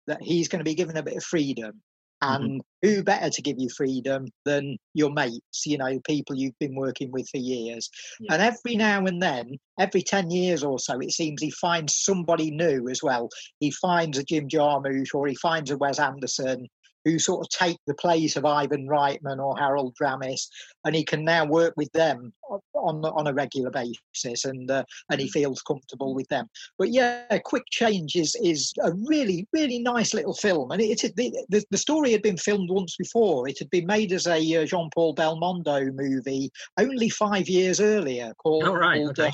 that 0.07 0.21
he's 0.21 0.47
going 0.47 0.59
to 0.59 0.65
be 0.65 0.75
given 0.75 0.97
a 0.97 1.03
bit 1.03 1.17
of 1.17 1.23
freedom 1.23 1.81
Mm-hmm. 2.23 2.43
And 2.43 2.61
mm-hmm. 2.61 2.89
who 2.95 3.03
better 3.03 3.29
to 3.29 3.41
give 3.41 3.59
you 3.59 3.69
freedom 3.69 4.27
than 4.45 4.77
your 4.93 5.11
mates, 5.11 5.65
you 5.65 5.77
know, 5.77 5.99
people 6.07 6.35
you've 6.35 6.57
been 6.59 6.75
working 6.75 7.11
with 7.11 7.27
for 7.29 7.37
years. 7.37 7.89
Yeah. 8.19 8.33
And 8.33 8.41
every 8.41 8.75
now 8.75 9.05
and 9.05 9.21
then, 9.21 9.57
every 9.79 10.01
10 10.01 10.31
years 10.31 10.63
or 10.63 10.79
so, 10.79 10.99
it 10.99 11.11
seems 11.11 11.41
he 11.41 11.51
finds 11.51 11.95
somebody 12.03 12.51
new 12.51 12.87
as 12.89 13.01
well. 13.03 13.29
He 13.59 13.71
finds 13.71 14.17
a 14.17 14.23
Jim 14.23 14.47
Jarmusch 14.47 15.13
or 15.13 15.27
he 15.27 15.35
finds 15.35 15.71
a 15.71 15.77
Wes 15.77 15.99
Anderson 15.99 16.67
who 17.05 17.19
sort 17.19 17.45
of 17.45 17.49
take 17.49 17.77
the 17.87 17.95
place 17.95 18.35
of 18.35 18.45
Ivan 18.45 18.87
Reitman 18.87 19.39
or 19.39 19.57
Harold 19.57 19.95
Ramis, 20.01 20.47
and 20.85 20.95
he 20.95 21.03
can 21.03 21.23
now 21.23 21.45
work 21.45 21.73
with 21.77 21.91
them 21.93 22.33
on 22.75 23.03
on 23.05 23.27
a 23.27 23.33
regular 23.33 23.71
basis, 23.71 24.45
and 24.45 24.69
uh, 24.69 24.83
and 25.09 25.19
he 25.19 25.27
mm. 25.27 25.31
feels 25.31 25.61
comfortable 25.61 26.13
with 26.13 26.27
them. 26.29 26.47
But 26.77 26.89
yeah, 26.89 27.37
Quick 27.45 27.63
Change 27.71 28.15
is 28.15 28.35
is 28.41 28.73
a 28.83 28.91
really 29.07 29.47
really 29.53 29.79
nice 29.79 30.13
little 30.13 30.33
film, 30.33 30.71
and 30.71 30.81
it, 30.81 31.03
it 31.03 31.15
the, 31.15 31.33
the, 31.49 31.63
the 31.71 31.77
story 31.77 32.11
had 32.11 32.21
been 32.21 32.37
filmed 32.37 32.69
once 32.69 32.95
before. 32.97 33.47
It 33.47 33.59
had 33.59 33.69
been 33.69 33.85
made 33.85 34.11
as 34.11 34.27
a 34.27 34.39
uh, 34.55 34.65
Jean 34.65 34.89
Paul 34.93 35.15
Belmondo 35.15 35.93
movie 35.93 36.51
only 36.77 37.09
five 37.09 37.47
years 37.47 37.79
earlier, 37.79 38.33
called, 38.41 38.63
oh, 38.65 38.75
right, 38.75 38.97
called 38.97 39.19
uh, 39.19 39.23
okay. 39.23 39.29
uh, 39.29 39.31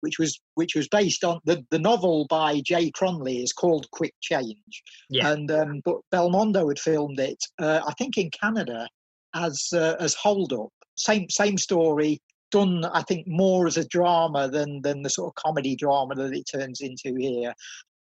which 0.00 0.18
was 0.18 0.38
which 0.54 0.74
was 0.74 0.88
based 0.88 1.24
on 1.24 1.40
the, 1.44 1.64
the 1.70 1.78
novel 1.78 2.26
by 2.28 2.60
Jay 2.64 2.90
Cronley 2.90 3.42
is 3.42 3.52
called 3.52 3.90
Quick 3.92 4.14
Change. 4.20 4.82
Yeah. 5.10 5.30
And 5.30 5.50
um, 5.50 5.80
but 5.84 5.96
Belmondo 6.12 6.68
had 6.68 6.78
filmed 6.78 7.20
it, 7.20 7.38
uh, 7.58 7.80
I 7.86 7.92
think, 7.94 8.18
in 8.18 8.30
Canada 8.30 8.88
as 9.34 9.68
uh, 9.72 9.96
as 10.00 10.14
Hold 10.14 10.52
Up. 10.52 10.70
Same 10.96 11.28
same 11.28 11.58
story, 11.58 12.20
done 12.50 12.84
I 12.84 13.02
think 13.02 13.26
more 13.26 13.66
as 13.66 13.76
a 13.76 13.88
drama 13.88 14.48
than 14.48 14.80
than 14.82 15.02
the 15.02 15.10
sort 15.10 15.28
of 15.30 15.42
comedy 15.42 15.76
drama 15.76 16.14
that 16.14 16.32
it 16.32 16.48
turns 16.52 16.80
into 16.80 17.16
here. 17.18 17.52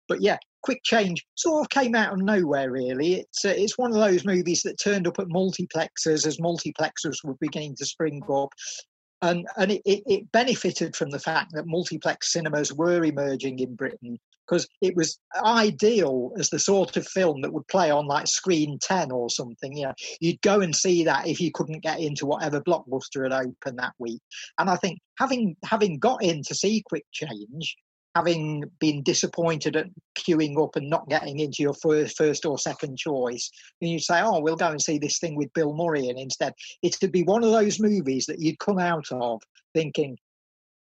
But 0.06 0.20
yeah, 0.20 0.36
Quick 0.62 0.82
Change 0.84 1.24
sort 1.34 1.62
of 1.62 1.70
came 1.70 1.94
out 1.94 2.12
of 2.12 2.20
nowhere. 2.20 2.70
Really, 2.70 3.14
it's 3.14 3.44
uh, 3.44 3.54
it's 3.56 3.78
one 3.78 3.90
of 3.90 3.98
those 3.98 4.24
movies 4.24 4.62
that 4.62 4.80
turned 4.82 5.06
up 5.06 5.18
at 5.18 5.28
multiplexes 5.28 6.26
as 6.26 6.38
multiplexes 6.38 7.24
were 7.24 7.36
beginning 7.40 7.76
to 7.76 7.86
spring 7.86 8.22
up, 8.30 8.50
and 9.24 9.46
and 9.56 9.72
it, 9.72 9.82
it, 9.84 10.02
it, 10.06 10.32
benefited 10.32 10.94
from 10.94 11.10
the 11.10 11.18
fact 11.18 11.52
that 11.52 11.66
multiplex 11.66 12.32
cinemas 12.32 12.72
were 12.72 13.02
emerging 13.02 13.58
in 13.58 13.74
Britain 13.74 14.18
because 14.46 14.68
it 14.82 14.94
was 14.94 15.18
ideal 15.42 16.32
as 16.38 16.50
the 16.50 16.58
sort 16.58 16.98
of 16.98 17.06
film 17.06 17.40
that 17.40 17.52
would 17.52 17.66
play 17.68 17.90
on 17.90 18.06
like 18.06 18.26
screen 18.26 18.78
10 18.82 19.10
or 19.10 19.30
something 19.30 19.74
you 19.74 19.84
know. 19.84 19.94
You'd 20.20 20.42
go 20.42 20.60
and 20.60 20.76
see 20.76 21.04
that 21.04 21.26
if 21.26 21.40
you 21.40 21.50
couldn't 21.50 21.82
get 21.82 22.00
into 22.00 22.26
whatever 22.26 22.60
blockbuster 22.60 23.22
had 23.22 23.32
opened 23.32 23.78
that 23.78 23.94
week. 23.98 24.20
And 24.58 24.68
i 24.68 24.76
think 24.76 24.98
having 25.18 25.56
having 25.64 25.98
got 25.98 26.22
in 26.22 26.42
to 26.42 26.54
see 26.54 26.82
quick 26.86 27.06
change 27.12 27.76
having 28.14 28.64
been 28.78 29.02
disappointed 29.02 29.76
at 29.76 29.86
queuing 30.16 30.62
up 30.62 30.76
and 30.76 30.88
not 30.88 31.08
getting 31.08 31.40
into 31.40 31.62
your 31.62 31.74
first, 31.74 32.16
first 32.16 32.46
or 32.46 32.58
second 32.58 32.96
choice, 32.96 33.50
and 33.80 33.90
you'd 33.90 34.02
say, 34.02 34.20
"Oh, 34.22 34.40
we'll 34.40 34.56
go 34.56 34.68
and 34.70 34.82
see 34.82 34.98
this 34.98 35.18
thing 35.18 35.36
with 35.36 35.52
Bill 35.52 35.74
Murray," 35.74 36.08
and 36.08 36.18
instead, 36.18 36.52
it's 36.82 36.98
to 37.00 37.08
be 37.08 37.22
one 37.22 37.44
of 37.44 37.50
those 37.50 37.80
movies 37.80 38.26
that 38.26 38.40
you'd 38.40 38.58
come 38.58 38.78
out 38.78 39.06
of 39.10 39.42
thinking 39.74 40.16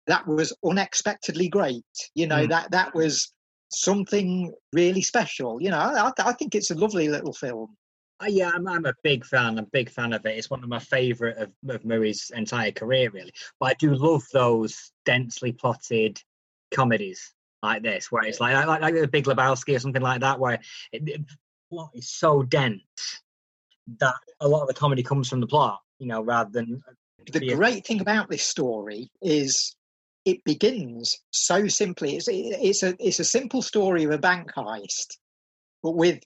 that 0.07 0.27
was 0.27 0.53
unexpectedly 0.65 1.49
great. 1.49 1.85
You 2.15 2.27
know 2.27 2.47
mm. 2.47 2.49
that 2.51 2.71
that 2.71 2.95
was 2.95 3.33
something 3.71 4.53
really 4.73 5.03
special. 5.03 5.61
You 5.61 5.71
know, 5.71 5.79
I, 5.79 6.13
I 6.19 6.33
think 6.33 6.55
it's 6.55 6.71
a 6.71 6.75
lovely 6.75 7.09
little 7.09 7.33
film. 7.33 7.77
Uh, 8.23 8.27
yeah, 8.29 8.51
I'm, 8.55 8.67
I'm 8.67 8.87
a 8.87 8.95
big 9.03 9.27
fan. 9.27 9.59
I'm 9.59 9.59
a 9.59 9.67
big 9.73 9.91
fan 9.91 10.13
of 10.13 10.25
it. 10.25 10.39
It's 10.39 10.49
one 10.49 10.63
of 10.63 10.71
my 10.71 10.79
favourite 10.79 11.37
of, 11.37 11.51
of 11.69 11.85
Murray's 11.85 12.31
entire 12.35 12.73
career, 12.73 13.11
really. 13.11 13.33
But 13.61 13.67
I 13.67 13.75
do 13.75 13.95
love 13.95 14.23
those 14.33 14.93
densely 15.05 15.53
plotted 15.53 16.19
comedies 16.77 17.33
like 17.63 17.83
this, 17.83 18.13
where 18.13 18.25
it's 18.25 18.41
like 18.41 18.67
like, 18.67 18.81
like 18.81 18.95
the 18.95 19.09
Big 19.09 19.25
Lebowski 19.25 19.75
or 19.75 19.79
something 19.79 20.03
like 20.03 20.21
that, 20.21 20.39
where 20.39 20.61
it, 20.93 21.05
the 21.05 21.25
plot 21.71 21.91
is 21.95 22.09
so 22.11 22.43
dense 22.43 22.83
that 23.99 24.15
a 24.41 24.49
lot 24.49 24.63
of 24.63 24.69
the 24.69 24.75
comedy 24.75 25.03
comes 25.03 25.29
from 25.29 25.41
the 25.41 25.47
plot, 25.47 25.81
you 25.99 26.07
know, 26.07 26.23
rather 26.23 26.51
than. 26.51 26.83
Uh, 26.87 26.93
the 27.33 27.55
great 27.55 27.85
thing 27.85 28.01
about 28.01 28.31
this 28.31 28.45
story 28.45 29.11
is 29.21 29.75
it 30.25 30.45
begins 30.45 31.19
so 31.31 31.67
simply. 31.67 32.17
It's 32.17 32.29
it's 32.31 32.83
a 32.83 32.95
it's 33.01 33.21
a 33.21 33.25
simple 33.25 33.63
story 33.63 34.05
of 34.05 34.11
a 34.11 34.19
bank 34.19 34.53
heist, 34.55 35.17
but 35.83 35.97
with 35.97 36.21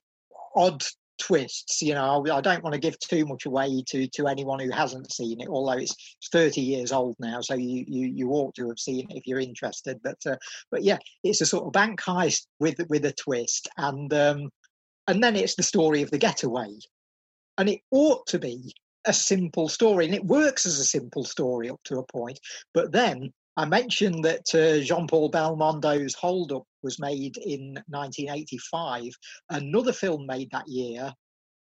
odd 0.55 0.83
twists. 1.21 1.83
You 1.83 1.95
know, 1.95 2.25
I 2.33 2.41
don't 2.41 2.65
want 2.65 2.75
to 2.75 2.81
give 2.81 2.99
too 2.99 3.25
much 3.27 3.47
away 3.47 3.85
to 3.89 4.09
to 4.09 4.27
anyone 4.27 4.59
who 4.59 4.71
hasn't 4.71 5.13
seen 5.13 5.41
it, 5.41 5.49
although 5.49 5.79
it's 5.79 6.17
30 6.33 6.61
years 6.61 6.93
old 6.93 7.17
now, 7.21 7.41
so 7.41 7.55
you 7.55 7.85
you, 7.87 8.07
you 8.09 8.31
ought 8.31 8.55
to 8.57 8.69
have 8.69 8.79
seen 8.79 9.07
it 9.11 9.17
if 9.17 9.27
you're 9.27 9.41
interested. 9.41 10.01
But 10.03 10.19
uh, 10.27 10.37
but 10.71 10.83
yeah, 10.83 10.99
it's 11.23 11.41
a 11.41 11.47
sort 11.47 11.67
of 11.67 11.73
bank 11.73 12.01
heist 12.01 12.47
with 12.59 12.77
with 12.89 13.05
a 13.05 13.13
twist, 13.13 13.69
and 13.77 14.13
um, 14.13 14.51
and 15.07 15.23
then 15.23 15.37
it's 15.37 15.55
the 15.55 15.63
story 15.63 16.03
of 16.03 16.11
the 16.11 16.19
getaway, 16.19 16.71
and 17.59 17.69
it 17.69 17.81
ought 17.91 18.27
to 18.29 18.39
be 18.39 18.75
a 19.07 19.13
simple 19.13 19.69
story, 19.69 20.07
and 20.07 20.15
it 20.15 20.25
works 20.25 20.67
as 20.67 20.79
a 20.79 20.85
simple 20.85 21.25
story 21.25 21.71
up 21.71 21.81
to 21.85 21.99
a 21.99 22.07
point, 22.13 22.39
but 22.75 22.93
then 22.93 23.33
I 23.61 23.67
mentioned 23.67 24.25
that 24.25 24.55
uh, 24.55 24.83
Jean 24.83 25.07
Paul 25.07 25.31
Belmondo's 25.31 26.15
Hold 26.15 26.51
Up 26.51 26.63
was 26.83 26.99
made 26.99 27.37
in 27.37 27.75
1985. 27.89 29.13
Another 29.51 29.93
film 29.93 30.25
made 30.25 30.51
that 30.51 30.67
year 30.67 31.13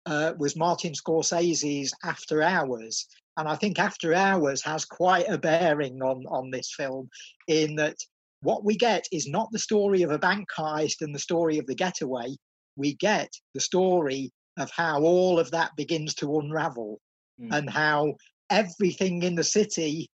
uh, 0.05 0.31
was 0.37 0.55
Martin 0.55 0.93
Scorsese's 0.93 1.93
After 2.05 2.41
Hours. 2.41 3.05
And 3.35 3.49
I 3.49 3.55
think 3.55 3.79
After 3.79 4.13
Hours 4.13 4.63
has 4.63 4.85
quite 4.85 5.27
a 5.27 5.37
bearing 5.37 6.01
on, 6.01 6.23
on 6.29 6.51
this 6.51 6.73
film 6.73 7.09
in 7.49 7.75
that 7.75 7.97
what 8.43 8.63
we 8.63 8.77
get 8.77 9.03
is 9.11 9.27
not 9.27 9.49
the 9.51 9.59
story 9.59 10.01
of 10.03 10.11
a 10.11 10.17
bank 10.17 10.47
heist 10.57 11.01
and 11.01 11.13
the 11.13 11.19
story 11.19 11.57
of 11.57 11.67
the 11.67 11.75
getaway. 11.75 12.33
We 12.77 12.95
get 12.95 13.29
the 13.53 13.59
story 13.59 14.31
of 14.57 14.71
how 14.71 15.01
all 15.01 15.37
of 15.37 15.51
that 15.51 15.75
begins 15.75 16.15
to 16.15 16.39
unravel 16.39 17.01
mm. 17.41 17.53
and 17.53 17.69
how 17.69 18.13
everything 18.49 19.23
in 19.23 19.35
the 19.35 19.43
city 19.43 20.07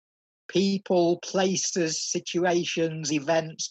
people, 0.53 1.19
places, 1.19 2.03
situations, 2.03 3.13
events 3.13 3.71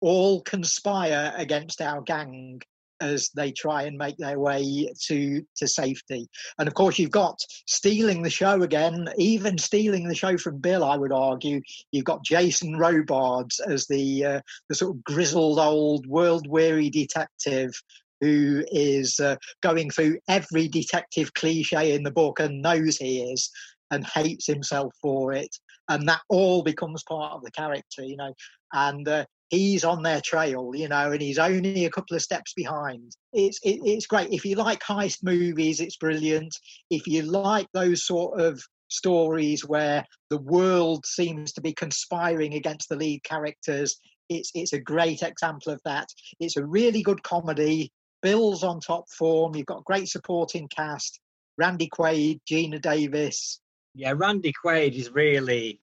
all 0.00 0.42
conspire 0.42 1.32
against 1.36 1.80
our 1.80 2.00
gang 2.02 2.60
as 3.00 3.30
they 3.30 3.52
try 3.52 3.84
and 3.84 3.96
make 3.96 4.16
their 4.16 4.38
way 4.38 4.88
to 5.06 5.42
to 5.56 5.68
safety. 5.68 6.28
And 6.58 6.66
of 6.66 6.74
course, 6.74 6.98
you've 6.98 7.10
got 7.10 7.38
stealing 7.66 8.22
the 8.22 8.30
show 8.30 8.62
again, 8.62 9.08
even 9.16 9.56
stealing 9.58 10.08
the 10.08 10.14
show 10.14 10.36
from 10.36 10.58
Bill. 10.58 10.84
I 10.84 10.96
would 10.96 11.12
argue 11.12 11.60
you've 11.92 12.04
got 12.04 12.24
Jason 12.24 12.76
Robards 12.76 13.60
as 13.60 13.86
the 13.86 14.24
uh, 14.24 14.40
the 14.68 14.74
sort 14.74 14.96
of 14.96 15.04
grizzled 15.04 15.58
old 15.58 16.06
world 16.06 16.46
weary 16.48 16.90
detective 16.90 17.72
who 18.20 18.64
is 18.72 19.20
uh, 19.20 19.36
going 19.62 19.90
through 19.90 20.18
every 20.28 20.66
detective 20.66 21.32
cliche 21.34 21.94
in 21.94 22.02
the 22.02 22.10
book 22.10 22.40
and 22.40 22.62
knows 22.62 22.96
he 22.96 23.20
is 23.20 23.48
and 23.92 24.04
hates 24.04 24.44
himself 24.44 24.92
for 25.00 25.32
it 25.32 25.56
and 25.88 26.08
that 26.08 26.20
all 26.28 26.62
becomes 26.62 27.02
part 27.02 27.32
of 27.32 27.42
the 27.42 27.50
character, 27.50 28.02
you 28.02 28.16
know. 28.16 28.34
And 28.72 29.08
uh, 29.08 29.24
he's 29.48 29.84
on 29.84 30.02
their 30.02 30.20
trail, 30.20 30.72
you 30.74 30.88
know, 30.88 31.10
and 31.12 31.20
he's 31.20 31.38
only 31.38 31.84
a 31.84 31.90
couple 31.90 32.16
of 32.16 32.22
steps 32.22 32.52
behind. 32.54 33.12
It's 33.32 33.58
it, 33.62 33.80
it's 33.84 34.06
great 34.06 34.32
if 34.32 34.44
you 34.44 34.56
like 34.56 34.80
heist 34.82 35.22
movies. 35.22 35.80
It's 35.80 35.96
brilliant. 35.96 36.54
If 36.90 37.06
you 37.06 37.22
like 37.22 37.68
those 37.72 38.06
sort 38.06 38.40
of 38.40 38.62
stories 38.88 39.66
where 39.66 40.04
the 40.30 40.38
world 40.38 41.04
seems 41.06 41.52
to 41.52 41.60
be 41.60 41.72
conspiring 41.74 42.54
against 42.54 42.88
the 42.88 42.96
lead 42.96 43.22
characters, 43.24 43.98
it's 44.28 44.50
it's 44.54 44.72
a 44.72 44.80
great 44.80 45.22
example 45.22 45.72
of 45.72 45.80
that. 45.84 46.08
It's 46.40 46.56
a 46.56 46.66
really 46.66 47.02
good 47.02 47.22
comedy. 47.22 47.90
Bill's 48.20 48.64
on 48.64 48.80
top 48.80 49.04
form. 49.16 49.54
You've 49.54 49.66
got 49.66 49.84
great 49.84 50.08
supporting 50.08 50.68
cast. 50.68 51.20
Randy 51.56 51.88
Quaid, 51.88 52.40
Geena 52.48 52.80
Davis, 52.80 53.60
yeah, 53.98 54.14
Randy 54.16 54.52
Quaid 54.52 54.94
is 54.94 55.10
really 55.10 55.80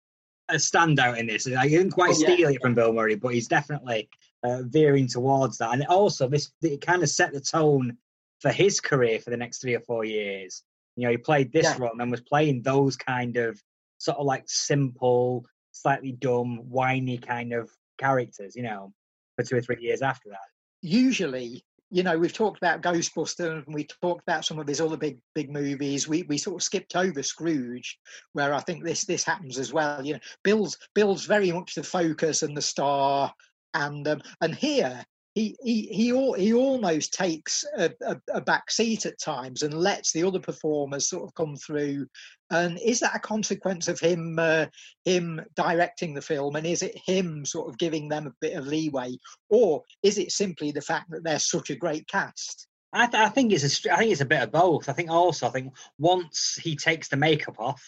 a 0.47 0.55
standout 0.55 1.18
in 1.18 1.28
this. 1.28 1.47
I 1.47 1.68
didn't 1.68 1.91
quite 1.91 2.11
oh, 2.11 2.13
steal 2.13 2.39
yeah. 2.39 2.49
it 2.51 2.61
from 2.61 2.74
Bill 2.74 2.93
Murray, 2.93 3.16
but 3.16 3.34
he's 3.34 3.47
definitely 3.47 4.09
uh, 4.43 4.61
veering 4.63 5.07
towards 5.07 5.57
that. 5.57 5.74
And 5.74 5.86
also, 5.88 6.30
this 6.30 6.51
it 6.61 6.80
kind 6.80 7.03
of 7.03 7.09
set 7.09 7.34
the 7.34 7.41
tone 7.41 7.97
for 8.39 8.51
his 8.51 8.80
career 8.80 9.20
for 9.20 9.32
the 9.32 9.38
next 9.38 9.59
three 9.59 9.76
or 9.76 9.82
four 9.82 10.05
years. 10.05 10.63
You 10.95 11.03
know, 11.03 11.11
he 11.11 11.18
played 11.18 11.51
this 11.51 11.66
yeah. 11.66 11.78
role 11.78 11.99
and 11.99 12.09
was 12.09 12.22
playing 12.22 12.61
those 12.61 12.95
kind 12.95 13.36
of 13.36 13.61
sort 13.97 14.18
of 14.18 14.26
like 14.26 14.45
simple, 14.47 15.45
slightly 15.74 16.13
dumb, 16.13 16.57
whiny 16.70 17.18
kind 17.18 17.51
of 17.51 17.70
characters, 17.97 18.55
you 18.55 18.63
know, 18.63 18.93
for 19.36 19.43
two 19.43 19.57
or 19.57 19.61
three 19.61 19.82
years 19.82 20.01
after 20.01 20.30
that. 20.30 20.47
Usually, 20.82 21.66
you 21.91 22.03
know, 22.03 22.17
we've 22.17 22.33
talked 22.33 22.57
about 22.57 22.81
Ghostbusters 22.81 23.65
and 23.65 23.73
we 23.73 23.86
talked 24.01 24.23
about 24.23 24.45
some 24.45 24.59
of 24.59 24.67
his 24.67 24.81
other 24.81 24.97
big 24.97 25.19
big 25.33 25.51
movies. 25.51 26.07
We 26.07 26.23
we 26.23 26.38
sort 26.38 26.57
of 26.57 26.63
skipped 26.63 26.95
over 26.95 27.21
Scrooge, 27.21 27.99
where 28.33 28.53
I 28.53 28.59
think 28.61 28.83
this 28.83 29.05
this 29.05 29.23
happens 29.23 29.59
as 29.59 29.71
well. 29.71 30.05
You 30.05 30.13
know, 30.13 30.19
Bill's 30.43 30.77
Bill's 30.93 31.25
very 31.25 31.51
much 31.51 31.75
the 31.75 31.83
focus 31.83 32.43
and 32.43 32.57
the 32.57 32.61
star, 32.61 33.33
and 33.73 34.07
um, 34.07 34.21
and 34.41 34.55
here 34.55 35.05
he 35.36 35.57
he 35.61 35.81
he, 35.88 36.33
he 36.38 36.53
almost 36.53 37.13
takes 37.13 37.65
a, 37.77 37.91
a, 38.01 38.19
a, 38.33 38.41
back 38.41 38.71
seat 38.71 39.05
at 39.05 39.19
times 39.19 39.63
and 39.63 39.73
lets 39.73 40.13
the 40.13 40.23
other 40.23 40.39
performers 40.39 41.09
sort 41.09 41.25
of 41.25 41.36
come 41.36 41.57
through. 41.57 42.07
And 42.51 42.79
is 42.79 43.01
that 43.01 43.15
a 43.15 43.19
consequence 43.19 43.89
of 43.89 43.99
him 43.99 44.39
uh, 44.39 44.67
him 45.03 45.41
directing 45.55 46.13
the 46.13 46.21
film, 46.21 46.55
and 46.55 46.65
is 46.65 46.81
it 46.81 46.97
him 47.05 47.45
sort 47.45 47.67
of 47.69 47.77
giving 47.77 48.07
them 48.07 48.27
a 48.27 48.33
bit 48.39 48.55
of 48.55 48.65
leeway, 48.65 49.17
or 49.49 49.83
is 50.03 50.17
it 50.17 50.31
simply 50.31 50.71
the 50.71 50.81
fact 50.81 51.11
that 51.11 51.23
they're 51.25 51.39
such 51.39 51.69
a 51.69 51.75
great 51.75 52.07
cast? 52.07 52.67
I, 52.93 53.07
th- 53.07 53.21
I 53.21 53.27
think 53.27 53.51
it's 53.51 53.86
a 53.86 53.93
I 53.93 53.97
think 53.97 54.11
it's 54.13 54.21
a 54.21 54.25
bit 54.25 54.41
of 54.41 54.53
both. 54.53 54.88
I 54.88 54.93
think 54.93 55.11
also 55.11 55.47
I 55.47 55.51
think 55.51 55.73
once 55.99 56.57
he 56.63 56.77
takes 56.77 57.09
the 57.09 57.17
makeup 57.17 57.59
off 57.59 57.83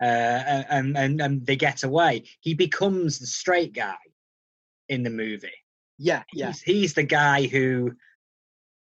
uh, 0.00 0.04
and, 0.06 0.96
and 0.96 1.20
and 1.20 1.46
they 1.46 1.56
get 1.56 1.84
away, 1.84 2.24
he 2.40 2.54
becomes 2.54 3.18
the 3.18 3.26
straight 3.26 3.74
guy 3.74 3.96
in 4.88 5.02
the 5.02 5.10
movie 5.10 5.50
yeah, 5.98 6.22
yeah. 6.32 6.48
He's, 6.48 6.62
he's 6.62 6.94
the 6.94 7.02
guy 7.02 7.46
who 7.46 7.92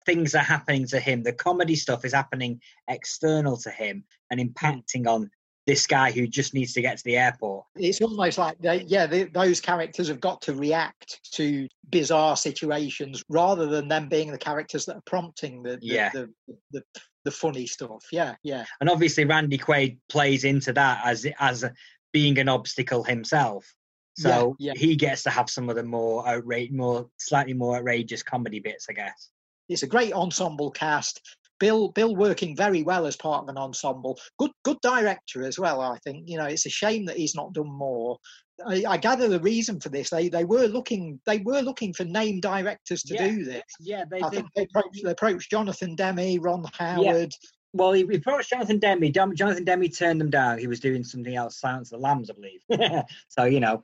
things 0.06 0.34
are 0.34 0.38
happening 0.38 0.86
to 0.88 1.00
him. 1.00 1.22
The 1.22 1.32
comedy 1.32 1.76
stuff 1.76 2.04
is 2.04 2.12
happening 2.12 2.60
external 2.88 3.56
to 3.58 3.70
him 3.70 4.04
and 4.30 4.40
hmm. 4.40 4.48
impacting 4.48 5.06
on 5.06 5.30
this 5.66 5.86
guy 5.86 6.10
who 6.10 6.26
just 6.26 6.54
needs 6.54 6.72
to 6.72 6.82
get 6.82 6.98
to 6.98 7.04
the 7.04 7.16
airport. 7.16 7.64
It's 7.76 8.00
almost 8.00 8.36
like, 8.36 8.58
they, 8.58 8.82
yeah, 8.82 9.06
they, 9.06 9.24
those 9.24 9.60
characters 9.60 10.08
have 10.08 10.20
got 10.20 10.42
to 10.42 10.54
react 10.54 11.20
to 11.34 11.68
bizarre 11.88 12.36
situations 12.36 13.22
rather 13.28 13.66
than 13.66 13.86
them 13.86 14.08
being 14.08 14.32
the 14.32 14.38
characters 14.38 14.86
that 14.86 14.96
are 14.96 15.02
prompting 15.06 15.62
the 15.62 15.76
the, 15.76 15.86
yeah. 15.86 16.10
the, 16.12 16.28
the, 16.48 16.56
the, 16.72 16.82
the 17.24 17.30
funny 17.30 17.66
stuff. 17.66 18.04
Yeah, 18.10 18.34
yeah. 18.42 18.64
And 18.80 18.90
obviously, 18.90 19.24
Randy 19.24 19.58
Quaid 19.58 19.98
plays 20.08 20.42
into 20.42 20.72
that 20.72 21.02
as 21.04 21.24
as 21.38 21.64
being 22.12 22.38
an 22.38 22.48
obstacle 22.48 23.04
himself. 23.04 23.72
So 24.16 24.56
yeah, 24.58 24.72
yeah. 24.74 24.80
he 24.80 24.96
gets 24.96 25.22
to 25.24 25.30
have 25.30 25.48
some 25.48 25.70
of 25.70 25.76
the 25.76 25.82
more 25.82 26.28
outrage, 26.28 26.70
more 26.70 27.08
slightly 27.18 27.54
more 27.54 27.76
outrageous 27.76 28.22
comedy 28.22 28.60
bits, 28.60 28.86
I 28.90 28.92
guess. 28.92 29.30
It's 29.68 29.82
a 29.82 29.86
great 29.86 30.12
ensemble 30.12 30.70
cast. 30.70 31.20
Bill 31.58 31.88
Bill 31.90 32.16
working 32.16 32.56
very 32.56 32.82
well 32.82 33.06
as 33.06 33.16
part 33.16 33.44
of 33.44 33.48
an 33.48 33.56
ensemble. 33.56 34.18
Good 34.38 34.50
good 34.64 34.78
director 34.82 35.44
as 35.44 35.58
well. 35.58 35.80
I 35.80 35.98
think 35.98 36.28
you 36.28 36.36
know 36.36 36.46
it's 36.46 36.66
a 36.66 36.70
shame 36.70 37.06
that 37.06 37.16
he's 37.16 37.34
not 37.36 37.54
done 37.54 37.72
more. 37.72 38.18
I, 38.66 38.84
I 38.86 38.96
gather 38.96 39.28
the 39.28 39.40
reason 39.40 39.80
for 39.80 39.88
this 39.88 40.10
they 40.10 40.28
they 40.28 40.44
were 40.44 40.66
looking 40.66 41.20
they 41.24 41.38
were 41.38 41.60
looking 41.60 41.94
for 41.94 42.04
name 42.04 42.40
directors 42.40 43.02
to 43.04 43.14
yeah, 43.14 43.28
do 43.28 43.44
this. 43.44 43.62
Yeah, 43.80 44.04
they 44.10 44.20
I 44.20 44.28
did. 44.28 44.36
think 44.36 44.48
they 44.56 44.62
approached, 44.64 45.04
they 45.04 45.10
approached 45.10 45.50
Jonathan 45.50 45.94
Demme, 45.94 46.40
Ron 46.40 46.64
Howard. 46.74 47.32
Well, 47.74 47.92
he, 47.92 48.02
approached 48.02 48.50
Jonathan 48.50 48.78
Demme. 48.78 49.12
Jonathan 49.12 49.64
Demme 49.64 49.88
turned 49.88 50.20
them 50.20 50.30
down. 50.30 50.58
He 50.58 50.66
was 50.66 50.80
doing 50.80 51.04
something 51.04 51.34
else, 51.34 51.58
Silence 51.58 51.90
of 51.92 52.00
the 52.00 52.04
Lambs, 52.04 52.30
I 52.30 52.34
believe. 52.34 53.04
so 53.28 53.44
you 53.44 53.60
know, 53.60 53.82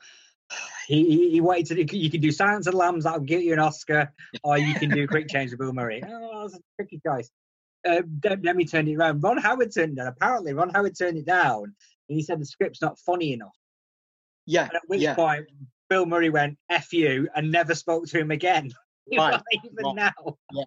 he, 0.87 1.05
he, 1.05 1.31
he 1.31 1.41
wanted 1.41 1.67
to. 1.67 1.97
You 1.97 2.11
can 2.11 2.21
do 2.21 2.31
Silence 2.31 2.67
of 2.67 2.73
the 2.73 2.79
Lambs. 2.79 3.05
That'll 3.05 3.21
get 3.21 3.43
you 3.43 3.53
an 3.53 3.59
Oscar, 3.59 4.13
or 4.43 4.59
you 4.59 4.75
can 4.75 4.91
do 4.91 5.07
Quick 5.07 5.29
Change 5.29 5.51
with 5.51 5.61
Bill 5.61 5.73
Murray. 5.73 6.03
Oh, 6.07 6.43
that's 6.43 6.55
a 6.55 6.61
tricky 6.77 7.01
choice. 7.07 7.31
Uh, 7.87 8.03
Demme 8.21 8.67
turned 8.67 8.89
it 8.89 8.97
around. 8.97 9.23
Ron 9.23 9.39
Howard 9.39 9.73
turned 9.73 9.93
it 9.93 9.97
down. 9.97 10.09
Apparently, 10.09 10.53
Ron 10.53 10.71
Howard 10.71 10.99
turned 10.99 11.19
it 11.19 11.27
down, 11.27 11.65
and 11.65 12.17
he 12.17 12.23
said 12.23 12.41
the 12.41 12.47
script's 12.47 12.83
not 12.83 12.99
funny 12.99 13.33
enough. 13.33 13.57
Yeah. 14.47 14.65
And 14.65 14.77
at 14.77 14.83
which 14.87 15.01
yeah. 15.01 15.15
point, 15.15 15.47
Bill 15.89 16.07
Murray 16.07 16.31
went 16.31 16.59
"f 16.71 16.93
you" 16.93 17.29
and 17.35 17.51
never 17.51 17.75
spoke 17.75 18.07
to 18.09 18.19
him 18.19 18.31
again. 18.31 18.73
Right. 19.11 19.41
even 19.65 19.87
right. 19.87 19.95
now. 19.95 20.37
Yeah. 20.53 20.65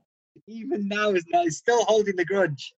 Even 0.48 0.88
now, 0.88 1.12
is 1.12 1.26
now 1.32 1.46
still 1.50 1.86
holding 1.86 2.16
the 2.16 2.26
grudge. 2.26 2.74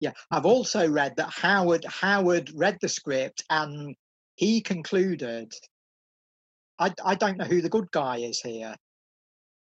Yeah, 0.00 0.12
I've 0.30 0.46
also 0.46 0.88
read 0.88 1.16
that 1.16 1.30
Howard 1.30 1.84
Howard 1.84 2.50
read 2.54 2.78
the 2.80 2.88
script 2.88 3.44
and 3.50 3.94
he 4.36 4.62
concluded, 4.62 5.52
I, 6.78 6.94
I 7.04 7.14
don't 7.14 7.36
know 7.36 7.44
who 7.44 7.60
the 7.60 7.68
good 7.68 7.90
guy 7.90 8.18
is 8.18 8.40
here. 8.40 8.74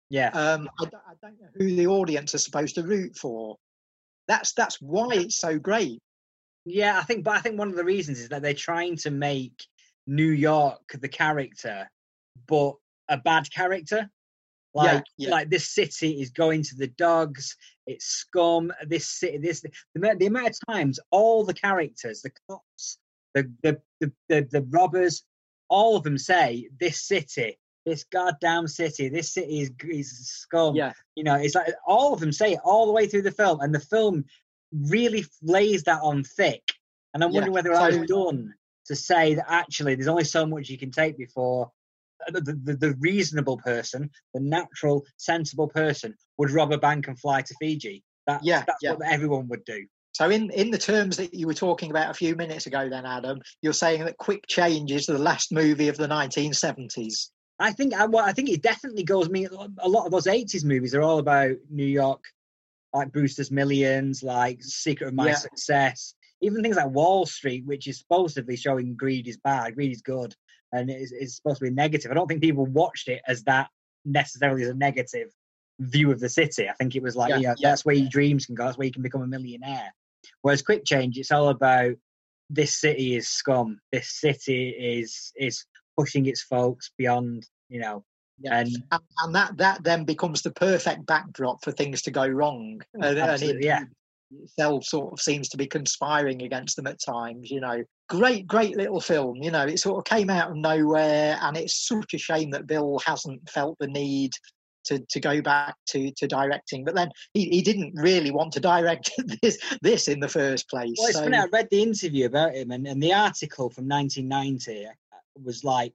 Yeah. 0.08 0.28
Um, 0.28 0.68
I, 0.80 0.84
I 0.84 1.14
don't 1.20 1.40
know 1.40 1.48
who 1.54 1.74
the 1.74 1.88
audience 1.88 2.34
are 2.34 2.38
supposed 2.38 2.76
to 2.76 2.82
root 2.82 3.16
for. 3.16 3.56
That's 4.28 4.52
that's 4.52 4.80
why 4.80 5.14
it's 5.14 5.38
so 5.38 5.58
great. 5.58 5.98
Yeah, 6.64 6.96
I 6.96 7.02
think, 7.02 7.24
but 7.24 7.34
I 7.34 7.40
think 7.40 7.58
one 7.58 7.70
of 7.70 7.76
the 7.76 7.84
reasons 7.84 8.20
is 8.20 8.28
that 8.28 8.42
they're 8.42 8.54
trying 8.54 8.96
to 8.98 9.10
make 9.10 9.66
New 10.06 10.30
York 10.30 10.82
the 11.00 11.08
character, 11.08 11.90
but 12.46 12.74
a 13.08 13.16
bad 13.16 13.50
character. 13.50 14.08
Like, 14.74 15.04
yeah, 15.16 15.28
yeah. 15.28 15.30
like 15.30 15.50
this 15.50 15.68
city 15.68 16.20
is 16.20 16.30
going 16.30 16.62
to 16.64 16.76
the 16.76 16.86
dogs. 16.86 17.56
It's 17.86 18.06
scum. 18.06 18.72
This 18.86 19.06
city, 19.06 19.38
this 19.38 19.60
the, 19.60 20.16
the 20.18 20.26
amount 20.26 20.48
of 20.48 20.74
times 20.74 20.98
all 21.10 21.44
the 21.44 21.54
characters, 21.54 22.22
the 22.22 22.30
cops, 22.48 22.98
the 23.34 23.52
the 23.62 23.80
the, 24.00 24.12
the, 24.28 24.48
the 24.50 24.62
robbers, 24.70 25.24
all 25.68 25.96
of 25.96 26.04
them 26.04 26.16
say 26.16 26.68
this 26.80 27.02
city, 27.02 27.58
this 27.84 28.04
goddamn 28.04 28.66
city, 28.66 29.08
this 29.08 29.34
city 29.34 29.60
is 29.60 29.70
is 29.84 30.28
scum. 30.28 30.74
Yeah, 30.74 30.92
you 31.16 31.24
know, 31.24 31.34
it's 31.34 31.54
like 31.54 31.74
all 31.86 32.14
of 32.14 32.20
them 32.20 32.32
say 32.32 32.52
it 32.52 32.60
all 32.64 32.86
the 32.86 32.92
way 32.92 33.06
through 33.06 33.22
the 33.22 33.30
film, 33.30 33.60
and 33.60 33.74
the 33.74 33.80
film 33.80 34.24
really 34.72 35.26
lays 35.42 35.82
that 35.84 36.00
on 36.02 36.24
thick. 36.24 36.62
And 37.12 37.22
I'm 37.22 37.30
yeah. 37.30 37.40
wondering 37.40 37.54
whether 37.54 37.74
so, 37.74 37.80
I 37.80 37.88
was 37.88 38.08
done 38.08 38.54
to 38.86 38.96
say 38.96 39.34
that 39.34 39.44
actually 39.48 39.94
there's 39.94 40.08
only 40.08 40.24
so 40.24 40.46
much 40.46 40.70
you 40.70 40.78
can 40.78 40.90
take 40.90 41.18
before 41.18 41.70
the, 42.28 42.58
the, 42.64 42.76
the, 42.76 42.94
reasonable 43.00 43.58
person, 43.58 44.10
the 44.34 44.40
natural, 44.40 45.04
sensible 45.16 45.68
person, 45.68 46.14
would 46.38 46.50
rob 46.50 46.72
a 46.72 46.78
bank 46.78 47.08
and 47.08 47.18
fly 47.18 47.42
to 47.42 47.54
Fiji. 47.60 48.02
That, 48.26 48.40
yeah, 48.44 48.64
that's 48.66 48.78
yeah. 48.82 48.92
what 48.92 49.08
everyone 49.10 49.48
would 49.48 49.64
do. 49.64 49.86
So, 50.12 50.28
in, 50.30 50.50
in 50.50 50.70
the 50.70 50.78
terms 50.78 51.16
that 51.16 51.32
you 51.32 51.46
were 51.46 51.54
talking 51.54 51.90
about 51.90 52.10
a 52.10 52.14
few 52.14 52.36
minutes 52.36 52.66
ago, 52.66 52.88
then 52.88 53.06
Adam, 53.06 53.40
you're 53.62 53.72
saying 53.72 54.04
that 54.04 54.18
Quick 54.18 54.46
Change 54.46 54.92
is 54.92 55.06
the 55.06 55.18
last 55.18 55.52
movie 55.52 55.88
of 55.88 55.96
the 55.96 56.06
1970s. 56.06 57.28
I 57.58 57.72
think 57.72 57.94
I, 57.94 58.06
well, 58.06 58.24
I 58.24 58.32
think 58.32 58.50
it 58.50 58.62
definitely 58.62 59.04
goes. 59.04 59.28
I 59.28 59.30
mean, 59.30 59.48
a 59.78 59.88
lot 59.88 60.04
of 60.04 60.12
those 60.12 60.26
80s 60.26 60.64
movies 60.64 60.94
are 60.94 61.02
all 61.02 61.18
about 61.18 61.52
New 61.70 61.86
York, 61.86 62.24
like 62.92 63.12
Brewster's 63.12 63.50
Millions, 63.50 64.22
like 64.22 64.62
Secret 64.62 65.08
of 65.08 65.14
My 65.14 65.28
yeah. 65.28 65.34
Success, 65.34 66.14
even 66.42 66.62
things 66.62 66.76
like 66.76 66.90
Wall 66.90 67.24
Street, 67.24 67.64
which 67.64 67.86
is 67.86 67.98
supposedly 68.00 68.56
showing 68.56 68.96
greed 68.96 69.28
is 69.28 69.38
bad, 69.38 69.76
greed 69.76 69.92
is 69.92 70.02
good, 70.02 70.34
and 70.72 70.90
it's, 70.90 71.12
it's 71.12 71.36
supposed 71.36 71.58
to 71.58 71.64
be 71.64 71.70
negative. 71.70 72.10
I 72.10 72.14
don't 72.14 72.26
think 72.26 72.40
people 72.40 72.66
watched 72.66 73.08
it 73.08 73.22
as 73.26 73.44
that 73.44 73.68
necessarily 74.04 74.62
as 74.62 74.68
a 74.68 74.74
negative 74.74 75.28
view 75.80 76.10
of 76.10 76.20
the 76.20 76.28
city. 76.28 76.68
I 76.68 76.72
think 76.74 76.96
it 76.96 77.02
was 77.02 77.16
like, 77.16 77.30
yeah, 77.30 77.38
yeah. 77.38 77.54
that's 77.62 77.84
where 77.84 77.94
your 77.94 78.08
dreams 78.08 78.46
can 78.46 78.54
go. 78.54 78.64
That's 78.64 78.78
where 78.78 78.86
you 78.86 78.92
can 78.92 79.02
become 79.02 79.22
a 79.22 79.26
millionaire. 79.26 79.94
Whereas 80.42 80.62
Quick 80.62 80.84
Change, 80.84 81.18
it's 81.18 81.32
all 81.32 81.48
about 81.48 81.94
this 82.50 82.78
city 82.78 83.16
is 83.16 83.28
scum. 83.28 83.80
This 83.90 84.08
city 84.08 84.68
is 84.70 85.32
is 85.36 85.64
pushing 85.96 86.26
its 86.26 86.42
folks 86.42 86.90
beyond, 86.96 87.46
you 87.68 87.80
know. 87.80 88.04
Yeah. 88.38 88.58
And, 88.58 88.68
and, 88.90 89.02
and 89.22 89.34
that 89.34 89.56
that 89.58 89.84
then 89.84 90.04
becomes 90.04 90.42
the 90.42 90.50
perfect 90.50 91.06
backdrop 91.06 91.62
for 91.64 91.72
things 91.72 92.02
to 92.02 92.10
go 92.10 92.26
wrong. 92.26 92.80
Mm, 92.96 93.06
and, 93.06 93.18
and 93.18 93.42
it, 93.42 93.64
yeah. 93.64 93.84
Itself 94.42 94.84
sort 94.84 95.12
of 95.12 95.20
seems 95.20 95.48
to 95.50 95.56
be 95.56 95.66
conspiring 95.66 96.42
against 96.42 96.76
them 96.76 96.86
at 96.86 97.00
times, 97.00 97.50
you 97.50 97.60
know. 97.60 97.82
Great, 98.08 98.46
great 98.46 98.76
little 98.76 99.00
film, 99.00 99.36
you 99.36 99.50
know. 99.50 99.64
It 99.64 99.78
sort 99.78 99.98
of 99.98 100.04
came 100.04 100.30
out 100.30 100.50
of 100.50 100.56
nowhere, 100.56 101.38
and 101.42 101.56
it's 101.56 101.86
such 101.86 102.14
a 102.14 102.18
shame 102.18 102.50
that 102.50 102.66
Bill 102.66 102.98
hasn't 103.04 103.48
felt 103.48 103.76
the 103.78 103.86
need 103.86 104.32
to, 104.84 104.98
to 105.10 105.20
go 105.20 105.40
back 105.40 105.76
to, 105.88 106.10
to 106.12 106.26
directing. 106.26 106.84
But 106.84 106.94
then 106.94 107.10
he, 107.34 107.48
he 107.48 107.62
didn't 107.62 107.94
really 107.94 108.30
want 108.30 108.52
to 108.54 108.60
direct 108.60 109.10
this 109.42 109.58
this 109.80 110.08
in 110.08 110.20
the 110.20 110.28
first 110.28 110.68
place. 110.68 110.94
Well, 110.98 111.08
it's 111.08 111.18
so. 111.18 111.24
funny. 111.24 111.36
I 111.36 111.46
read 111.52 111.68
the 111.70 111.82
interview 111.82 112.26
about 112.26 112.54
him, 112.54 112.70
and, 112.70 112.86
and 112.86 113.02
the 113.02 113.12
article 113.12 113.70
from 113.70 113.88
1990 113.88 114.86
uh, 114.86 114.90
was 115.42 115.64
like 115.64 115.92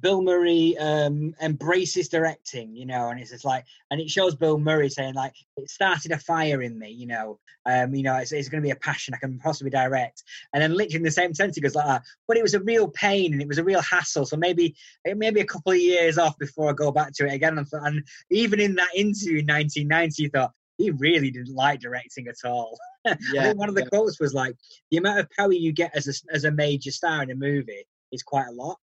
Bill 0.00 0.22
Murray 0.22 0.76
um, 0.78 1.34
embraces 1.42 2.08
directing, 2.08 2.74
you 2.74 2.86
know, 2.86 3.08
and 3.08 3.20
it's 3.20 3.30
just 3.30 3.44
like, 3.44 3.66
and 3.90 4.00
it 4.00 4.08
shows 4.08 4.34
Bill 4.34 4.58
Murray 4.58 4.88
saying 4.88 5.14
like, 5.14 5.34
it 5.58 5.68
started 5.68 6.12
a 6.12 6.18
fire 6.18 6.62
in 6.62 6.78
me, 6.78 6.90
you 6.90 7.06
know, 7.06 7.38
um, 7.66 7.94
you 7.94 8.02
know, 8.02 8.16
it's, 8.16 8.32
it's 8.32 8.48
going 8.48 8.62
to 8.62 8.66
be 8.66 8.72
a 8.72 8.76
passion 8.76 9.12
I 9.12 9.18
can 9.18 9.38
possibly 9.38 9.70
direct, 9.70 10.22
and 10.52 10.62
then 10.62 10.72
literally 10.72 10.96
in 10.96 11.02
the 11.02 11.10
same 11.10 11.34
sense 11.34 11.56
he 11.56 11.60
goes 11.60 11.74
like, 11.74 11.86
that, 11.86 12.02
but 12.26 12.38
it 12.38 12.42
was 12.42 12.54
a 12.54 12.60
real 12.60 12.88
pain 12.88 13.34
and 13.34 13.42
it 13.42 13.48
was 13.48 13.58
a 13.58 13.64
real 13.64 13.82
hassle, 13.82 14.24
so 14.24 14.36
maybe 14.36 14.74
maybe 15.04 15.40
a 15.40 15.46
couple 15.46 15.72
of 15.72 15.78
years 15.78 16.16
off 16.16 16.38
before 16.38 16.70
I 16.70 16.72
go 16.72 16.90
back 16.90 17.12
to 17.14 17.26
it 17.26 17.34
again, 17.34 17.58
and, 17.58 17.66
and 17.72 18.02
even 18.30 18.60
in 18.60 18.74
that 18.76 18.94
interview 18.94 19.40
in 19.40 19.46
1990, 19.46 20.22
he 20.22 20.28
thought 20.30 20.52
he 20.78 20.90
really 20.90 21.30
didn't 21.30 21.54
like 21.54 21.80
directing 21.80 22.28
at 22.28 22.48
all. 22.48 22.78
Yeah, 23.32 23.40
I 23.40 23.44
think 23.46 23.58
one 23.58 23.68
of 23.68 23.74
the 23.74 23.82
yeah. 23.82 23.88
quotes 23.88 24.20
was 24.20 24.32
like, 24.32 24.54
the 24.92 24.98
amount 24.98 25.18
of 25.18 25.28
power 25.36 25.52
you 25.52 25.72
get 25.72 25.90
as 25.96 26.06
a, 26.06 26.12
as 26.32 26.44
a 26.44 26.52
major 26.52 26.92
star 26.92 27.24
in 27.24 27.32
a 27.32 27.34
movie 27.34 27.84
is 28.12 28.22
quite 28.22 28.46
a 28.46 28.52
lot 28.52 28.78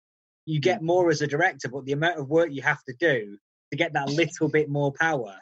you 0.48 0.60
get 0.60 0.82
more 0.82 1.10
as 1.10 1.20
a 1.20 1.26
director, 1.26 1.68
but 1.68 1.84
the 1.84 1.92
amount 1.92 2.18
of 2.18 2.30
work 2.30 2.48
you 2.50 2.62
have 2.62 2.82
to 2.84 2.94
do 2.98 3.36
to 3.70 3.76
get 3.76 3.92
that 3.92 4.08
little 4.08 4.48
bit 4.48 4.70
more 4.70 4.92
power 4.98 5.36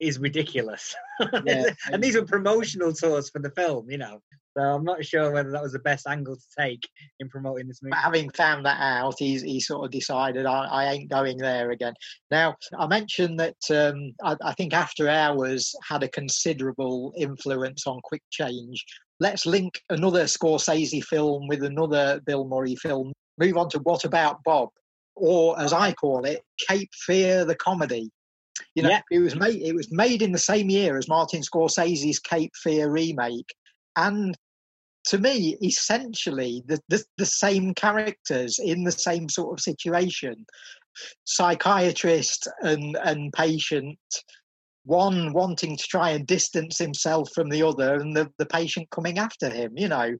is 0.00 0.18
ridiculous. 0.18 0.94
Yeah. 1.44 1.66
and 1.92 2.02
these 2.02 2.16
were 2.16 2.24
promotional 2.24 2.92
tours 2.92 3.30
for 3.30 3.38
the 3.38 3.50
film, 3.50 3.88
you 3.88 3.98
know. 3.98 4.20
So 4.56 4.62
I'm 4.64 4.82
not 4.82 5.04
sure 5.04 5.30
whether 5.32 5.52
that 5.52 5.62
was 5.62 5.72
the 5.72 5.78
best 5.78 6.08
angle 6.08 6.34
to 6.34 6.42
take 6.58 6.88
in 7.20 7.28
promoting 7.28 7.68
this 7.68 7.80
movie. 7.82 7.90
But 7.90 8.00
having 8.00 8.30
found 8.30 8.66
that 8.66 8.80
out, 8.80 9.14
he's 9.18 9.42
he 9.42 9.60
sort 9.60 9.84
of 9.84 9.92
decided 9.92 10.44
I, 10.44 10.64
I 10.64 10.92
ain't 10.92 11.10
going 11.10 11.38
there 11.38 11.70
again. 11.70 11.94
Now 12.32 12.56
I 12.76 12.88
mentioned 12.88 13.38
that 13.38 13.56
um, 13.70 14.12
I, 14.24 14.36
I 14.44 14.54
think 14.54 14.74
After 14.74 15.08
Hours 15.08 15.72
had 15.88 16.02
a 16.02 16.08
considerable 16.08 17.12
influence 17.16 17.86
on 17.86 18.00
Quick 18.02 18.22
Change. 18.30 18.84
Let's 19.20 19.46
link 19.46 19.80
another 19.90 20.24
Scorsese 20.24 21.04
film 21.04 21.46
with 21.46 21.62
another 21.62 22.20
Bill 22.26 22.44
Murray 22.44 22.74
film. 22.74 23.12
Move 23.38 23.56
on 23.56 23.68
to 23.70 23.78
What 23.80 24.04
About 24.04 24.42
Bob, 24.44 24.68
or 25.16 25.58
as 25.60 25.72
I 25.72 25.92
call 25.92 26.24
it, 26.24 26.42
Cape 26.68 26.90
Fear 27.06 27.44
the 27.44 27.56
comedy. 27.56 28.10
You 28.74 28.84
know, 28.84 28.90
Yeah. 28.90 29.00
it 29.10 29.18
was 29.18 29.34
made. 29.34 29.62
It 29.62 29.74
was 29.74 29.88
made 29.90 30.22
in 30.22 30.30
the 30.32 30.38
same 30.38 30.70
year 30.70 30.96
as 30.96 31.08
Martin 31.08 31.42
Scorsese's 31.42 32.20
Cape 32.20 32.52
Fear 32.62 32.90
remake, 32.90 33.52
and 33.96 34.36
to 35.06 35.18
me, 35.18 35.56
essentially 35.62 36.62
the, 36.66 36.80
the 36.88 37.04
the 37.18 37.26
same 37.26 37.74
characters 37.74 38.58
in 38.58 38.84
the 38.84 38.92
same 38.92 39.28
sort 39.28 39.52
of 39.52 39.62
situation, 39.62 40.46
psychiatrist 41.24 42.48
and 42.62 42.96
and 43.04 43.32
patient, 43.32 43.98
one 44.84 45.32
wanting 45.32 45.76
to 45.76 45.84
try 45.88 46.10
and 46.10 46.26
distance 46.26 46.78
himself 46.78 47.28
from 47.34 47.48
the 47.50 47.62
other, 47.62 47.94
and 47.96 48.16
the 48.16 48.30
the 48.38 48.46
patient 48.46 48.88
coming 48.90 49.18
after 49.18 49.50
him. 49.50 49.72
You 49.76 49.88
know. 49.88 50.14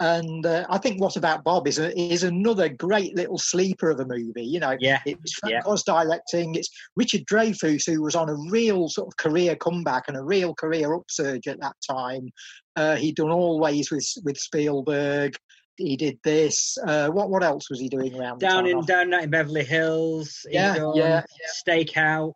And 0.00 0.44
uh, 0.44 0.66
I 0.68 0.78
think 0.78 1.00
What 1.00 1.16
About 1.16 1.44
Bob 1.44 1.68
is 1.68 1.78
a, 1.78 1.96
is 1.98 2.24
another 2.24 2.68
great 2.68 3.14
little 3.14 3.38
sleeper 3.38 3.90
of 3.90 4.00
a 4.00 4.04
movie. 4.04 4.44
You 4.44 4.58
know, 4.58 4.76
Yeah, 4.80 5.00
it's 5.06 5.34
Frank 5.34 5.52
Yeah. 5.52 5.70
Oz 5.70 5.84
directing. 5.84 6.56
It's 6.56 6.68
Richard 6.96 7.24
Dreyfuss, 7.26 7.86
who 7.86 8.02
was 8.02 8.16
on 8.16 8.28
a 8.28 8.34
real 8.50 8.88
sort 8.88 9.06
of 9.06 9.16
career 9.16 9.54
comeback 9.54 10.08
and 10.08 10.16
a 10.16 10.22
real 10.22 10.52
career 10.54 10.94
upsurge 10.94 11.46
at 11.46 11.60
that 11.60 11.76
time. 11.88 12.32
Uh, 12.74 12.96
he'd 12.96 13.16
done 13.16 13.30
Always 13.30 13.90
with 13.90 14.06
with 14.24 14.36
Spielberg. 14.36 15.36
He 15.76 15.96
did 15.96 16.18
this. 16.24 16.76
Uh, 16.86 17.08
what 17.08 17.30
what 17.30 17.44
else 17.44 17.70
was 17.70 17.78
he 17.78 17.88
doing 17.88 18.18
around 18.18 18.40
the 18.40 18.46
down 18.46 18.64
time? 18.64 18.78
in 18.78 18.84
down 18.84 19.14
in 19.14 19.30
Beverly 19.30 19.64
Hills. 19.64 20.40
he'd 20.48 20.56
Yeah, 20.56 20.92
yeah, 20.94 21.22
Stakeout. 21.66 22.32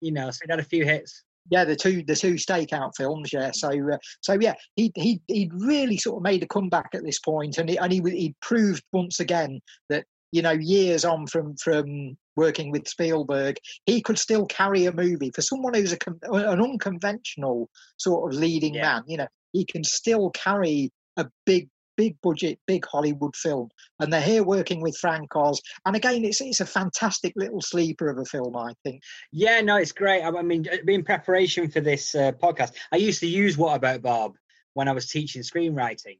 You 0.00 0.10
know, 0.10 0.30
so 0.32 0.40
he 0.44 0.50
had 0.50 0.58
a 0.58 0.64
few 0.64 0.84
hits. 0.84 1.22
Yeah, 1.52 1.66
the 1.66 1.76
two 1.76 2.02
the 2.06 2.16
two 2.16 2.34
stakeout 2.34 2.92
films. 2.96 3.30
Yeah, 3.30 3.50
so 3.52 3.68
uh, 3.68 3.98
so 4.22 4.38
yeah, 4.40 4.54
he 4.74 4.90
he 4.94 5.20
he'd 5.28 5.52
really 5.52 5.98
sort 5.98 6.16
of 6.16 6.22
made 6.22 6.42
a 6.42 6.46
comeback 6.46 6.88
at 6.94 7.04
this 7.04 7.18
point, 7.18 7.58
and 7.58 7.68
he 7.68 7.76
and 7.76 7.92
he 7.92 8.00
he 8.06 8.34
proved 8.40 8.82
once 8.90 9.20
again 9.20 9.60
that 9.90 10.06
you 10.32 10.40
know 10.40 10.52
years 10.52 11.04
on 11.04 11.26
from 11.26 11.54
from 11.56 12.16
working 12.36 12.70
with 12.70 12.88
Spielberg, 12.88 13.56
he 13.84 14.00
could 14.00 14.18
still 14.18 14.46
carry 14.46 14.86
a 14.86 14.92
movie 14.92 15.30
for 15.34 15.42
someone 15.42 15.74
who's 15.74 15.92
a 15.92 15.98
an 16.32 16.62
unconventional 16.62 17.68
sort 17.98 18.32
of 18.32 18.40
leading 18.40 18.72
Yeah. 18.72 18.94
man. 18.94 19.02
You 19.06 19.18
know, 19.18 19.28
he 19.52 19.66
can 19.66 19.84
still 19.84 20.30
carry 20.30 20.90
a 21.18 21.26
big. 21.44 21.68
Big 21.96 22.16
budget, 22.22 22.58
big 22.66 22.86
Hollywood 22.86 23.36
film, 23.36 23.68
and 24.00 24.12
they're 24.12 24.20
here 24.20 24.42
working 24.42 24.80
with 24.80 24.96
Frank 24.96 25.34
Oz. 25.36 25.60
And 25.84 25.94
again, 25.94 26.24
it's 26.24 26.40
it's 26.40 26.60
a 26.60 26.66
fantastic 26.66 27.34
little 27.36 27.60
sleeper 27.60 28.08
of 28.08 28.18
a 28.18 28.24
film, 28.24 28.56
I 28.56 28.72
think. 28.82 29.02
Yeah, 29.30 29.60
no, 29.60 29.76
it's 29.76 29.92
great. 29.92 30.22
I, 30.22 30.30
mean, 30.42 30.66
in 30.86 31.04
preparation 31.04 31.70
for 31.70 31.80
this 31.80 32.14
uh, 32.14 32.32
podcast, 32.32 32.72
I 32.90 32.96
used 32.96 33.20
to 33.20 33.26
use 33.26 33.58
What 33.58 33.76
About 33.76 34.02
Bob 34.02 34.36
when 34.74 34.88
I 34.88 34.92
was 34.92 35.08
teaching 35.08 35.42
screenwriting. 35.42 36.18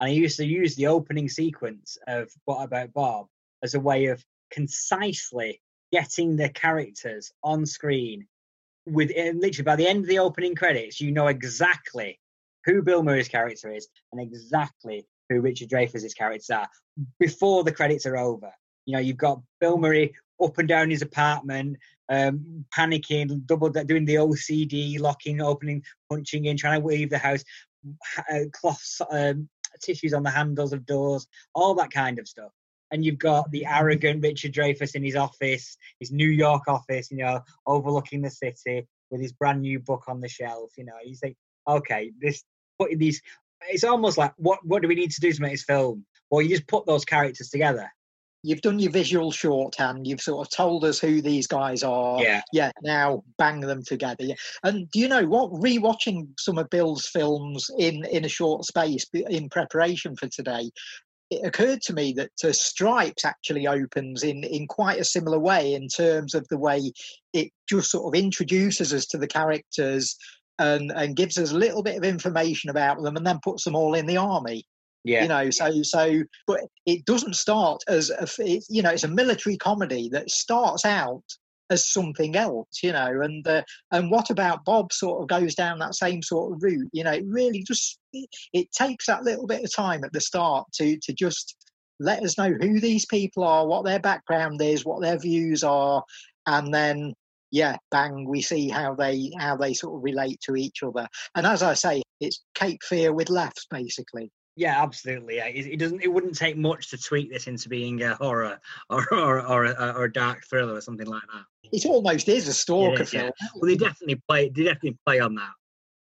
And 0.00 0.08
I 0.08 0.12
used 0.12 0.36
to 0.38 0.46
use 0.46 0.76
the 0.76 0.88
opening 0.88 1.28
sequence 1.28 1.96
of 2.06 2.30
What 2.44 2.62
About 2.62 2.92
Bob 2.92 3.26
as 3.62 3.74
a 3.74 3.80
way 3.80 4.06
of 4.06 4.22
concisely 4.50 5.60
getting 5.92 6.36
the 6.36 6.48
characters 6.48 7.32
on 7.42 7.66
screen. 7.66 8.26
With 8.86 9.10
literally 9.16 9.64
by 9.64 9.76
the 9.76 9.86
end 9.86 10.00
of 10.00 10.08
the 10.08 10.18
opening 10.18 10.54
credits, 10.54 11.00
you 11.00 11.10
know 11.12 11.28
exactly 11.28 12.20
who 12.64 12.82
Bill 12.82 13.02
Murray's 13.02 13.28
character 13.28 13.72
is 13.72 13.88
and 14.12 14.20
exactly 14.20 15.06
who 15.28 15.40
Richard 15.40 15.68
Dreyfuss's 15.68 16.14
characters 16.14 16.50
are 16.50 16.68
before 17.18 17.64
the 17.64 17.72
credits 17.72 18.06
are 18.06 18.16
over. 18.16 18.52
You 18.86 18.94
know, 18.94 18.98
you've 19.00 19.16
got 19.16 19.40
Bill 19.60 19.78
Murray 19.78 20.14
up 20.42 20.58
and 20.58 20.68
down 20.68 20.90
his 20.90 21.02
apartment, 21.02 21.78
um, 22.08 22.64
panicking, 22.76 23.46
double 23.46 23.70
doing 23.70 24.04
the 24.04 24.16
OCD, 24.16 25.00
locking, 25.00 25.40
opening, 25.40 25.82
punching 26.10 26.44
in, 26.46 26.56
trying 26.56 26.80
to 26.80 26.86
weave 26.86 27.10
the 27.10 27.18
house, 27.18 27.44
uh, 28.30 28.40
cloths, 28.52 29.00
um, 29.10 29.48
tissues 29.82 30.14
on 30.14 30.22
the 30.22 30.30
handles 30.30 30.72
of 30.72 30.86
doors, 30.86 31.26
all 31.54 31.74
that 31.74 31.90
kind 31.90 32.18
of 32.18 32.28
stuff. 32.28 32.52
And 32.90 33.04
you've 33.04 33.18
got 33.18 33.50
the 33.50 33.66
arrogant 33.66 34.22
Richard 34.22 34.52
Dreyfuss 34.52 34.94
in 34.94 35.02
his 35.02 35.16
office, 35.16 35.76
his 35.98 36.12
New 36.12 36.28
York 36.28 36.64
office, 36.68 37.10
you 37.10 37.18
know, 37.18 37.40
overlooking 37.66 38.22
the 38.22 38.30
city 38.30 38.86
with 39.10 39.20
his 39.20 39.32
brand 39.32 39.62
new 39.62 39.80
book 39.80 40.04
on 40.06 40.20
the 40.20 40.28
shelf. 40.28 40.72
You 40.76 40.84
know, 40.84 40.94
you 41.04 41.16
think, 41.16 41.36
okay, 41.66 42.12
this 42.20 42.44
putting 42.78 42.98
these, 42.98 43.20
it's 43.68 43.84
almost 43.84 44.18
like 44.18 44.32
what 44.36 44.58
what 44.64 44.82
do 44.82 44.88
we 44.88 44.94
need 44.94 45.10
to 45.12 45.20
do 45.20 45.32
to 45.32 45.42
make 45.42 45.52
this 45.52 45.64
film? 45.64 46.04
Well, 46.30 46.42
you 46.42 46.48
just 46.50 46.66
put 46.66 46.86
those 46.86 47.04
characters 47.04 47.48
together. 47.48 47.88
You've 48.42 48.60
done 48.60 48.78
your 48.78 48.92
visual 48.92 49.32
shorthand. 49.32 50.06
You've 50.06 50.20
sort 50.20 50.46
of 50.46 50.54
told 50.54 50.84
us 50.84 50.98
who 50.98 51.22
these 51.22 51.46
guys 51.46 51.82
are. 51.82 52.22
Yeah, 52.22 52.42
Yeah, 52.52 52.72
now 52.82 53.22
bang 53.38 53.60
them 53.60 53.82
together. 53.82 54.24
Yeah. 54.24 54.34
And 54.62 54.90
do 54.90 54.98
you 54.98 55.08
know 55.08 55.24
what? 55.24 55.50
Rewatching 55.52 56.28
some 56.38 56.58
of 56.58 56.68
Bill's 56.68 57.06
films 57.06 57.70
in 57.78 58.04
in 58.06 58.24
a 58.24 58.28
short 58.28 58.64
space 58.64 59.06
in 59.14 59.48
preparation 59.48 60.14
for 60.16 60.28
today, 60.28 60.70
it 61.30 61.46
occurred 61.46 61.80
to 61.82 61.92
me 61.92 62.12
that 62.12 62.30
uh, 62.44 62.52
Stripes 62.52 63.24
actually 63.24 63.66
opens 63.66 64.22
in 64.22 64.44
in 64.44 64.66
quite 64.66 65.00
a 65.00 65.04
similar 65.04 65.38
way 65.38 65.74
in 65.74 65.88
terms 65.88 66.34
of 66.34 66.46
the 66.48 66.58
way 66.58 66.92
it 67.32 67.50
just 67.68 67.90
sort 67.90 68.14
of 68.14 68.18
introduces 68.18 68.92
us 68.92 69.06
to 69.06 69.18
the 69.18 69.26
characters 69.26 70.16
and 70.58 70.92
and 70.92 71.16
gives 71.16 71.38
us 71.38 71.52
a 71.52 71.58
little 71.58 71.82
bit 71.82 71.96
of 71.96 72.04
information 72.04 72.70
about 72.70 73.02
them 73.02 73.16
and 73.16 73.26
then 73.26 73.40
puts 73.42 73.64
them 73.64 73.74
all 73.74 73.94
in 73.94 74.06
the 74.06 74.16
army 74.16 74.64
yeah, 75.04 75.22
you 75.22 75.28
know 75.28 75.50
so 75.50 75.82
so 75.82 76.22
but 76.46 76.60
it 76.86 77.04
doesn't 77.04 77.36
start 77.36 77.82
as 77.88 78.10
a 78.10 78.26
it, 78.38 78.64
you 78.68 78.82
know 78.82 78.90
it's 78.90 79.04
a 79.04 79.08
military 79.08 79.56
comedy 79.56 80.08
that 80.10 80.30
starts 80.30 80.84
out 80.84 81.22
as 81.70 81.90
something 81.90 82.36
else 82.36 82.80
you 82.82 82.92
know 82.92 83.20
and 83.22 83.46
uh, 83.46 83.62
and 83.92 84.10
what 84.10 84.30
about 84.30 84.64
bob 84.64 84.92
sort 84.92 85.20
of 85.20 85.28
goes 85.28 85.54
down 85.54 85.78
that 85.78 85.94
same 85.94 86.22
sort 86.22 86.52
of 86.52 86.62
route 86.62 86.88
you 86.92 87.04
know 87.04 87.12
it 87.12 87.24
really 87.26 87.62
just 87.62 87.98
it, 88.12 88.28
it 88.52 88.72
takes 88.72 89.06
that 89.06 89.24
little 89.24 89.46
bit 89.46 89.62
of 89.62 89.74
time 89.74 90.04
at 90.04 90.12
the 90.12 90.20
start 90.20 90.66
to 90.72 90.98
to 91.02 91.12
just 91.12 91.56
let 92.00 92.22
us 92.22 92.38
know 92.38 92.52
who 92.60 92.80
these 92.80 93.06
people 93.06 93.44
are 93.44 93.66
what 93.66 93.84
their 93.84 94.00
background 94.00 94.60
is 94.60 94.84
what 94.84 95.00
their 95.00 95.18
views 95.18 95.62
are 95.62 96.02
and 96.46 96.72
then 96.72 97.14
yeah 97.54 97.76
bang 97.92 98.26
we 98.28 98.42
see 98.42 98.68
how 98.68 98.96
they 98.96 99.30
how 99.38 99.56
they 99.56 99.72
sort 99.72 99.96
of 99.96 100.02
relate 100.02 100.40
to 100.40 100.56
each 100.56 100.82
other 100.82 101.06
and 101.36 101.46
as 101.46 101.62
i 101.62 101.72
say 101.72 102.02
it's 102.20 102.44
cape 102.56 102.82
fear 102.82 103.12
with 103.12 103.30
laughs 103.30 103.66
basically 103.70 104.30
Yeah, 104.56 104.80
absolutely. 104.80 105.38
It, 105.38 105.66
it 105.66 105.78
doesn't. 105.80 106.00
It 106.00 106.12
wouldn't 106.12 106.36
take 106.36 106.56
much 106.56 106.90
to 106.90 106.96
tweak 106.96 107.28
this 107.32 107.48
into 107.48 107.68
being 107.68 108.00
a 108.02 108.14
horror 108.14 108.60
or 108.88 109.02
or 109.12 109.44
or, 109.44 109.64
a, 109.64 109.92
or 109.96 110.04
a 110.04 110.12
dark 110.12 110.44
thriller 110.48 110.74
or 110.74 110.80
something 110.80 111.08
like 111.08 111.26
that. 111.32 111.44
it 111.72 111.84
almost 111.86 112.28
is 112.28 112.46
a 112.46 112.54
stalker 112.54 113.02
is, 113.02 113.12
yeah. 113.12 113.20
film. 113.22 113.32
Well, 113.56 113.68
they 113.68 113.76
definitely 113.76 114.22
play. 114.28 114.50
They 114.54 114.62
definitely 114.62 114.96
play 115.04 115.18
on 115.18 115.34
that. 115.34 115.54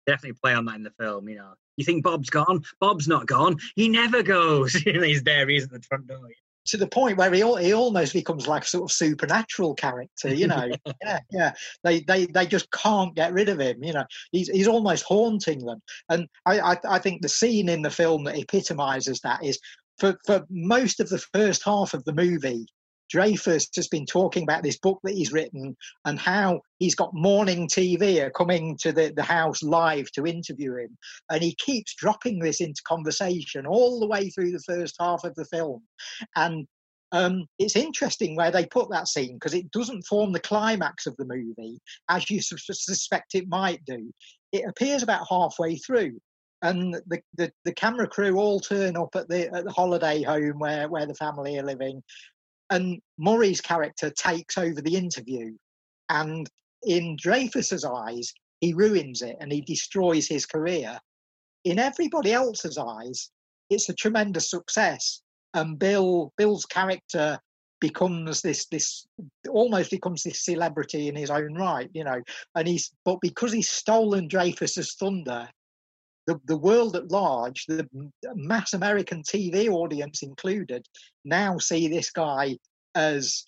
They 0.05 0.13
definitely 0.13 0.39
play 0.43 0.53
on 0.53 0.67
that 0.67 0.77
in 0.77 0.83
the 0.83 0.93
film. 1.01 1.27
You 1.27 1.37
know, 1.37 1.55
you 1.79 1.87
think 1.87 2.05
Bob's 2.05 2.29
gone? 2.29 2.63
Bob's 2.81 3.09
not 3.09 3.27
gone. 3.27 3.57
He 3.77 3.89
never 3.89 4.23
goes. 4.23 4.75
He's 5.07 5.23
there. 5.23 5.49
He's 5.49 5.65
at 5.65 5.71
the 5.71 5.81
front 5.81 6.07
door. 6.07 6.29
To 6.69 6.77
the 6.77 6.87
point 6.87 7.19
where 7.19 7.33
he 7.33 7.41
he 7.63 7.75
almost 7.75 8.13
becomes 8.15 8.49
like 8.49 8.65
a 8.65 8.67
sort 8.67 8.91
of 8.91 8.97
supernatural 8.97 9.75
character, 9.75 10.33
you 10.33 10.47
know. 10.47 10.71
yeah, 11.03 11.21
yeah. 11.31 11.53
They 11.83 12.01
they 12.01 12.27
they 12.27 12.47
just 12.47 12.71
can't 12.71 13.15
get 13.15 13.33
rid 13.33 13.49
of 13.49 13.61
him. 13.61 13.85
You 13.85 13.93
know, 13.93 14.05
he's 14.33 14.49
he's 14.49 14.69
almost 14.69 15.05
haunting 15.05 15.65
them. 15.65 15.83
And 16.09 16.27
I 16.47 16.61
I, 16.61 16.77
I 16.89 16.99
think 16.99 17.21
the 17.23 17.29
scene 17.29 17.69
in 17.69 17.83
the 17.83 17.91
film 17.91 18.25
that 18.25 18.39
epitomises 18.39 19.21
that 19.21 19.45
is 19.45 19.59
for 19.99 20.19
for 20.27 20.45
most 20.51 21.01
of 21.01 21.09
the 21.09 21.19
first 21.19 21.63
half 21.65 21.95
of 21.95 22.05
the 22.05 22.15
movie. 22.15 22.67
Dreyfuss 23.15 23.69
has 23.77 23.89
been 23.89 24.07
talking 24.07 24.43
about 24.43 24.63
this 24.63 24.79
book 24.79 24.99
that 25.05 25.15
he's 25.15 25.33
written 25.33 25.77
and 26.05 26.19
how 26.19 26.61
he's 26.79 26.95
got 26.95 27.15
morning 27.15 27.69
TV 27.69 28.31
coming 28.35 28.77
to 28.79 28.93
the, 28.93 29.13
the 29.15 29.23
house 29.23 29.63
live 29.63 30.11
to 30.13 30.27
interview 30.27 30.77
him. 30.77 30.97
And 31.31 31.43
he 31.43 31.55
keeps 31.55 31.95
dropping 31.95 32.41
this 32.41 32.61
into 32.61 32.83
conversation 32.87 33.67
all 33.67 34.01
the 34.01 34.09
way 34.09 34.31
through 34.31 34.53
the 34.53 34.65
first 34.67 34.97
half 34.99 35.25
of 35.25 35.35
the 35.37 35.45
film. 35.45 35.83
And 36.35 36.67
um, 37.13 37.47
it's 37.61 37.77
interesting 37.77 38.35
where 38.35 38.51
they 38.51 38.67
put 38.67 38.91
that 38.91 39.07
scene 39.07 39.35
because 39.35 39.55
it 39.55 39.71
doesn't 39.71 40.07
form 40.07 40.33
the 40.33 40.41
climax 40.41 41.07
of 41.07 41.17
the 41.17 41.25
movie 41.25 41.79
as 42.09 42.29
you 42.29 42.41
sus- 42.41 42.67
suspect 42.85 43.37
it 43.37 43.49
might 43.49 43.85
do. 43.85 44.13
It 44.51 44.65
appears 44.69 45.05
about 45.05 45.27
halfway 45.31 45.77
through. 45.77 46.19
And 46.63 46.95
the, 47.07 47.21
the, 47.37 47.53
the 47.65 47.75
camera 47.75 48.09
crew 48.09 48.39
all 48.39 48.59
turn 48.59 48.97
up 48.97 49.15
at 49.15 49.29
the 49.29 49.55
at 49.55 49.65
the 49.65 49.71
holiday 49.71 50.23
home 50.23 50.59
where, 50.59 50.89
where 50.89 51.05
the 51.05 51.15
family 51.15 51.59
are 51.59 51.63
living, 51.63 52.03
and 52.75 53.01
Murray's 53.19 53.61
character 53.61 54.11
takes 54.11 54.59
over 54.59 54.83
the 54.83 54.97
interview. 54.97 55.55
And 56.09 56.51
in 56.83 57.17
Dreyfuss's 57.17 57.85
eyes, 57.85 58.33
he 58.61 58.75
ruins 58.75 59.23
it 59.23 59.37
and 59.41 59.53
he 59.53 59.61
destroys 59.61 60.27
his 60.27 60.45
career. 60.45 60.99
In 61.65 61.79
everybody 61.79 62.33
else's 62.33 62.77
eyes, 62.77 63.31
it's 63.71 63.89
a 63.89 63.95
tremendous 63.95 64.51
success. 64.51 65.23
And 65.55 65.79
Bill 65.79 66.33
Bill's 66.37 66.67
character 66.67 67.39
becomes 67.81 68.43
this 68.43 68.67
this 68.67 69.07
almost 69.49 69.91
becomes 69.91 70.25
this 70.25 70.45
celebrity 70.45 71.07
in 71.09 71.15
his 71.15 71.31
own 71.31 71.55
right, 71.55 71.89
you 71.95 72.03
know. 72.03 72.21
And 72.57 72.67
he's 72.67 72.93
but 73.05 73.19
because 73.23 73.53
he's 73.53 73.71
stolen 73.71 74.29
Dreyfuss's 74.29 74.95
thunder, 74.95 75.49
the, 76.27 76.41
the 76.47 76.57
world 76.57 76.97
at 76.97 77.11
large, 77.11 77.67
the 77.67 77.87
mass 78.35 78.73
American 78.73 79.23
TV 79.23 79.69
audience 79.69 80.23
included, 80.23 80.87
now 81.25 81.59
see 81.59 81.89
this 81.89 82.11
guy 82.11 82.57
as 82.95 83.45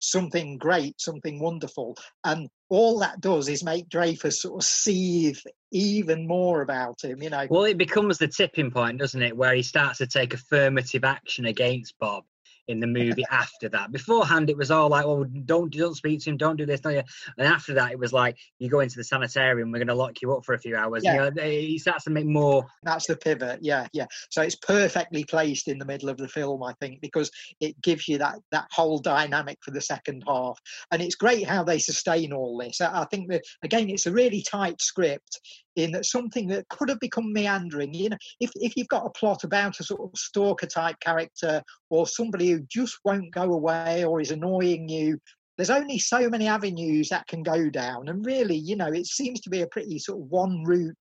something 0.00 0.58
great, 0.58 1.00
something 1.00 1.40
wonderful. 1.40 1.96
And 2.24 2.48
all 2.68 2.98
that 3.00 3.20
does 3.20 3.48
is 3.48 3.64
make 3.64 3.88
Dreyfuss 3.88 4.34
sort 4.34 4.62
of 4.62 4.66
seethe 4.66 5.38
even 5.72 6.26
more 6.26 6.60
about 6.62 7.02
him, 7.02 7.22
you 7.22 7.30
know. 7.30 7.46
Well, 7.48 7.64
it 7.64 7.78
becomes 7.78 8.18
the 8.18 8.28
tipping 8.28 8.70
point, 8.70 8.98
doesn't 8.98 9.22
it, 9.22 9.36
where 9.36 9.54
he 9.54 9.62
starts 9.62 9.98
to 9.98 10.06
take 10.06 10.34
affirmative 10.34 11.04
action 11.04 11.46
against 11.46 11.94
Bob 11.98 12.24
in 12.68 12.80
the 12.80 12.86
movie 12.86 13.24
after 13.30 13.68
that. 13.68 13.92
Beforehand, 13.92 14.50
it 14.50 14.56
was 14.56 14.70
all 14.70 14.88
like, 14.88 15.06
"Well, 15.06 15.24
don't 15.44 15.72
don't 15.72 15.94
speak 15.94 16.20
to 16.20 16.30
him, 16.30 16.36
don't 16.36 16.56
do 16.56 16.66
this." 16.66 16.80
Don't? 16.80 16.96
And 16.96 17.46
after 17.46 17.74
that, 17.74 17.92
it 17.92 17.98
was 17.98 18.12
like, 18.12 18.36
"You 18.58 18.70
go 18.70 18.80
into 18.80 18.96
the 18.96 19.04
sanitarium, 19.04 19.70
we're 19.70 19.78
going 19.78 19.88
to 19.88 19.94
lock 19.94 20.22
you 20.22 20.34
up 20.34 20.44
for 20.44 20.54
a 20.54 20.58
few 20.58 20.76
hours." 20.76 21.02
Yeah. 21.04 21.24
You 21.24 21.30
know, 21.30 21.42
he 21.42 21.78
starts 21.78 22.04
to 22.04 22.10
make 22.10 22.26
more. 22.26 22.66
That's 22.82 23.06
the 23.06 23.16
pivot. 23.16 23.60
Yeah, 23.62 23.86
yeah. 23.92 24.06
So 24.30 24.42
it's 24.42 24.56
perfectly 24.56 25.24
placed 25.24 25.68
in 25.68 25.78
the 25.78 25.84
middle 25.84 26.08
of 26.08 26.16
the 26.16 26.28
film, 26.28 26.62
I 26.62 26.72
think, 26.80 27.00
because 27.00 27.30
it 27.60 27.80
gives 27.82 28.08
you 28.08 28.18
that 28.18 28.38
that 28.52 28.66
whole 28.70 28.98
dynamic 28.98 29.58
for 29.62 29.70
the 29.70 29.80
second 29.80 30.24
half, 30.26 30.58
and 30.90 31.02
it's 31.02 31.16
great 31.16 31.46
how 31.46 31.64
they 31.64 31.78
sustain 31.78 32.32
all 32.32 32.58
this. 32.58 32.80
I 32.80 33.04
think 33.10 33.30
that 33.30 33.42
again, 33.62 33.90
it's 33.90 34.06
a 34.06 34.12
really 34.12 34.42
tight 34.42 34.80
script 34.80 35.40
in 35.76 35.92
that 35.92 36.06
something 36.06 36.48
that 36.48 36.68
could 36.68 36.88
have 36.88 37.00
become 37.00 37.32
meandering. 37.32 37.94
You 37.94 38.10
know, 38.10 38.16
if 38.40 38.50
if 38.56 38.76
you've 38.76 38.88
got 38.88 39.06
a 39.06 39.10
plot 39.10 39.44
about 39.44 39.80
a 39.80 39.84
sort 39.84 40.00
of 40.00 40.18
stalker 40.18 40.66
type 40.66 40.96
character 41.00 41.62
or 41.90 42.06
somebody 42.06 42.50
who 42.50 42.60
just 42.68 42.98
won't 43.04 43.32
go 43.32 43.52
away 43.52 44.04
or 44.04 44.20
is 44.20 44.30
annoying 44.30 44.88
you, 44.88 45.18
there's 45.56 45.70
only 45.70 45.98
so 45.98 46.28
many 46.28 46.46
avenues 46.46 47.08
that 47.08 47.26
can 47.26 47.42
go 47.42 47.70
down. 47.70 48.08
And 48.08 48.24
really, 48.24 48.56
you 48.56 48.76
know, 48.76 48.92
it 48.92 49.06
seems 49.06 49.40
to 49.42 49.50
be 49.50 49.62
a 49.62 49.68
pretty 49.68 49.98
sort 49.98 50.20
of 50.20 50.30
one 50.30 50.64
route 50.64 50.96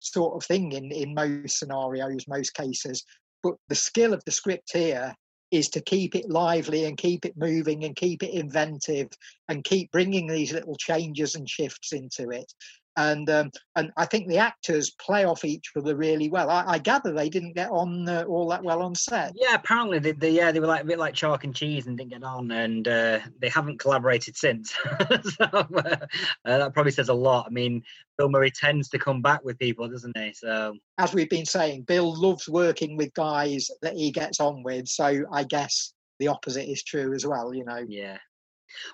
sort 0.00 0.34
of 0.36 0.44
thing 0.46 0.72
in 0.72 0.90
in 0.90 1.14
most 1.14 1.58
scenarios, 1.58 2.26
most 2.28 2.54
cases. 2.54 3.04
But 3.42 3.54
the 3.68 3.74
skill 3.74 4.12
of 4.12 4.22
the 4.24 4.32
script 4.32 4.70
here 4.72 5.14
is 5.50 5.68
to 5.68 5.82
keep 5.82 6.14
it 6.14 6.30
lively 6.30 6.86
and 6.86 6.96
keep 6.96 7.26
it 7.26 7.36
moving 7.36 7.84
and 7.84 7.94
keep 7.94 8.22
it 8.22 8.32
inventive 8.32 9.08
and 9.48 9.62
keep 9.64 9.90
bringing 9.92 10.26
these 10.26 10.52
little 10.52 10.76
changes 10.76 11.34
and 11.34 11.48
shifts 11.48 11.92
into 11.92 12.30
it 12.30 12.50
and 12.96 13.28
um, 13.30 13.50
and 13.76 13.90
I 13.96 14.06
think 14.06 14.28
the 14.28 14.38
actors 14.38 14.90
play 14.90 15.24
off 15.24 15.44
each 15.44 15.72
other 15.76 15.96
really 15.96 16.28
well. 16.28 16.50
I, 16.50 16.64
I 16.66 16.78
gather 16.78 17.12
they 17.12 17.28
didn't 17.28 17.54
get 17.54 17.70
on 17.70 18.08
uh, 18.08 18.24
all 18.28 18.48
that 18.48 18.62
well 18.62 18.82
on 18.82 18.94
set. 18.94 19.32
Yeah, 19.34 19.54
apparently 19.54 19.98
they, 19.98 20.12
they 20.12 20.30
yeah 20.30 20.52
they 20.52 20.60
were 20.60 20.66
like 20.66 20.82
a 20.82 20.86
bit 20.86 20.98
like 20.98 21.14
chalk 21.14 21.44
and 21.44 21.54
cheese 21.54 21.86
and 21.86 21.96
didn't 21.96 22.10
get 22.10 22.22
on, 22.22 22.50
and 22.50 22.86
uh, 22.86 23.20
they 23.40 23.48
haven't 23.48 23.78
collaborated 23.80 24.36
since. 24.36 24.72
so 25.24 25.44
uh, 25.52 25.66
uh, 25.74 26.06
that 26.44 26.74
probably 26.74 26.92
says 26.92 27.08
a 27.08 27.14
lot. 27.14 27.46
I 27.46 27.50
mean, 27.50 27.82
Bill 28.18 28.28
Murray 28.28 28.50
tends 28.50 28.88
to 28.90 28.98
come 28.98 29.22
back 29.22 29.44
with 29.44 29.58
people, 29.58 29.88
doesn't 29.88 30.16
he? 30.16 30.32
So 30.34 30.76
as 30.98 31.14
we've 31.14 31.30
been 31.30 31.46
saying, 31.46 31.82
Bill 31.82 32.14
loves 32.14 32.48
working 32.48 32.96
with 32.96 33.14
guys 33.14 33.70
that 33.80 33.94
he 33.94 34.10
gets 34.10 34.40
on 34.40 34.62
with. 34.62 34.88
So 34.88 35.24
I 35.32 35.44
guess 35.44 35.94
the 36.18 36.28
opposite 36.28 36.70
is 36.70 36.82
true 36.82 37.14
as 37.14 37.26
well. 37.26 37.54
You 37.54 37.64
know. 37.64 37.84
Yeah. 37.88 38.18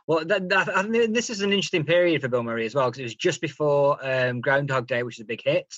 Well, 0.06 0.24
that, 0.24 0.48
that, 0.48 0.76
I 0.76 0.82
mean, 0.82 1.12
this 1.12 1.30
is 1.30 1.40
an 1.40 1.52
interesting 1.52 1.84
period 1.84 2.22
for 2.22 2.28
Bill 2.28 2.42
Murray 2.42 2.66
as 2.66 2.74
well 2.74 2.86
because 2.86 3.00
it 3.00 3.04
was 3.04 3.14
just 3.14 3.40
before 3.40 3.98
um, 4.02 4.40
Groundhog 4.40 4.86
Day, 4.86 5.02
which 5.02 5.16
is 5.16 5.22
a 5.22 5.26
big 5.26 5.42
hit. 5.42 5.72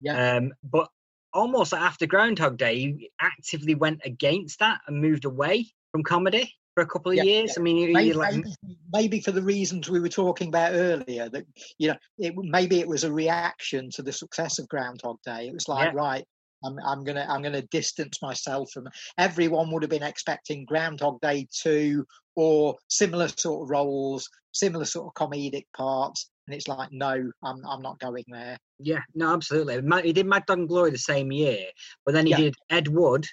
Yeah. 0.00 0.36
Um, 0.36 0.52
but 0.62 0.88
almost 1.32 1.72
after 1.72 2.06
Groundhog 2.06 2.56
Day, 2.56 2.78
he 2.78 3.10
actively 3.20 3.74
went 3.74 4.00
against 4.04 4.58
that 4.60 4.80
and 4.86 5.00
moved 5.00 5.24
away 5.24 5.66
from 5.92 6.02
comedy 6.02 6.54
for 6.74 6.82
a 6.82 6.86
couple 6.86 7.10
of 7.10 7.16
yeah, 7.16 7.24
years. 7.24 7.54
Yeah. 7.56 7.60
I 7.60 7.62
mean, 7.62 7.92
maybe, 7.92 8.12
like... 8.12 8.34
maybe, 8.34 8.54
maybe, 8.92 9.20
for 9.20 9.32
the 9.32 9.42
reasons 9.42 9.90
we 9.90 10.00
were 10.00 10.08
talking 10.08 10.48
about 10.48 10.72
earlier, 10.74 11.28
that 11.28 11.44
you 11.78 11.88
know, 11.88 11.96
it, 12.18 12.34
maybe 12.36 12.78
it 12.78 12.86
was 12.88 13.04
a 13.04 13.12
reaction 13.12 13.90
to 13.90 14.02
the 14.02 14.12
success 14.12 14.58
of 14.58 14.68
Groundhog 14.68 15.16
Day. 15.24 15.48
It 15.48 15.54
was 15.54 15.68
like, 15.68 15.92
yeah. 15.92 15.98
right, 15.98 16.24
I'm, 16.64 16.78
I'm 16.84 17.04
gonna 17.04 17.26
I'm 17.28 17.42
gonna 17.42 17.62
distance 17.62 18.20
myself 18.22 18.70
from 18.72 18.88
everyone 19.16 19.70
would 19.70 19.82
have 19.82 19.90
been 19.90 20.02
expecting 20.02 20.64
Groundhog 20.64 21.20
Day 21.20 21.46
two 21.52 22.04
or 22.36 22.76
similar 22.88 23.28
sort 23.28 23.64
of 23.64 23.70
roles, 23.70 24.28
similar 24.52 24.84
sort 24.84 25.06
of 25.08 25.14
comedic 25.14 25.66
parts, 25.76 26.30
and 26.46 26.54
it's 26.54 26.68
like 26.68 26.90
no, 26.92 27.30
I'm 27.42 27.66
I'm 27.66 27.82
not 27.82 27.98
going 27.98 28.24
there. 28.28 28.58
Yeah, 28.78 29.00
no, 29.14 29.34
absolutely. 29.34 29.80
He 30.02 30.12
did 30.12 30.26
Mad 30.26 30.46
Dog 30.46 30.58
and 30.58 30.68
Glory 30.68 30.90
the 30.90 30.98
same 30.98 31.32
year, 31.32 31.66
but 32.04 32.14
then 32.14 32.26
he 32.26 32.30
yeah. 32.30 32.38
did 32.38 32.54
Ed 32.70 32.88
Wood, 32.88 33.26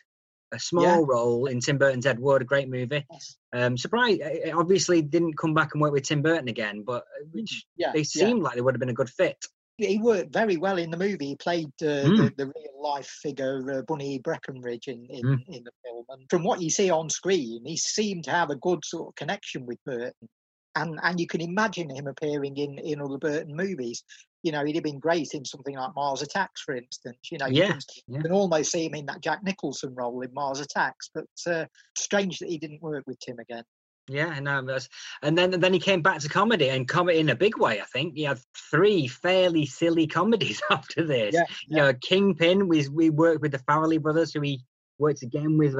a 0.54 0.60
small 0.60 0.84
yeah. 0.84 1.06
role 1.08 1.46
in 1.46 1.60
Tim 1.60 1.78
Burton's 1.78 2.06
Ed 2.06 2.20
Wood, 2.20 2.42
a 2.42 2.46
great 2.46 2.70
movie. 2.70 3.06
Yes. 3.12 3.38
Um, 3.54 3.78
surprised, 3.78 4.22
obviously 4.54 5.02
didn't 5.02 5.38
come 5.38 5.54
back 5.54 5.74
and 5.74 5.82
work 5.82 5.94
with 5.94 6.04
Tim 6.04 6.22
Burton 6.22 6.48
again, 6.48 6.84
but 6.86 7.04
uh, 7.04 7.26
which 7.32 7.66
yeah, 7.78 7.92
they 7.94 8.04
seemed 8.04 8.42
like 8.42 8.56
they 8.56 8.62
would 8.62 8.76
have 8.76 8.80
been 8.80 8.90
a 8.90 8.94
good 8.94 9.10
fit 9.10 9.38
he 9.78 9.98
worked 9.98 10.34
very 10.34 10.58
well 10.58 10.78
in 10.78 10.92
the 10.92 10.98
movie. 10.98 11.28
He 11.28 11.36
played 11.36 11.72
uh, 11.82 12.06
mm. 12.06 12.18
the, 12.18 12.34
the, 12.38 12.46
real 12.46 12.82
life 12.82 13.08
figure 13.08 13.80
uh, 13.80 13.82
Bunny 13.82 14.20
Breckinridge 14.20 14.88
in 14.88 15.06
in, 15.10 15.24
mm. 15.24 15.48
in 15.48 15.64
the 15.64 15.72
film, 15.84 16.06
and 16.10 16.30
from 16.30 16.44
what 16.44 16.62
you 16.62 16.70
see 16.70 16.90
on 16.90 17.10
screen, 17.10 17.66
he 17.66 17.78
seemed 17.78 18.24
to 18.26 18.32
have 18.32 18.50
a 18.50 18.56
good 18.56 18.86
sort 18.86 19.10
of 19.10 19.16
connection 19.16 19.66
with 19.66 19.78
Burton, 19.86 20.30
and 20.76 21.00
and 21.04 21.20
you 21.20 21.28
can 21.28 21.42
imagine 21.42 21.90
him 21.90 22.08
appearing 22.08 22.58
in 22.58 22.78
in 22.80 23.02
other 23.02 23.18
Burton 23.18 23.56
movies. 23.56 24.04
You 24.44 24.52
know, 24.52 24.64
he'd 24.64 24.76
have 24.76 24.84
been 24.84 25.00
great 25.00 25.34
in 25.34 25.44
something 25.44 25.76
like 25.76 25.96
Mars 25.96 26.22
Attacks, 26.22 26.62
for 26.62 26.76
instance. 26.76 27.18
You 27.32 27.40
know, 27.40 27.48
yeah, 27.48 27.64
you 27.64 27.72
can, 27.72 27.80
yeah. 28.08 28.18
you 28.18 28.22
can 28.22 28.32
almost 28.32 28.72
see 28.72 28.86
him 28.86 28.94
in 28.94 29.08
that 29.08 29.22
Jack 29.22 29.44
Nicholson 29.44 29.96
role 29.96 30.22
in 30.22 30.34
Mars 30.34 30.60
Attacks. 30.60 31.10
But 31.14 31.52
uh, 31.52 31.66
strange 31.98 32.40
that 32.40 32.50
he 32.50 32.60
didn't 32.60 32.84
work 32.84 33.04
with 33.08 33.20
Tim 33.20 33.40
again. 33.40 33.64
Yeah, 34.08 34.40
no, 34.40 34.62
that's, 34.62 34.88
and 35.24 35.38
then 35.38 35.52
then 35.60 35.74
he 35.74 35.80
came 35.80 36.04
back 36.04 36.20
to 36.20 36.30
comedy 36.30 36.70
and 36.70 36.88
comedy 36.88 37.20
in 37.20 37.30
a 37.30 37.36
big 37.36 37.58
way. 37.58 37.82
I 37.82 37.86
think 37.86 38.14
he 38.16 38.24
had 38.24 38.40
three 38.70 39.08
fairly 39.08 39.66
silly 39.66 40.06
comedies 40.20 40.62
after 40.70 41.04
this. 41.04 41.34
Yeah, 41.34 41.46
you 41.68 41.78
know, 41.78 41.94
Kingpin. 41.94 42.68
We 42.68 42.88
we 42.88 43.10
worked 43.10 43.42
with 43.42 43.52
the 43.52 43.60
Farrelly 43.60 44.00
brothers, 44.02 44.34
who 44.34 44.42
he 44.42 44.64
worked 45.00 45.24
again 45.24 45.58
with 45.58 45.76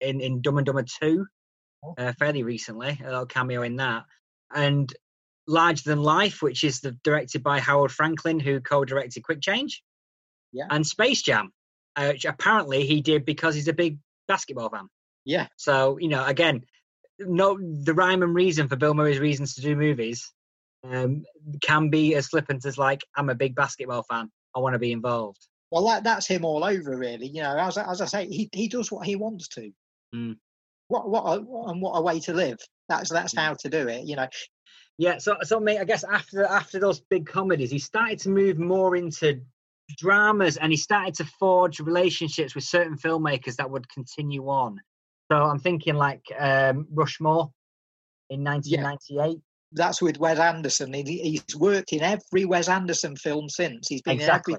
in 0.00 0.20
in 0.20 0.42
Dumb 0.42 0.58
and 0.58 0.66
Dumber 0.66 0.84
Two, 0.84 1.26
oh. 1.84 1.94
uh, 1.98 2.12
fairly 2.12 2.44
recently. 2.44 3.00
A 3.02 3.06
little 3.08 3.26
cameo 3.26 3.62
in 3.62 3.76
that, 3.76 4.04
and 4.54 4.92
Larger 5.48 5.90
Than 5.90 6.02
Life, 6.02 6.42
which 6.42 6.62
is 6.62 6.80
the, 6.80 6.92
directed 7.02 7.42
by 7.42 7.58
Howard 7.58 7.90
Franklin, 7.90 8.38
who 8.38 8.60
co-directed 8.60 9.24
Quick 9.24 9.40
Change. 9.40 9.82
Yeah, 10.52 10.66
and 10.70 10.86
Space 10.86 11.22
Jam, 11.22 11.52
uh, 11.96 12.10
which 12.12 12.24
apparently 12.24 12.86
he 12.86 13.00
did 13.00 13.24
because 13.24 13.56
he's 13.56 13.66
a 13.66 13.72
big 13.72 13.98
basketball 14.28 14.70
fan. 14.70 14.88
Yeah. 15.24 15.48
So 15.56 15.98
you 15.98 16.08
know, 16.08 16.24
again, 16.24 16.62
no 17.18 17.58
the 17.58 17.94
rhyme 17.94 18.22
and 18.22 18.34
reason 18.34 18.68
for 18.68 18.76
Bill 18.76 18.94
Murray's 18.94 19.18
reasons 19.18 19.54
to 19.54 19.62
do 19.62 19.76
movies 19.76 20.32
um, 20.84 21.24
can 21.62 21.88
be 21.88 22.14
as 22.14 22.28
flippant 22.28 22.64
as 22.64 22.78
like 22.78 23.04
I'm 23.16 23.30
a 23.30 23.34
big 23.34 23.54
basketball 23.54 24.04
fan. 24.04 24.30
I 24.54 24.60
want 24.60 24.74
to 24.74 24.78
be 24.78 24.92
involved. 24.92 25.46
Well, 25.70 25.86
that, 25.86 26.04
that's 26.04 26.26
him 26.26 26.44
all 26.44 26.64
over, 26.64 26.96
really. 26.96 27.26
You 27.26 27.42
know, 27.42 27.58
as, 27.58 27.76
as 27.76 28.00
I 28.00 28.06
say, 28.06 28.26
he, 28.26 28.48
he 28.52 28.68
does 28.68 28.92
what 28.92 29.06
he 29.06 29.16
wants 29.16 29.48
to. 29.48 29.72
Mm. 30.14 30.36
What 30.88 31.08
what 31.08 31.24
a, 31.24 31.36
and 31.70 31.82
what 31.82 31.98
a 31.98 32.02
way 32.02 32.20
to 32.20 32.32
live. 32.32 32.58
That's 32.88 33.10
that's 33.10 33.34
mm. 33.34 33.40
how 33.40 33.54
to 33.54 33.68
do 33.68 33.88
it. 33.88 34.04
You 34.04 34.16
know. 34.16 34.28
Yeah. 34.98 35.18
So 35.18 35.36
so 35.42 35.58
mate, 35.58 35.78
I 35.78 35.84
guess 35.84 36.04
after 36.04 36.44
after 36.44 36.78
those 36.78 37.00
big 37.00 37.26
comedies, 37.26 37.70
he 37.70 37.78
started 37.78 38.20
to 38.20 38.30
move 38.30 38.58
more 38.58 38.96
into 38.96 39.40
dramas, 39.98 40.56
and 40.56 40.72
he 40.72 40.76
started 40.76 41.14
to 41.16 41.24
forge 41.38 41.80
relationships 41.80 42.54
with 42.54 42.64
certain 42.64 42.96
filmmakers 42.96 43.56
that 43.56 43.70
would 43.70 43.88
continue 43.88 44.46
on. 44.46 44.80
So 45.30 45.38
I'm 45.38 45.58
thinking 45.58 45.94
like 45.94 46.22
um, 46.38 46.86
Rushmore 46.92 47.50
in 48.30 48.44
1998. 48.44 49.28
Yeah. 49.28 49.34
That's 49.72 50.00
with 50.00 50.18
Wes 50.18 50.38
Anderson. 50.38 50.92
He, 50.92 51.02
he's 51.02 51.56
worked 51.56 51.92
in 51.92 52.00
every 52.00 52.44
Wes 52.44 52.68
Anderson 52.68 53.16
film 53.16 53.48
since. 53.48 53.88
He's 53.88 54.00
been 54.00 54.14
exactly. 54.14 54.56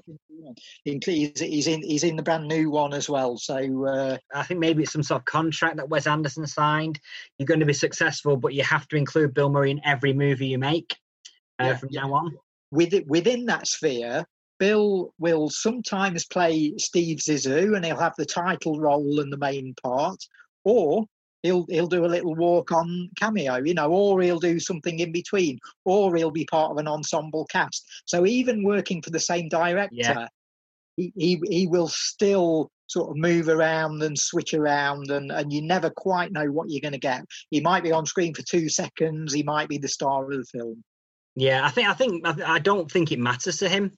in. 0.84 1.00
He's, 1.04 1.40
he's 1.40 1.66
in 1.66 1.82
he's 1.82 2.04
in 2.04 2.14
the 2.14 2.22
brand 2.22 2.46
new 2.46 2.70
one 2.70 2.92
as 2.92 3.08
well. 3.08 3.38
So 3.38 3.86
uh, 3.86 4.18
I 4.34 4.42
think 4.42 4.60
maybe 4.60 4.82
it's 4.82 4.92
some 4.92 5.02
sort 5.02 5.22
of 5.22 5.24
contract 5.24 5.78
that 5.78 5.88
Wes 5.88 6.06
Anderson 6.06 6.46
signed. 6.46 7.00
You're 7.38 7.46
going 7.46 7.60
to 7.60 7.66
be 7.66 7.72
successful, 7.72 8.36
but 8.36 8.52
you 8.52 8.62
have 8.64 8.86
to 8.88 8.96
include 8.96 9.34
Bill 9.34 9.48
Murray 9.48 9.70
in 9.70 9.80
every 9.84 10.12
movie 10.12 10.48
you 10.48 10.58
make 10.58 10.94
uh, 11.58 11.64
yeah, 11.64 11.76
from 11.76 11.88
now 11.92 12.12
on. 12.12 12.36
With 12.70 12.92
it, 12.92 13.06
within 13.08 13.46
that 13.46 13.66
sphere, 13.66 14.26
Bill 14.58 15.14
will 15.18 15.48
sometimes 15.50 16.26
play 16.26 16.74
Steve 16.78 17.18
Zissou, 17.18 17.76
and 17.76 17.84
he'll 17.84 17.98
have 17.98 18.14
the 18.18 18.26
title 18.26 18.78
role 18.78 19.20
and 19.20 19.32
the 19.32 19.38
main 19.38 19.74
part, 19.82 20.18
or 20.68 21.06
he'll 21.42 21.64
he'll 21.68 21.86
do 21.86 22.04
a 22.04 22.14
little 22.14 22.34
walk 22.34 22.72
on 22.72 23.10
cameo, 23.18 23.56
you 23.56 23.74
know, 23.74 23.90
or 23.90 24.20
he'll 24.20 24.38
do 24.38 24.60
something 24.60 24.98
in 24.98 25.12
between, 25.12 25.58
or 25.84 26.14
he'll 26.14 26.30
be 26.30 26.44
part 26.44 26.70
of 26.70 26.76
an 26.76 26.88
ensemble 26.88 27.46
cast. 27.46 27.84
So 28.04 28.26
even 28.26 28.64
working 28.64 29.00
for 29.02 29.10
the 29.10 29.20
same 29.20 29.48
director, 29.48 29.96
yeah. 29.96 30.28
he, 30.96 31.12
he 31.16 31.40
he 31.48 31.66
will 31.66 31.88
still 31.88 32.70
sort 32.86 33.10
of 33.10 33.16
move 33.16 33.48
around 33.48 34.02
and 34.02 34.18
switch 34.18 34.54
around 34.54 35.10
and, 35.10 35.30
and 35.30 35.52
you 35.52 35.60
never 35.60 35.90
quite 35.90 36.32
know 36.32 36.46
what 36.46 36.70
you're 36.70 36.80
going 36.80 36.92
to 36.92 36.98
get. 36.98 37.22
He 37.50 37.60
might 37.60 37.82
be 37.82 37.92
on 37.92 38.06
screen 38.06 38.32
for 38.32 38.42
two 38.42 38.70
seconds, 38.70 39.32
he 39.32 39.42
might 39.42 39.68
be 39.68 39.76
the 39.76 39.88
star 39.88 40.24
of 40.24 40.38
the 40.38 40.44
film. 40.44 40.82
Yeah, 41.34 41.64
I 41.64 41.70
think 41.70 41.88
I 41.88 41.94
think 41.94 42.26
I 42.26 42.58
don't 42.58 42.90
think 42.90 43.12
it 43.12 43.18
matters 43.18 43.58
to 43.58 43.68
him 43.68 43.92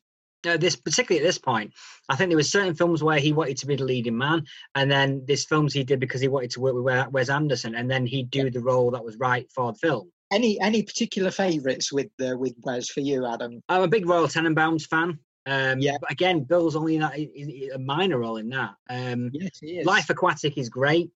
uh, 0.47 0.57
this 0.57 0.77
particularly 0.77 1.25
at 1.25 1.29
this 1.29 1.39
point, 1.39 1.73
I 2.09 2.17
think 2.17 2.31
there 2.31 2.37
were 2.37 2.43
certain 2.43 2.75
films 2.75 3.03
where 3.03 3.19
he 3.19 3.33
wanted 3.33 3.59
to 3.59 3.67
be 3.67 3.77
the 3.77 3.85
leading 3.85 4.17
man, 4.17 4.45
and 4.75 4.91
then 4.91 5.25
there's 5.27 5.45
films 5.45 5.73
he 5.73 5.85
did 5.85 6.01
because 6.01 6.21
he 6.21 6.29
wanted 6.29 6.51
to 6.53 6.61
work 6.61 6.75
with 6.75 7.13
Wes 7.13 7.29
Anderson, 7.29 7.75
and 7.75 7.91
then 7.91 8.07
he'd 8.07 8.31
do 8.31 8.51
the 8.51 8.61
role 8.61 8.91
that 8.93 9.05
was 9.05 9.17
right 9.17 9.51
for 9.55 9.73
the 9.73 9.79
film. 9.79 10.11
Any 10.33 10.61
any 10.61 10.83
particular 10.83 11.31
favourites 11.31 11.93
with 11.93 12.11
uh, 12.25 12.37
with 12.37 12.55
Wes 12.63 12.89
for 12.89 13.01
you, 13.01 13.27
Adam? 13.27 13.63
I'm 13.69 13.83
a 13.83 13.89
big 13.89 14.09
Royal 14.09 14.29
Tenenbaums 14.29 14.87
fan. 14.87 15.19
Um, 15.47 15.81
Yeah. 15.81 15.97
But 16.01 16.13
again, 16.13 16.45
Bill's 16.45 16.77
only 16.77 16.97
in 16.97 17.01
that, 17.01 17.19
a 17.19 17.79
minor 17.79 18.19
role 18.19 18.37
in 18.37 18.51
that. 18.51 18.75
Um, 18.89 19.31
Yes, 19.33 19.59
he 19.61 19.79
is. 19.79 19.87
Life 19.87 20.11
Aquatic 20.11 20.57
is 20.59 20.69
great. 20.69 21.11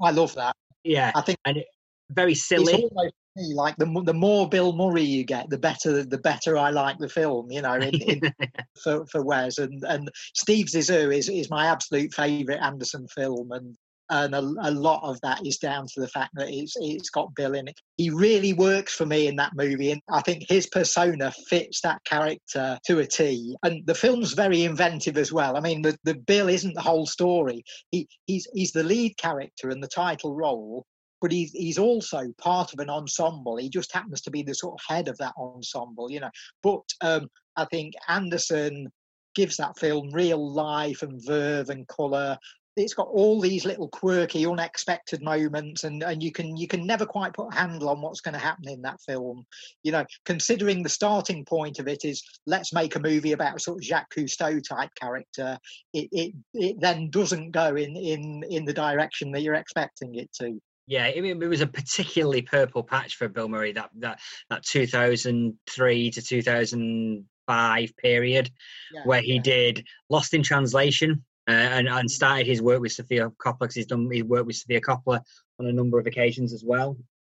I 0.00 0.12
love 0.12 0.34
that. 0.36 0.54
Yeah, 0.84 1.12
I 1.14 1.20
think 1.22 1.38
and 1.44 1.58
it, 1.58 1.66
very 2.10 2.32
it's 2.32 2.46
silly. 2.46 2.74
almost 2.74 3.14
me, 3.36 3.54
like 3.54 3.76
the 3.76 4.02
the 4.04 4.14
more 4.14 4.48
Bill 4.48 4.72
Murray 4.72 5.02
you 5.02 5.24
get, 5.24 5.50
the 5.50 5.58
better 5.58 6.04
the 6.04 6.18
better 6.18 6.56
I 6.56 6.70
like 6.70 6.98
the 6.98 7.08
film. 7.08 7.50
You 7.50 7.62
know, 7.62 7.74
in, 7.74 7.94
in, 8.02 8.20
for 8.82 9.06
for 9.06 9.22
Wes 9.22 9.58
and 9.58 9.82
and 9.84 10.10
Steve 10.34 10.66
Zissou 10.66 11.14
is 11.14 11.28
is 11.28 11.50
my 11.50 11.66
absolute 11.66 12.12
favourite 12.12 12.60
Anderson 12.60 13.06
film, 13.08 13.52
and 13.52 13.76
and 14.10 14.34
a, 14.34 14.38
a 14.38 14.70
lot 14.70 15.02
of 15.02 15.20
that 15.20 15.46
is 15.46 15.58
down 15.58 15.86
to 15.86 16.00
the 16.00 16.08
fact 16.08 16.30
that 16.34 16.48
it's 16.48 16.74
it's 16.76 17.10
got 17.10 17.34
Bill 17.34 17.54
in 17.54 17.68
it. 17.68 17.78
He 17.96 18.10
really 18.10 18.52
works 18.52 18.94
for 18.94 19.06
me 19.06 19.26
in 19.26 19.36
that 19.36 19.54
movie, 19.54 19.92
and 19.92 20.00
I 20.10 20.22
think 20.22 20.44
his 20.48 20.66
persona 20.66 21.32
fits 21.48 21.80
that 21.82 22.02
character 22.04 22.78
to 22.86 22.98
a 23.00 23.06
T. 23.06 23.56
And 23.62 23.86
the 23.86 23.94
film's 23.94 24.32
very 24.32 24.64
inventive 24.64 25.18
as 25.18 25.32
well. 25.32 25.56
I 25.56 25.60
mean, 25.60 25.82
the, 25.82 25.96
the 26.04 26.14
Bill 26.14 26.48
isn't 26.48 26.74
the 26.74 26.80
whole 26.80 27.06
story. 27.06 27.62
He 27.90 28.08
he's 28.26 28.46
he's 28.54 28.72
the 28.72 28.84
lead 28.84 29.16
character 29.18 29.70
and 29.70 29.82
the 29.82 29.88
title 29.88 30.34
role. 30.34 30.86
But 31.20 31.32
he's 31.32 31.52
he's 31.52 31.78
also 31.78 32.32
part 32.38 32.72
of 32.72 32.78
an 32.78 32.90
ensemble. 32.90 33.56
He 33.56 33.68
just 33.68 33.92
happens 33.92 34.20
to 34.22 34.30
be 34.30 34.42
the 34.42 34.54
sort 34.54 34.74
of 34.74 34.94
head 34.94 35.08
of 35.08 35.18
that 35.18 35.34
ensemble, 35.38 36.10
you 36.10 36.20
know. 36.20 36.30
But 36.62 36.84
um, 37.00 37.28
I 37.56 37.64
think 37.66 37.94
Anderson 38.08 38.88
gives 39.34 39.56
that 39.56 39.78
film 39.78 40.10
real 40.10 40.52
life 40.52 41.02
and 41.02 41.24
verve 41.24 41.70
and 41.70 41.86
colour. 41.86 42.36
It's 42.76 42.94
got 42.94 43.08
all 43.08 43.40
these 43.40 43.64
little 43.64 43.88
quirky, 43.88 44.46
unexpected 44.46 45.22
moments, 45.22 45.82
and, 45.82 46.02
and 46.02 46.22
you 46.22 46.30
can 46.30 46.56
you 46.56 46.68
can 46.68 46.86
never 46.86 47.04
quite 47.04 47.32
put 47.32 47.52
a 47.52 47.56
handle 47.56 47.88
on 47.88 48.00
what's 48.00 48.20
going 48.20 48.34
to 48.34 48.40
happen 48.40 48.68
in 48.68 48.82
that 48.82 49.00
film. 49.00 49.44
You 49.82 49.92
know, 49.92 50.04
considering 50.24 50.82
the 50.82 50.88
starting 50.88 51.44
point 51.44 51.80
of 51.80 51.88
it 51.88 52.04
is 52.04 52.22
let's 52.46 52.72
make 52.72 52.94
a 52.94 53.00
movie 53.00 53.32
about 53.32 53.56
a 53.56 53.60
sort 53.60 53.78
of 53.78 53.84
Jacques 53.84 54.14
Cousteau 54.14 54.60
type 54.62 54.90
character, 55.00 55.58
it, 55.92 56.08
it 56.12 56.34
it 56.54 56.80
then 56.80 57.10
doesn't 57.10 57.50
go 57.50 57.74
in 57.74 57.96
in 57.96 58.44
in 58.48 58.64
the 58.64 58.72
direction 58.74 59.32
that 59.32 59.42
you're 59.42 59.54
expecting 59.54 60.14
it 60.14 60.32
to. 60.40 60.60
Yeah, 60.88 61.06
it, 61.06 61.22
it 61.22 61.46
was 61.48 61.60
a 61.60 61.66
particularly 61.66 62.40
purple 62.42 62.82
patch 62.82 63.16
for 63.16 63.28
Bill 63.28 63.48
Murray 63.48 63.72
that 63.72 63.90
that 63.98 64.20
that 64.48 64.64
2003 64.64 66.10
to 66.10 66.22
2005 66.22 67.96
period 67.98 68.50
Yeah, 68.92 69.02
where 69.04 69.20
he 69.20 69.34
yeah. 69.34 69.42
did 69.42 69.86
Lost 70.08 70.32
in 70.32 70.42
Translation 70.42 71.24
uh, 71.46 71.52
and 71.52 71.88
and 71.88 72.10
started 72.10 72.46
his 72.46 72.62
work 72.62 72.80
with 72.80 72.92
Sofia 72.92 73.30
Coppola. 73.44 73.72
he's 73.72 73.86
done 73.86 74.08
his 74.10 74.24
work 74.24 74.46
with 74.46 74.56
Sofia 74.56 74.80
Coppola 74.80 75.20
on 75.60 75.66
a 75.66 75.72
number 75.72 75.98
of 75.98 76.06
occasions 76.06 76.54
as 76.54 76.64
well. 76.64 76.96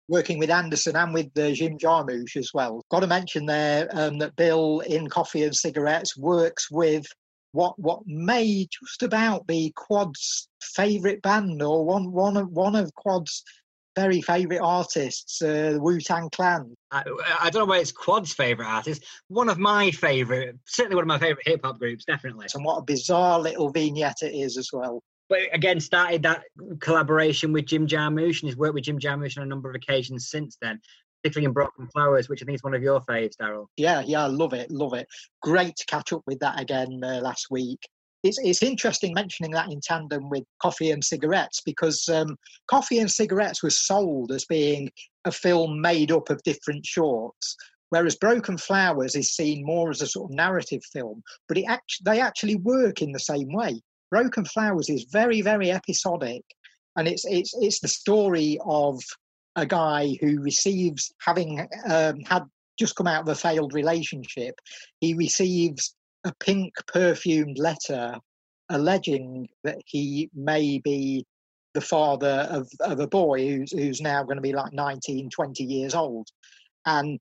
working 0.07 0.37
with 0.39 0.49
Anderson 0.51 0.95
and 0.95 1.13
with 1.13 1.29
uh, 1.37 1.51
Jim 1.51 1.77
Jarmusch 1.77 2.35
as 2.35 2.51
well. 2.53 2.83
Got 2.91 3.01
to 3.01 3.07
mention 3.07 3.45
there 3.47 3.87
um, 3.93 4.19
that 4.19 4.35
Bill 4.35 4.81
in 4.81 5.07
Coffee 5.09 5.43
and 5.43 5.55
Cigarettes 5.55 6.15
works 6.17 6.69
with 6.69 7.05
what 7.51 7.77
what 7.79 8.01
may 8.05 8.67
just 8.71 9.03
about 9.03 9.47
be 9.47 9.73
Quad's 9.75 10.47
favourite 10.61 11.21
band 11.21 11.61
or 11.61 11.85
one 11.85 12.11
one 12.11 12.37
of 12.37 12.49
one 12.49 12.75
of 12.75 12.93
Quad's 12.95 13.43
very 13.95 14.21
favourite 14.21 14.61
artists, 14.61 15.41
uh, 15.41 15.71
the 15.73 15.81
Wu 15.81 15.99
Tang 15.99 16.29
Clan. 16.29 16.73
I, 16.91 17.03
I 17.41 17.49
don't 17.49 17.61
know 17.61 17.65
whether 17.65 17.81
it's 17.81 17.91
Quad's 17.91 18.33
favourite 18.33 18.69
artist. 18.69 19.03
One 19.27 19.49
of 19.49 19.57
my 19.57 19.91
favourite, 19.91 20.55
certainly 20.65 20.95
one 20.95 21.03
of 21.03 21.07
my 21.07 21.19
favourite 21.19 21.47
hip 21.47 21.61
hop 21.63 21.79
groups, 21.79 22.05
definitely. 22.05 22.47
And 22.53 22.63
what 22.63 22.77
a 22.77 22.83
bizarre 22.83 23.39
little 23.39 23.71
vignette 23.71 24.21
it 24.21 24.33
is 24.33 24.57
as 24.57 24.69
well. 24.71 25.03
But 25.27 25.41
again, 25.53 25.79
started 25.79 26.23
that 26.23 26.43
collaboration 26.79 27.51
with 27.51 27.65
Jim 27.65 27.87
Jarmusch 27.87 28.41
and 28.41 28.49
he's 28.49 28.57
worked 28.57 28.73
with 28.73 28.85
Jim 28.85 28.99
Jarmusch 28.99 29.37
on 29.37 29.43
a 29.43 29.47
number 29.47 29.69
of 29.69 29.75
occasions 29.75 30.29
since 30.29 30.57
then, 30.61 30.79
particularly 31.21 31.45
in 31.45 31.53
Broken 31.53 31.87
Flowers, 31.87 32.29
which 32.29 32.41
I 32.41 32.45
think 32.45 32.55
is 32.55 32.63
one 32.63 32.73
of 32.73 32.81
your 32.81 33.01
faves, 33.01 33.35
Daryl. 33.41 33.67
Yeah, 33.77 34.01
yeah, 34.05 34.23
I 34.23 34.27
love 34.27 34.53
it, 34.53 34.71
love 34.71 34.93
it. 34.93 35.07
Great 35.41 35.75
to 35.77 35.85
catch 35.85 36.13
up 36.13 36.21
with 36.25 36.39
that 36.39 36.59
again 36.59 37.01
uh, 37.03 37.19
last 37.21 37.47
week. 37.51 37.79
It's 38.23 38.37
it's 38.39 38.63
interesting 38.63 39.13
mentioning 39.13 39.51
that 39.51 39.71
in 39.71 39.79
tandem 39.81 40.29
with 40.29 40.43
Coffee 40.61 40.91
and 40.91 41.03
Cigarettes 41.03 41.61
because 41.65 42.07
um, 42.09 42.35
Coffee 42.67 42.99
and 42.99 43.09
Cigarettes 43.09 43.63
was 43.63 43.85
sold 43.85 44.31
as 44.31 44.45
being 44.45 44.91
a 45.25 45.31
film 45.31 45.81
made 45.81 46.11
up 46.11 46.29
of 46.29 46.43
different 46.43 46.85
shorts, 46.85 47.55
whereas 47.89 48.17
Broken 48.17 48.57
Flowers 48.57 49.15
is 49.15 49.33
seen 49.33 49.65
more 49.65 49.89
as 49.89 50.01
a 50.01 50.07
sort 50.07 50.31
of 50.31 50.35
narrative 50.35 50.81
film. 50.91 51.23
But 51.47 51.59
it 51.59 51.65
act- 51.65 52.03
they 52.03 52.19
actually 52.19 52.57
work 52.57 53.01
in 53.01 53.13
the 53.13 53.19
same 53.19 53.53
way. 53.53 53.81
Broken 54.11 54.43
Flowers 54.43 54.89
is 54.89 55.05
very 55.11 55.41
very 55.41 55.71
episodic, 55.71 56.43
and 56.97 57.07
it's 57.07 57.23
it's 57.25 57.53
it's 57.61 57.79
the 57.79 57.87
story 57.87 58.57
of 58.65 59.01
a 59.55 59.65
guy 59.65 60.15
who 60.21 60.41
receives 60.41 61.13
having 61.19 61.67
um, 61.89 62.19
had 62.21 62.43
just 62.77 62.95
come 62.95 63.07
out 63.07 63.23
of 63.23 63.27
a 63.27 63.35
failed 63.35 63.73
relationship, 63.73 64.55
he 64.99 65.13
receives 65.13 65.95
a 66.23 66.33
pink 66.39 66.73
perfumed 66.87 67.57
letter 67.57 68.15
alleging 68.69 69.47
that 69.63 69.77
he 69.85 70.29
may 70.33 70.79
be 70.79 71.25
the 71.73 71.81
father 71.81 72.47
of, 72.49 72.69
of 72.79 72.99
a 72.99 73.07
boy 73.07 73.47
who's, 73.47 73.71
who's 73.71 74.01
now 74.01 74.23
going 74.23 74.37
to 74.37 74.41
be 74.41 74.53
like 74.53 74.73
19, 74.73 75.29
20 75.29 75.63
years 75.63 75.93
old. 75.93 76.27
And 76.85 77.19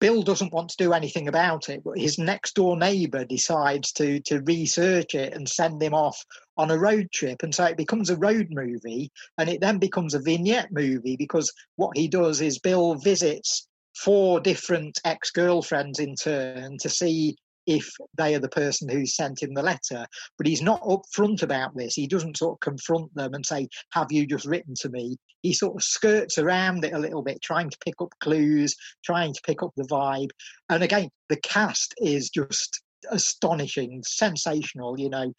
Bill 0.00 0.22
doesn't 0.22 0.52
want 0.52 0.70
to 0.70 0.76
do 0.78 0.92
anything 0.94 1.28
about 1.28 1.68
it, 1.68 1.84
but 1.84 1.98
his 1.98 2.18
next 2.18 2.54
door 2.54 2.76
neighbour 2.76 3.24
decides 3.24 3.92
to 3.92 4.20
to 4.20 4.40
research 4.42 5.14
it 5.14 5.34
and 5.34 5.48
send 5.48 5.82
him 5.82 5.94
off 5.94 6.24
on 6.56 6.70
a 6.70 6.78
road 6.78 7.10
trip. 7.12 7.42
And 7.42 7.54
so 7.54 7.64
it 7.66 7.76
becomes 7.76 8.10
a 8.10 8.16
road 8.16 8.48
movie 8.50 9.12
and 9.38 9.48
it 9.48 9.60
then 9.60 9.78
becomes 9.78 10.14
a 10.14 10.20
vignette 10.20 10.72
movie 10.72 11.16
because 11.16 11.52
what 11.76 11.96
he 11.96 12.08
does 12.08 12.40
is 12.40 12.58
Bill 12.58 12.94
visits 12.94 13.66
four 13.94 14.40
different 14.40 14.98
ex 15.04 15.30
girlfriends 15.30 15.98
in 15.98 16.14
turn 16.14 16.78
to 16.78 16.88
see 16.88 17.36
if 17.66 17.88
they 18.16 18.34
are 18.34 18.40
the 18.40 18.48
person 18.48 18.88
who 18.88 19.06
sent 19.06 19.42
him 19.42 19.54
the 19.54 19.62
letter. 19.62 20.06
But 20.38 20.46
he's 20.46 20.62
not 20.62 20.82
upfront 20.82 21.42
about 21.42 21.76
this. 21.76 21.94
He 21.94 22.06
doesn't 22.06 22.36
sort 22.36 22.54
of 22.54 22.60
confront 22.60 23.14
them 23.14 23.34
and 23.34 23.44
say, 23.44 23.68
Have 23.92 24.08
you 24.10 24.26
just 24.26 24.46
written 24.46 24.74
to 24.80 24.88
me? 24.88 25.16
He 25.42 25.52
sort 25.52 25.76
of 25.76 25.82
skirts 25.82 26.38
around 26.38 26.84
it 26.84 26.92
a 26.92 26.98
little 26.98 27.22
bit, 27.22 27.42
trying 27.42 27.70
to 27.70 27.78
pick 27.84 27.94
up 28.00 28.12
clues, 28.20 28.74
trying 29.04 29.32
to 29.32 29.40
pick 29.46 29.62
up 29.62 29.72
the 29.76 29.84
vibe. 29.84 30.30
And 30.68 30.82
again, 30.82 31.08
the 31.28 31.40
cast 31.40 31.94
is 31.98 32.30
just 32.30 32.82
astonishing, 33.10 34.02
sensational, 34.06 34.98
you 34.98 35.10
know. 35.10 35.32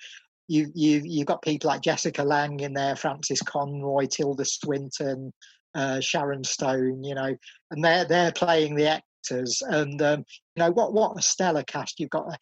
You, 0.47 0.69
you, 0.75 1.01
you've 1.05 1.27
got 1.27 1.43
people 1.43 1.69
like 1.69 1.81
Jessica 1.81 2.23
Lange 2.23 2.59
in 2.59 2.73
there, 2.73 2.97
Frances 2.97 3.41
Conroy, 3.41 4.07
Tilda 4.07 4.43
Swinton, 4.43 5.31
uh, 5.73 5.99
Sharon 6.01 6.43
Stone, 6.43 7.03
you 7.03 7.15
know, 7.15 7.35
and 7.69 7.83
they're 7.83 8.05
they're 8.05 8.31
playing 8.31 8.75
the 8.75 9.01
actors, 9.21 9.61
and 9.67 10.01
um, 10.01 10.25
you 10.55 10.63
know 10.63 10.71
what 10.71 10.93
what 10.93 11.17
a 11.17 11.21
stellar 11.21 11.63
cast 11.63 11.99
you've 11.99 12.09
got, 12.09 12.37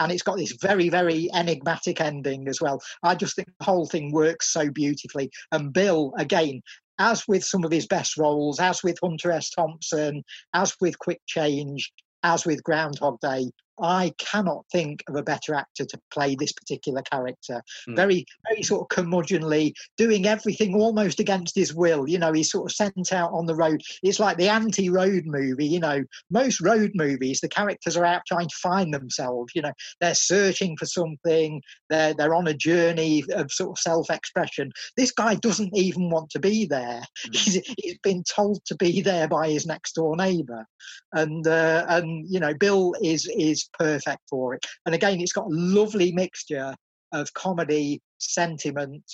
and 0.00 0.12
it's 0.12 0.22
got 0.22 0.36
this 0.36 0.56
very 0.60 0.88
very 0.88 1.28
enigmatic 1.34 2.00
ending 2.00 2.48
as 2.48 2.60
well. 2.60 2.80
I 3.02 3.14
just 3.14 3.36
think 3.36 3.48
the 3.58 3.64
whole 3.64 3.86
thing 3.86 4.12
works 4.12 4.52
so 4.52 4.70
beautifully, 4.70 5.30
and 5.52 5.72
Bill 5.72 6.12
again. 6.18 6.62
As 7.00 7.26
with 7.26 7.42
some 7.42 7.64
of 7.64 7.72
his 7.72 7.88
best 7.88 8.16
roles, 8.16 8.60
as 8.60 8.84
with 8.84 9.00
Hunter 9.02 9.32
S. 9.32 9.50
Thompson, 9.50 10.22
as 10.54 10.76
with 10.80 10.96
Quick 11.00 11.20
Change, 11.26 11.92
as 12.22 12.46
with 12.46 12.62
Groundhog 12.62 13.18
Day, 13.18 13.50
I 13.80 14.12
cannot 14.18 14.64
think 14.70 15.02
of 15.08 15.16
a 15.16 15.22
better 15.22 15.54
actor 15.54 15.84
to 15.84 16.00
play 16.12 16.34
this 16.34 16.52
particular 16.52 17.02
character. 17.02 17.62
Mm. 17.88 17.96
Very, 17.96 18.26
very 18.48 18.62
sort 18.62 18.82
of 18.82 18.96
curmudgeonly, 18.96 19.72
doing 19.96 20.26
everything 20.26 20.74
almost 20.74 21.20
against 21.20 21.56
his 21.56 21.74
will. 21.74 22.08
You 22.08 22.18
know, 22.18 22.32
he's 22.32 22.50
sort 22.50 22.70
of 22.70 22.76
sent 22.76 23.12
out 23.12 23.32
on 23.32 23.46
the 23.46 23.54
road. 23.54 23.82
It's 24.02 24.20
like 24.20 24.36
the 24.36 24.48
anti-road 24.48 25.24
movie. 25.26 25.66
You 25.66 25.80
know, 25.80 26.04
most 26.30 26.60
road 26.60 26.92
movies, 26.94 27.40
the 27.40 27.48
characters 27.48 27.96
are 27.96 28.04
out 28.04 28.22
trying 28.26 28.48
to 28.48 28.56
find 28.62 28.94
themselves. 28.94 29.52
You 29.54 29.62
know, 29.62 29.72
they're 30.00 30.14
searching 30.14 30.76
for 30.76 30.86
something. 30.86 31.60
They're 31.90 32.14
they're 32.14 32.34
on 32.34 32.46
a 32.46 32.54
journey 32.54 33.24
of 33.32 33.50
sort 33.50 33.70
of 33.70 33.78
self-expression. 33.78 34.72
This 34.96 35.10
guy 35.10 35.34
doesn't 35.34 35.76
even 35.76 36.10
want 36.10 36.30
to 36.30 36.38
be 36.38 36.66
there. 36.66 37.02
Mm. 37.24 37.36
He's, 37.36 37.74
he's 37.78 37.98
been 38.02 38.22
told 38.22 38.62
to 38.66 38.76
be 38.76 39.00
there 39.00 39.26
by 39.26 39.48
his 39.48 39.64
next 39.66 39.94
door 39.94 40.14
neighbour, 40.14 40.66
and 41.12 41.46
uh, 41.46 41.86
and 41.88 42.26
you 42.28 42.38
know, 42.38 42.52
Bill 42.52 42.94
is 43.00 43.26
is 43.34 43.63
perfect 43.78 44.22
for 44.28 44.54
it. 44.54 44.64
And 44.86 44.94
again, 44.94 45.20
it's 45.20 45.32
got 45.32 45.46
a 45.46 45.50
lovely 45.50 46.12
mixture 46.12 46.74
of 47.12 47.32
comedy, 47.34 48.00
sentiment, 48.18 49.04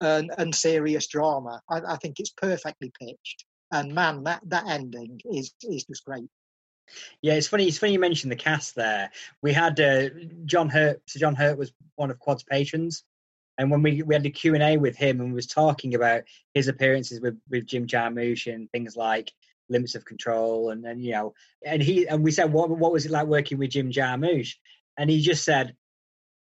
and, 0.00 0.30
and 0.38 0.54
serious 0.54 1.06
drama. 1.08 1.60
I, 1.70 1.80
I 1.88 1.96
think 1.96 2.20
it's 2.20 2.32
perfectly 2.36 2.92
pitched. 3.00 3.44
And 3.72 3.94
man, 3.94 4.24
that, 4.24 4.40
that 4.46 4.68
ending 4.68 5.20
is 5.30 5.52
is 5.62 5.84
just 5.84 6.04
great. 6.04 6.28
Yeah, 7.20 7.34
it's 7.34 7.48
funny. 7.48 7.66
It's 7.66 7.78
funny 7.78 7.92
you 7.92 7.98
mentioned 7.98 8.32
the 8.32 8.36
cast 8.36 8.74
there. 8.74 9.10
We 9.42 9.52
had 9.52 9.78
uh, 9.78 10.08
John 10.46 10.68
Hurt. 10.68 11.02
So 11.06 11.18
John 11.18 11.34
Hurt 11.34 11.58
was 11.58 11.72
one 11.96 12.10
of 12.10 12.18
Quad's 12.18 12.44
patrons, 12.44 13.04
and 13.58 13.70
when 13.70 13.82
we 13.82 14.02
we 14.02 14.14
had 14.14 14.22
the 14.22 14.30
Q 14.30 14.54
and 14.54 14.62
A 14.62 14.76
with 14.78 14.96
him, 14.96 15.20
and 15.20 15.30
we 15.30 15.34
was 15.34 15.46
talking 15.46 15.94
about 15.94 16.22
his 16.54 16.68
appearances 16.68 17.20
with 17.20 17.38
with 17.50 17.66
Jim 17.66 17.86
Jarmusch 17.86 18.52
and 18.52 18.70
things 18.70 18.96
like 18.96 19.32
Limits 19.68 19.94
of 19.94 20.04
Control, 20.04 20.70
and 20.70 20.84
then 20.84 20.98
you 21.00 21.12
know, 21.12 21.34
and 21.64 21.82
he 21.82 22.06
and 22.08 22.22
we 22.22 22.30
said, 22.30 22.52
what 22.52 22.70
what 22.70 22.92
was 22.92 23.06
it 23.06 23.12
like 23.12 23.26
working 23.26 23.58
with 23.58 23.70
Jim 23.70 23.90
Jarmusch? 23.90 24.54
and 24.98 25.08
he 25.08 25.20
just 25.20 25.44
said, 25.44 25.74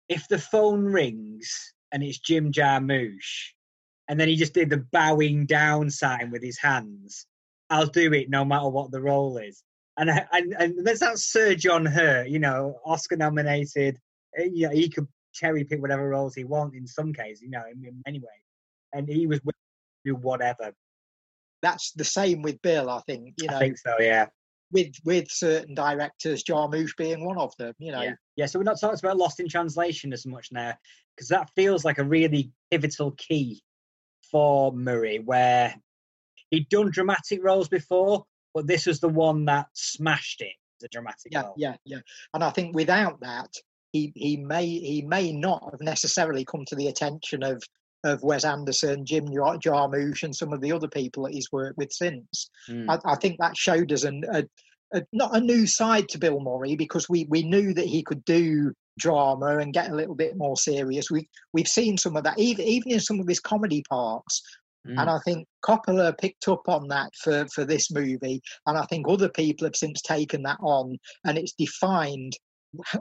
"If 0.08 0.28
the 0.28 0.38
phone 0.40 0.84
rings 0.86 1.74
and 1.92 2.04
it's 2.04 2.20
Jim 2.20 2.52
Jarmusch," 2.52 3.52
and 4.08 4.20
then 4.20 4.28
he 4.30 4.36
just 4.36 4.54
did 4.54 4.70
the 4.70 4.86
bowing 4.92 5.46
down 5.48 5.90
sign 5.90 6.30
with 6.32 6.44
his 6.44 6.60
hands. 6.60 7.26
I'll 7.72 7.88
do 7.88 8.14
it 8.14 8.30
no 8.30 8.46
matter 8.46 8.70
what 8.70 8.92
the 8.92 9.02
role 9.02 9.38
is. 9.38 9.64
And 9.98 10.10
and 10.32 10.54
and 10.60 10.86
that's 10.86 11.00
that 11.00 11.18
Sir 11.18 11.56
John 11.56 11.86
Hurt, 11.86 12.28
you 12.30 12.40
know, 12.40 12.80
Oscar 12.86 13.18
nominated. 13.18 13.98
eh, 14.38 14.50
You 14.52 14.68
know, 14.68 14.74
he 14.74 14.90
could 14.90 15.08
cherry 15.34 15.64
pick 15.64 15.82
whatever 15.82 16.08
roles 16.08 16.36
he 16.36 16.44
wants 16.44 16.78
in 16.78 16.86
some 16.88 17.12
cases, 17.14 17.42
you 17.42 17.50
know, 17.50 17.64
in, 17.72 17.84
in 17.86 18.02
many 18.06 18.20
ways. 18.20 18.46
And 18.94 19.08
he 19.10 19.26
was 19.28 19.40
willing 19.44 19.56
to 20.06 20.12
do 20.12 20.16
whatever. 20.16 20.74
That's 21.66 21.92
the 21.94 22.04
same 22.04 22.44
with 22.44 22.62
Bill, 22.62 22.92
I 22.92 23.02
think. 23.08 23.34
You 23.42 23.48
know, 23.48 23.56
I 23.56 23.60
think 23.60 23.78
so, 23.80 23.96
yeah. 24.00 24.28
with 24.72 24.94
with 25.04 25.32
certain 25.32 25.74
directors, 25.74 26.44
Jarmusch 26.44 26.96
being 26.96 27.26
one 27.26 27.40
of 27.40 27.54
them. 27.58 27.74
You 27.80 27.92
know, 27.92 28.04
Yeah. 28.04 28.14
yeah, 28.36 28.46
so 28.46 28.60
we're 28.60 28.72
not 28.72 28.80
talking 28.80 29.00
about 29.02 29.18
Lost 29.18 29.40
in 29.40 29.50
Translation 29.50 30.14
as 30.14 30.28
much 30.28 30.50
now, 30.52 30.74
because 31.16 31.30
that 31.30 31.50
feels 31.56 31.84
like 31.84 31.98
a 31.98 32.04
really 32.04 32.52
pivotal 32.70 33.12
key 33.18 33.64
for 34.32 34.72
Murray, 34.74 35.18
where 35.18 35.74
he'd 36.52 36.70
done 36.70 36.92
dramatic 36.92 37.44
roles 37.44 37.68
before, 37.68 38.26
but 38.54 38.68
this 38.68 38.86
was 38.86 39.00
the 39.00 39.10
one 39.10 39.46
that 39.46 39.66
smashed 39.74 40.42
it. 40.42 40.54
The 40.82 40.90
dramatic 40.90 41.32
yeah, 41.32 41.42
role. 41.42 41.56
yeah, 41.58 41.76
yeah. 41.86 42.02
And 42.34 42.44
I 42.44 42.52
think 42.52 42.76
without 42.76 43.20
that, 43.22 43.50
he 43.92 44.12
he 44.16 44.38
may 44.38 44.68
he 44.68 45.02
may 45.02 45.32
not 45.32 45.64
have 45.72 45.82
necessarily 45.82 46.46
come 46.46 46.66
to 46.66 46.76
the 46.76 46.90
attention 46.90 47.42
of 47.44 47.64
of 48.06 48.24
Wes 48.24 48.46
Anderson, 48.46 49.06
Jim 49.06 49.26
Jar- 49.34 49.58
Jarmusch, 49.58 50.24
and 50.24 50.36
some 50.36 50.54
of 50.54 50.62
the 50.62 50.72
other 50.72 50.88
people 50.88 51.24
that 51.24 51.34
he's 51.34 51.52
worked 51.52 51.78
with 51.78 51.92
since. 51.92 52.50
Mm. 52.70 52.90
I, 52.90 53.14
I 53.14 53.16
think 53.16 53.38
that 53.40 53.58
showed 53.58 53.92
us 53.92 54.04
an, 54.04 54.24
a, 54.32 54.46
a 54.94 55.04
not 55.12 55.36
a 55.36 55.42
new 55.42 55.68
side 55.68 56.08
to 56.10 56.20
Bill 56.20 56.40
Murray 56.40 56.76
because 56.76 57.10
we 57.10 57.26
we 57.30 57.44
knew 57.44 57.74
that 57.74 57.88
he 57.88 58.04
could 58.04 58.24
do 58.24 58.74
drama 58.98 59.58
and 59.58 59.74
get 59.74 59.92
a 59.92 59.96
little 59.96 60.16
bit 60.16 60.38
more 60.38 60.56
serious. 60.56 61.12
We 61.12 61.28
we've 61.52 61.68
seen 61.68 61.98
some 61.98 62.16
of 62.16 62.24
that 62.24 62.40
even 62.40 62.66
even 62.66 62.92
in 62.92 63.00
some 63.00 63.20
of 63.20 63.28
his 63.28 63.40
comedy 63.40 63.84
parts. 63.90 64.42
Mm. 64.88 65.02
And 65.02 65.10
I 65.10 65.18
think 65.26 65.48
Coppola 65.66 66.18
picked 66.18 66.48
up 66.48 66.70
on 66.70 66.88
that 66.90 67.12
for, 67.16 67.48
for 67.48 67.66
this 67.66 67.90
movie. 67.92 68.42
And 68.68 68.78
I 68.78 68.86
think 68.86 69.08
other 69.08 69.30
people 69.30 69.66
have 69.66 69.76
since 69.76 70.00
taken 70.02 70.44
that 70.44 70.60
on. 70.62 70.98
And 71.24 71.40
it's 71.40 71.54
defined 71.54 72.38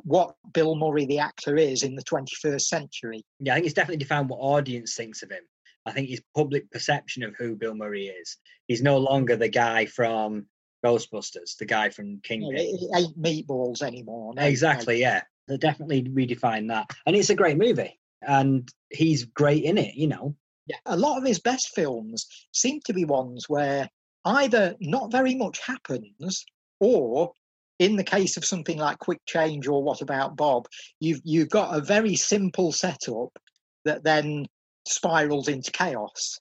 what 0.02 0.34
Bill 0.52 0.74
Murray, 0.74 1.06
the 1.06 1.18
actor, 1.18 1.56
is 1.56 1.82
in 1.82 1.94
the 1.94 2.04
21st 2.04 2.62
century. 2.62 3.22
Yeah, 3.40 3.52
I 3.52 3.56
think 3.56 3.66
it's 3.66 3.74
definitely 3.74 3.98
defined 3.98 4.28
what 4.28 4.38
audience 4.38 4.94
thinks 4.94 5.22
of 5.22 5.30
him. 5.30 5.42
I 5.86 5.92
think 5.92 6.08
his 6.08 6.22
public 6.34 6.70
perception 6.70 7.22
of 7.22 7.34
who 7.36 7.56
Bill 7.56 7.74
Murray 7.74 8.06
is. 8.06 8.38
He's 8.68 8.82
no 8.82 8.98
longer 8.98 9.36
the 9.36 9.48
guy 9.48 9.86
from 9.86 10.46
Ghostbusters, 10.84 11.56
the 11.58 11.66
guy 11.66 11.90
from 11.90 12.12
know, 12.12 12.20
Kingpin. 12.22 12.56
it, 12.56 12.80
it 12.80 12.90
ain't 12.96 13.22
meatballs 13.22 13.82
anymore. 13.82 14.34
no, 14.34 14.42
no. 14.42 14.48
Exactly, 14.48 15.00
yeah. 15.00 15.22
They 15.48 15.58
definitely 15.58 16.04
redefine 16.04 16.68
that. 16.68 16.88
And 17.06 17.14
it's 17.14 17.30
a 17.30 17.34
great 17.34 17.58
movie. 17.58 17.98
And 18.22 18.68
he's 18.90 19.24
great 19.24 19.64
in 19.64 19.76
it, 19.76 19.94
you 19.94 20.06
know. 20.06 20.34
Yeah. 20.66 20.76
A 20.86 20.96
lot 20.96 21.18
of 21.18 21.24
his 21.24 21.38
best 21.38 21.74
films 21.74 22.26
seem 22.52 22.80
to 22.86 22.94
be 22.94 23.04
ones 23.04 23.48
where 23.48 23.90
either 24.24 24.74
not 24.80 25.12
very 25.12 25.34
much 25.34 25.58
happens 25.58 26.46
or 26.80 27.34
in 27.78 27.96
the 27.96 28.04
case 28.04 28.36
of 28.36 28.44
something 28.44 28.78
like 28.78 28.98
quick 28.98 29.20
change 29.26 29.66
or 29.66 29.82
what 29.82 30.00
about 30.00 30.36
bob 30.36 30.66
you've 31.00 31.20
you've 31.24 31.48
got 31.50 31.76
a 31.76 31.80
very 31.80 32.14
simple 32.14 32.70
setup 32.70 33.30
that 33.84 34.04
then 34.04 34.46
spirals 34.86 35.48
into 35.48 35.70
chaos. 35.70 36.38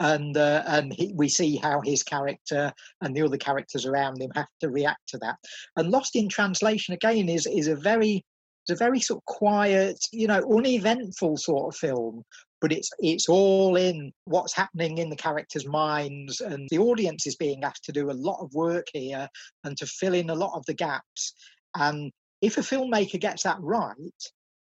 And 0.00 0.36
uh, 0.36 0.62
and 0.66 0.92
he, 0.92 1.12
we 1.12 1.28
see 1.28 1.56
how 1.56 1.80
his 1.80 2.04
character 2.04 2.72
and 3.00 3.16
the 3.16 3.22
other 3.22 3.36
characters 3.36 3.84
around 3.84 4.22
him 4.22 4.30
have 4.36 4.46
to 4.60 4.70
react 4.70 5.08
to 5.08 5.18
that. 5.18 5.36
And 5.76 5.90
lost 5.90 6.14
in 6.14 6.28
translation 6.28 6.94
again 6.94 7.28
is 7.28 7.46
is 7.46 7.66
a 7.66 7.74
very 7.74 8.24
it's 8.62 8.80
a 8.80 8.84
very 8.84 9.00
sort 9.00 9.18
of 9.18 9.24
quiet 9.24 9.98
you 10.12 10.28
know 10.28 10.40
uneventful 10.56 11.36
sort 11.36 11.74
of 11.74 11.78
film 11.78 12.22
but 12.60 12.72
it's 12.72 12.90
it's 12.98 13.28
all 13.28 13.76
in 13.76 14.12
what's 14.24 14.54
happening 14.54 14.98
in 14.98 15.10
the 15.10 15.16
characters' 15.16 15.66
minds, 15.66 16.40
and 16.40 16.68
the 16.70 16.78
audience 16.78 17.26
is 17.26 17.36
being 17.36 17.64
asked 17.64 17.84
to 17.84 17.92
do 17.92 18.10
a 18.10 18.12
lot 18.12 18.40
of 18.42 18.52
work 18.54 18.86
here 18.92 19.28
and 19.64 19.76
to 19.78 19.86
fill 19.86 20.14
in 20.14 20.30
a 20.30 20.34
lot 20.34 20.56
of 20.56 20.64
the 20.66 20.74
gaps. 20.74 21.34
And 21.76 22.12
if 22.40 22.56
a 22.58 22.60
filmmaker 22.60 23.20
gets 23.20 23.42
that 23.44 23.58
right, 23.60 23.94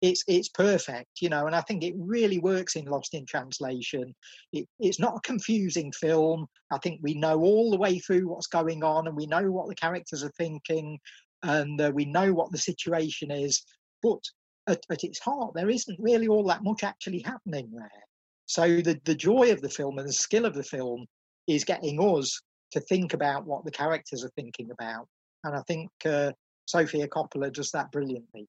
it's 0.02 0.24
it's 0.28 0.50
perfect, 0.50 1.22
you 1.22 1.30
know. 1.30 1.46
And 1.46 1.56
I 1.56 1.62
think 1.62 1.84
it 1.84 1.96
really 1.98 2.40
works 2.40 2.76
in 2.76 2.86
Lost 2.86 3.14
in 3.14 3.26
Translation. 3.26 4.14
It, 4.54 4.68
it's 4.80 5.00
not 5.00 5.18
a 5.18 5.28
confusing 5.28 5.92
film. 5.92 6.48
I 6.72 6.78
think 6.78 7.00
we 7.02 7.16
know 7.16 7.40
all 7.42 7.72
the 7.72 7.78
way 7.78 8.00
through 8.00 8.28
what's 8.28 8.48
going 8.48 8.84
on, 8.84 9.08
and 9.08 9.16
we 9.16 9.26
know 9.26 9.52
what 9.52 9.68
the 9.68 9.76
characters 9.76 10.24
are 10.24 10.32
thinking, 10.38 11.00
and 11.44 11.80
uh, 11.82 11.92
we 11.94 12.06
know 12.06 12.34
what 12.34 12.52
the 12.52 12.58
situation 12.58 13.32
is. 13.32 13.64
But 14.02 14.22
at, 14.70 14.86
at 14.90 15.04
its 15.04 15.20
heart, 15.20 15.54
there 15.54 15.70
isn't 15.70 16.00
really 16.00 16.28
all 16.28 16.46
that 16.48 16.64
much 16.64 16.84
actually 16.84 17.20
happening 17.20 17.70
there. 17.74 18.04
So 18.46 18.82
the, 18.82 19.00
the 19.06 19.16
joy 19.16 19.52
of 19.52 19.62
the 19.62 19.70
film 19.70 20.00
and 20.00 20.08
the 20.08 20.14
skill 20.14 20.46
of 20.46 20.54
the 20.54 20.64
film 20.64 21.06
is 21.48 21.64
getting 21.64 22.00
us 22.00 22.42
to 22.72 22.80
think 22.80 23.14
about 23.14 23.46
what 23.46 23.66
the 23.66 23.72
characters 23.72 24.24
are 24.24 24.32
thinking 24.36 24.70
about. 24.72 25.08
And 25.44 25.56
I 25.56 25.62
think 25.68 25.90
uh, 26.06 26.32
Sofia 26.66 27.08
Coppola 27.08 27.52
does 27.52 27.72
that 27.72 27.92
brilliantly. 27.92 28.48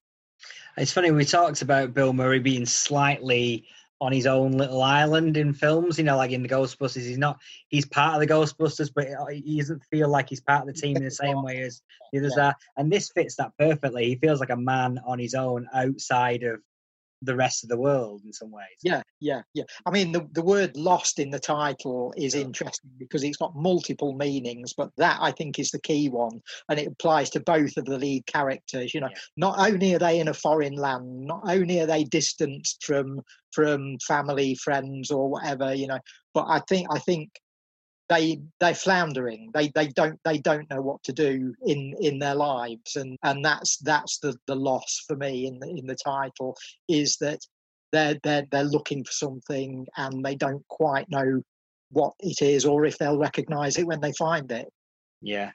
It's 0.76 0.92
funny, 0.92 1.10
we 1.10 1.24
talked 1.24 1.62
about 1.62 1.94
Bill 1.94 2.12
Murray 2.12 2.38
being 2.38 2.64
slightly 2.64 3.66
on 4.00 4.12
his 4.12 4.26
own 4.26 4.52
little 4.52 4.82
island 4.82 5.36
in 5.36 5.52
films, 5.52 5.98
you 5.98 6.04
know, 6.04 6.16
like 6.16 6.30
in 6.30 6.42
the 6.42 6.48
Ghostbusters. 6.48 7.02
He's 7.02 7.18
not, 7.18 7.38
he's 7.68 7.84
part 7.84 8.14
of 8.14 8.20
the 8.26 8.34
Ghostbusters, 8.34 8.90
but 8.94 9.06
he 9.32 9.58
doesn't 9.58 9.84
feel 9.90 10.08
like 10.08 10.28
he's 10.30 10.40
part 10.40 10.66
of 10.66 10.74
the 10.74 10.80
team 10.80 10.96
in 10.96 11.04
the 11.04 11.10
same 11.10 11.42
way 11.42 11.60
as 11.62 11.82
the 12.12 12.18
others 12.20 12.36
Yeah. 12.36 12.48
are. 12.48 12.56
And 12.76 12.90
this 12.90 13.10
fits 13.10 13.36
that 13.36 13.52
perfectly. 13.58 14.06
He 14.06 14.16
feels 14.16 14.40
like 14.40 14.50
a 14.50 14.56
man 14.56 15.00
on 15.06 15.18
his 15.18 15.34
own 15.34 15.68
outside 15.74 16.42
of 16.44 16.60
the 17.22 17.36
rest 17.36 17.62
of 17.62 17.68
the 17.68 17.76
world 17.76 18.22
in 18.24 18.32
some 18.32 18.50
ways. 18.50 18.78
Yeah, 18.82 19.02
yeah, 19.20 19.42
yeah. 19.54 19.64
I 19.84 19.90
mean, 19.90 20.12
the, 20.12 20.26
the 20.32 20.42
word 20.42 20.76
lost 20.76 21.18
in 21.18 21.30
the 21.30 21.38
title 21.38 22.14
is 22.16 22.34
Yeah. 22.34 22.42
interesting 22.42 22.90
because 22.98 23.22
it's 23.24 23.36
got 23.36 23.54
multiple 23.54 24.14
meanings, 24.14 24.72
but 24.72 24.90
that 24.96 25.18
I 25.20 25.30
think 25.32 25.58
is 25.58 25.70
the 25.70 25.80
key 25.80 26.08
one. 26.08 26.40
And 26.68 26.78
it 26.78 26.88
applies 26.88 27.30
to 27.30 27.40
both 27.40 27.76
of 27.76 27.84
the 27.84 27.98
lead 27.98 28.26
characters. 28.26 28.94
You 28.94 29.00
know, 29.00 29.08
Yeah. 29.10 29.18
not 29.36 29.58
only 29.58 29.94
are 29.94 29.98
they 29.98 30.20
in 30.20 30.28
a 30.28 30.34
foreign 30.34 30.74
land, 30.74 31.26
not 31.26 31.42
only 31.44 31.80
are 31.80 31.86
they 31.86 32.04
distanced 32.04 32.84
from 32.84 33.20
from 33.52 33.98
family, 34.06 34.54
friends, 34.54 35.10
or 35.10 35.28
whatever, 35.28 35.74
you 35.74 35.88
know, 35.88 35.98
but 36.34 36.46
I 36.48 36.60
think 36.68 36.86
I 36.90 36.98
think 37.00 37.30
they 38.10 38.42
they're 38.58 38.74
floundering. 38.74 39.50
They 39.54 39.68
they 39.74 39.88
don't 39.88 40.18
they 40.24 40.38
don't 40.38 40.68
know 40.68 40.82
what 40.82 41.02
to 41.04 41.12
do 41.12 41.54
in 41.64 41.94
in 42.00 42.18
their 42.18 42.34
lives, 42.34 42.96
and 42.96 43.16
and 43.22 43.42
that's 43.42 43.78
that's 43.78 44.18
the 44.18 44.36
the 44.46 44.56
loss 44.56 45.04
for 45.06 45.16
me 45.16 45.46
in 45.46 45.60
the 45.60 45.68
in 45.68 45.86
the 45.86 45.96
title 45.96 46.56
is 46.88 47.16
that 47.20 47.38
they're 47.92 48.18
they're 48.22 48.46
they're 48.50 48.64
looking 48.64 49.04
for 49.04 49.12
something 49.12 49.86
and 49.96 50.24
they 50.24 50.34
don't 50.34 50.66
quite 50.68 51.08
know 51.08 51.40
what 51.90 52.12
it 52.20 52.42
is 52.42 52.64
or 52.64 52.84
if 52.84 52.98
they'll 52.98 53.18
recognize 53.18 53.78
it 53.78 53.86
when 53.86 54.00
they 54.00 54.12
find 54.12 54.50
it 54.52 54.68
Yeah. 55.22 55.50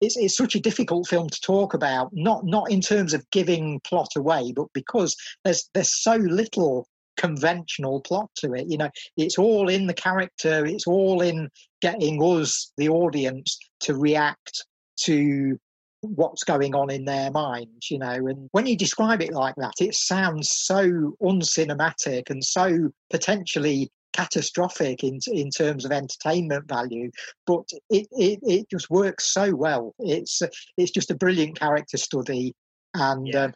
it's, 0.00 0.16
it's 0.16 0.36
such 0.36 0.54
a 0.54 0.60
difficult 0.60 1.06
film 1.08 1.28
to 1.28 1.40
talk 1.42 1.74
about 1.74 2.08
not 2.12 2.44
not 2.44 2.70
in 2.70 2.80
terms 2.80 3.12
of 3.12 3.28
giving 3.30 3.80
plot 3.80 4.08
away 4.16 4.52
but 4.56 4.66
because 4.72 5.14
there's 5.44 5.68
there's 5.74 6.02
so 6.02 6.16
little 6.16 6.86
conventional 7.18 8.00
plot 8.00 8.30
to 8.36 8.54
it. 8.54 8.66
You 8.68 8.78
know 8.78 8.90
it's 9.16 9.38
all 9.38 9.68
in 9.68 9.86
the 9.86 9.94
character 9.94 10.64
it's 10.64 10.86
all 10.86 11.20
in 11.20 11.50
getting 11.82 12.22
us 12.22 12.72
the 12.78 12.88
audience 12.88 13.58
to 13.80 13.94
react 13.94 14.64
to 15.00 15.58
what's 16.00 16.44
going 16.44 16.74
on 16.74 16.90
in 16.90 17.04
their 17.04 17.30
minds 17.30 17.90
you 17.90 17.98
know. 17.98 18.26
And 18.28 18.48
when 18.52 18.66
you 18.66 18.76
describe 18.76 19.20
it 19.20 19.32
like 19.32 19.56
that 19.56 19.74
it 19.80 19.94
sounds 19.94 20.50
so 20.50 21.14
uncinematic 21.20 22.30
and 22.30 22.42
so 22.42 22.90
potentially 23.10 23.90
catastrophic 24.14 25.04
in 25.04 25.18
in 25.26 25.50
terms 25.50 25.84
of 25.84 25.92
entertainment 25.92 26.66
value 26.66 27.10
but 27.46 27.68
it 27.90 28.06
it, 28.12 28.40
it 28.42 28.70
just 28.70 28.88
works 28.90 29.32
so 29.32 29.54
well. 29.54 29.94
It's 29.98 30.40
it's 30.76 30.92
just 30.92 31.10
a 31.10 31.16
brilliant 31.16 31.58
character 31.58 31.98
study 31.98 32.54
and 32.94 33.26
Yeah. 33.28 33.44
um, 33.44 33.54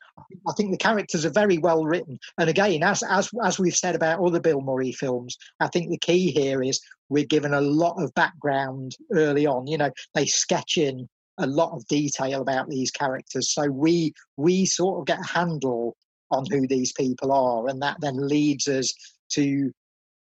I 0.48 0.52
think- 0.54 0.70
the 0.70 0.76
characters 0.76 1.24
are 1.24 1.30
very 1.30 1.58
well 1.58 1.84
written. 1.84 2.18
And 2.38 2.48
again, 2.50 2.82
as 2.82 3.02
as 3.02 3.28
as 3.44 3.58
we've 3.58 3.76
said 3.76 3.94
about 3.94 4.24
other 4.24 4.40
Bill 4.40 4.60
Murray 4.60 4.92
films, 4.92 5.36
I 5.60 5.68
think 5.68 5.90
the 5.90 5.98
key 5.98 6.30
here 6.30 6.62
is 6.62 6.80
we're 7.08 7.24
given 7.26 7.52
a 7.54 7.60
lot 7.60 8.02
of 8.02 8.14
background 8.14 8.96
early 9.12 9.46
on. 9.46 9.66
You 9.66 9.78
know, 9.78 9.90
they 10.14 10.26
sketch 10.26 10.76
in 10.76 11.08
a 11.38 11.46
lot 11.46 11.74
of 11.74 11.86
detail 11.88 12.42
about 12.42 12.68
these 12.68 12.90
characters, 12.90 13.52
so 13.52 13.66
we 13.66 14.12
we 14.36 14.66
sort 14.66 15.00
of 15.00 15.06
get 15.06 15.20
a 15.20 15.38
handle 15.38 15.96
on 16.30 16.44
who 16.50 16.66
these 16.66 16.92
people 16.92 17.32
are, 17.32 17.68
and 17.68 17.82
that 17.82 17.96
then 18.00 18.16
leads 18.28 18.66
us 18.68 18.92
to 19.30 19.70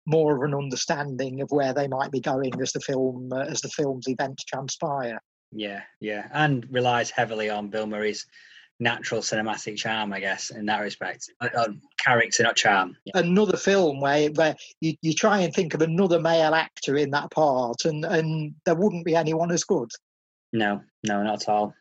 more 0.06 0.34
of 0.36 0.42
an 0.42 0.52
understanding 0.54 1.40
of 1.40 1.48
where 1.52 1.72
they 1.72 1.86
might 1.86 2.10
be 2.10 2.18
going 2.18 2.60
as 2.60 2.72
the 2.72 2.80
film 2.80 3.32
uh, 3.32 3.40
as 3.40 3.60
the 3.60 3.68
film's 3.68 4.08
events 4.08 4.42
transpire. 4.44 5.20
Yeah, 5.52 5.82
yeah, 6.00 6.28
and 6.32 6.66
relies 6.70 7.10
heavily 7.10 7.50
on 7.50 7.68
Bill 7.68 7.86
Murray's 7.86 8.26
natural 8.80 9.20
cinematic 9.20 9.76
charm, 9.76 10.12
I 10.12 10.20
guess, 10.20 10.50
in 10.50 10.66
that 10.66 10.80
respect. 10.80 11.30
Uh, 11.40 11.48
uh, 11.56 11.68
character, 11.98 12.42
not 12.42 12.56
charm. 12.56 12.96
Yeah. 13.04 13.20
another 13.20 13.56
film 13.56 14.00
where 14.00 14.30
where 14.30 14.56
you, 14.80 14.94
you 15.02 15.14
try 15.14 15.40
and 15.40 15.54
think 15.54 15.74
of 15.74 15.82
another 15.82 16.20
male 16.20 16.54
actor 16.54 16.96
in 16.96 17.10
that 17.10 17.30
part 17.30 17.84
and 17.84 18.04
and 18.04 18.54
there 18.66 18.74
wouldn't 18.74 19.04
be 19.04 19.14
anyone 19.14 19.50
as 19.52 19.64
good 19.64 19.90
No, 20.52 20.82
no, 21.06 21.22
not 21.22 21.42
at 21.42 21.48
all. 21.48 21.74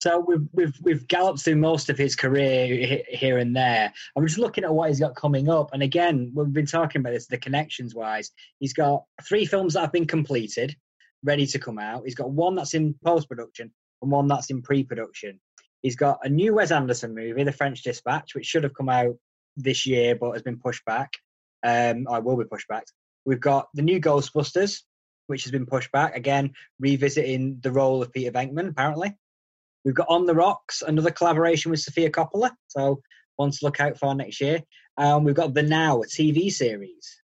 So 0.00 0.18
we've 0.26 0.46
we've 0.52 0.74
we've 0.82 1.08
galloped 1.08 1.40
through 1.42 1.56
most 1.56 1.88
of 1.88 1.96
his 1.96 2.14
career 2.14 3.02
here 3.08 3.38
and 3.38 3.56
there. 3.56 3.92
I'm 4.16 4.26
just 4.26 4.38
looking 4.38 4.64
at 4.64 4.74
what 4.74 4.90
he's 4.90 5.00
got 5.00 5.16
coming 5.16 5.48
up, 5.48 5.70
and 5.72 5.82
again, 5.82 6.32
we've 6.34 6.52
been 6.52 6.66
talking 6.66 7.00
about 7.00 7.12
this. 7.12 7.26
The 7.26 7.38
connections 7.38 7.94
wise, 7.94 8.30
he's 8.60 8.74
got 8.74 9.04
three 9.22 9.46
films 9.46 9.74
that 9.74 9.80
have 9.80 9.92
been 9.92 10.06
completed, 10.06 10.76
ready 11.22 11.46
to 11.46 11.58
come 11.58 11.78
out. 11.78 12.02
He's 12.04 12.14
got 12.14 12.30
one 12.30 12.54
that's 12.54 12.74
in 12.74 12.94
post 13.04 13.28
production 13.28 13.72
and 14.02 14.10
one 14.10 14.28
that's 14.28 14.50
in 14.50 14.60
pre 14.60 14.84
production. 14.84 15.40
He's 15.84 15.96
got 15.96 16.20
a 16.22 16.30
new 16.30 16.54
Wes 16.54 16.70
Anderson 16.70 17.14
movie, 17.14 17.44
The 17.44 17.52
French 17.52 17.82
Dispatch, 17.82 18.34
which 18.34 18.46
should 18.46 18.64
have 18.64 18.72
come 18.72 18.88
out 18.88 19.16
this 19.54 19.84
year 19.84 20.16
but 20.16 20.32
has 20.32 20.40
been 20.40 20.58
pushed 20.58 20.82
back. 20.86 21.12
Um, 21.62 22.06
I 22.10 22.20
will 22.20 22.38
be 22.38 22.46
pushed 22.46 22.68
back. 22.68 22.84
We've 23.26 23.38
got 23.38 23.68
the 23.74 23.82
new 23.82 24.00
Ghostbusters, 24.00 24.80
which 25.26 25.44
has 25.44 25.52
been 25.52 25.66
pushed 25.66 25.92
back 25.92 26.16
again, 26.16 26.54
revisiting 26.80 27.58
the 27.62 27.70
role 27.70 28.00
of 28.00 28.14
Peter 28.14 28.32
Venkman 28.32 28.70
apparently. 28.70 29.14
We've 29.84 29.94
got 29.94 30.08
On 30.08 30.24
the 30.24 30.34
Rocks, 30.34 30.80
another 30.80 31.10
collaboration 31.10 31.70
with 31.70 31.80
Sofia 31.80 32.10
Coppola, 32.10 32.52
so 32.68 33.02
one 33.36 33.50
to 33.50 33.58
look 33.60 33.78
out 33.78 33.98
for 33.98 34.14
next 34.14 34.40
year. 34.40 34.62
Um, 34.96 35.24
we've 35.24 35.34
got 35.34 35.52
The 35.52 35.62
Now, 35.62 36.00
a 36.00 36.06
TV 36.06 36.50
series 36.50 37.20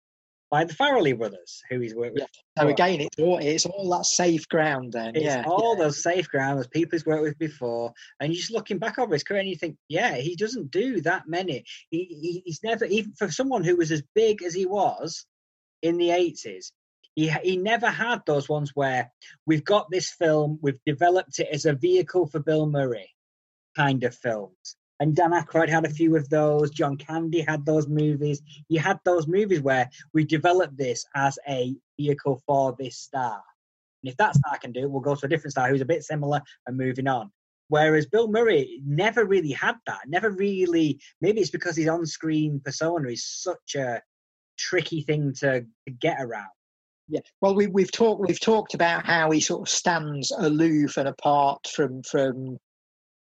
by 0.50 0.64
the 0.64 0.74
Farrelly 0.74 1.16
brothers, 1.16 1.62
who 1.70 1.80
he's 1.80 1.94
worked 1.94 2.14
with. 2.14 2.22
Yeah. 2.22 2.62
So 2.62 2.68
again, 2.68 3.00
it's 3.00 3.18
all 3.18 3.38
it's 3.38 3.66
all 3.66 3.88
that 3.90 4.04
safe 4.04 4.48
ground 4.48 4.92
then. 4.92 5.14
It's 5.14 5.24
yeah, 5.24 5.44
all 5.46 5.76
yeah. 5.76 5.84
those 5.84 6.02
safe 6.02 6.28
ground, 6.28 6.58
those 6.58 6.66
people 6.66 6.92
he's 6.92 7.06
worked 7.06 7.22
with 7.22 7.38
before, 7.38 7.92
and 8.18 8.32
you're 8.32 8.40
just 8.40 8.52
looking 8.52 8.78
back 8.78 8.98
over 8.98 9.14
his 9.14 9.22
career 9.22 9.40
and 9.40 9.48
you 9.48 9.56
think, 9.56 9.76
yeah, 9.88 10.16
he 10.16 10.34
doesn't 10.34 10.70
do 10.70 11.00
that 11.02 11.28
many. 11.28 11.64
He, 11.90 12.04
he 12.04 12.42
he's 12.44 12.60
never 12.64 12.84
even 12.86 13.12
for 13.14 13.30
someone 13.30 13.62
who 13.64 13.76
was 13.76 13.92
as 13.92 14.02
big 14.14 14.42
as 14.42 14.54
he 14.54 14.66
was 14.66 15.24
in 15.82 15.96
the 15.96 16.10
eighties. 16.10 16.72
He, 17.14 17.28
he 17.28 17.56
never 17.56 17.88
had 17.88 18.20
those 18.24 18.48
ones 18.48 18.70
where 18.74 19.10
we've 19.44 19.64
got 19.64 19.90
this 19.90 20.10
film, 20.12 20.58
we've 20.62 20.78
developed 20.86 21.38
it 21.40 21.48
as 21.52 21.66
a 21.66 21.74
vehicle 21.74 22.26
for 22.26 22.38
Bill 22.38 22.66
Murray 22.66 23.10
kind 23.76 24.04
of 24.04 24.14
films. 24.14 24.76
And 25.00 25.16
Dan 25.16 25.30
Aykroyd 25.30 25.70
had 25.70 25.86
a 25.86 25.90
few 25.90 26.14
of 26.14 26.28
those. 26.28 26.70
John 26.70 26.96
Candy 26.96 27.40
had 27.40 27.64
those 27.64 27.88
movies. 27.88 28.42
You 28.68 28.80
had 28.80 29.00
those 29.04 29.26
movies 29.26 29.62
where 29.62 29.88
we 30.12 30.24
developed 30.24 30.76
this 30.76 31.06
as 31.14 31.38
a 31.48 31.74
vehicle 31.98 32.42
for 32.46 32.76
this 32.78 32.98
star. 32.98 33.42
And 34.02 34.10
if 34.10 34.16
that 34.18 34.34
star 34.36 34.58
can 34.58 34.72
do 34.72 34.82
it, 34.82 34.90
we'll 34.90 35.00
go 35.00 35.14
to 35.14 35.26
a 35.26 35.28
different 35.28 35.52
star 35.52 35.68
who's 35.68 35.80
a 35.80 35.86
bit 35.86 36.04
similar 36.04 36.42
and 36.66 36.76
moving 36.76 37.08
on. 37.08 37.30
Whereas 37.68 38.06
Bill 38.06 38.28
Murray 38.28 38.82
never 38.84 39.24
really 39.24 39.52
had 39.52 39.76
that. 39.86 40.00
Never 40.06 40.30
really. 40.30 41.00
Maybe 41.20 41.40
it's 41.40 41.50
because 41.50 41.76
his 41.76 41.88
on-screen 41.88 42.60
persona 42.62 43.08
is 43.08 43.24
such 43.24 43.76
a 43.76 44.02
tricky 44.58 45.02
thing 45.02 45.32
to, 45.40 45.62
to 45.62 45.92
get 46.00 46.18
around. 46.20 46.50
Yeah, 47.08 47.20
well, 47.40 47.54
we, 47.54 47.66
we've 47.66 47.90
talked 47.90 48.26
we've 48.28 48.38
talked 48.38 48.74
about 48.74 49.04
how 49.04 49.32
he 49.32 49.40
sort 49.40 49.62
of 49.62 49.68
stands 49.68 50.30
aloof 50.30 50.96
and 50.96 51.08
apart 51.08 51.66
from 51.66 52.04
from 52.04 52.58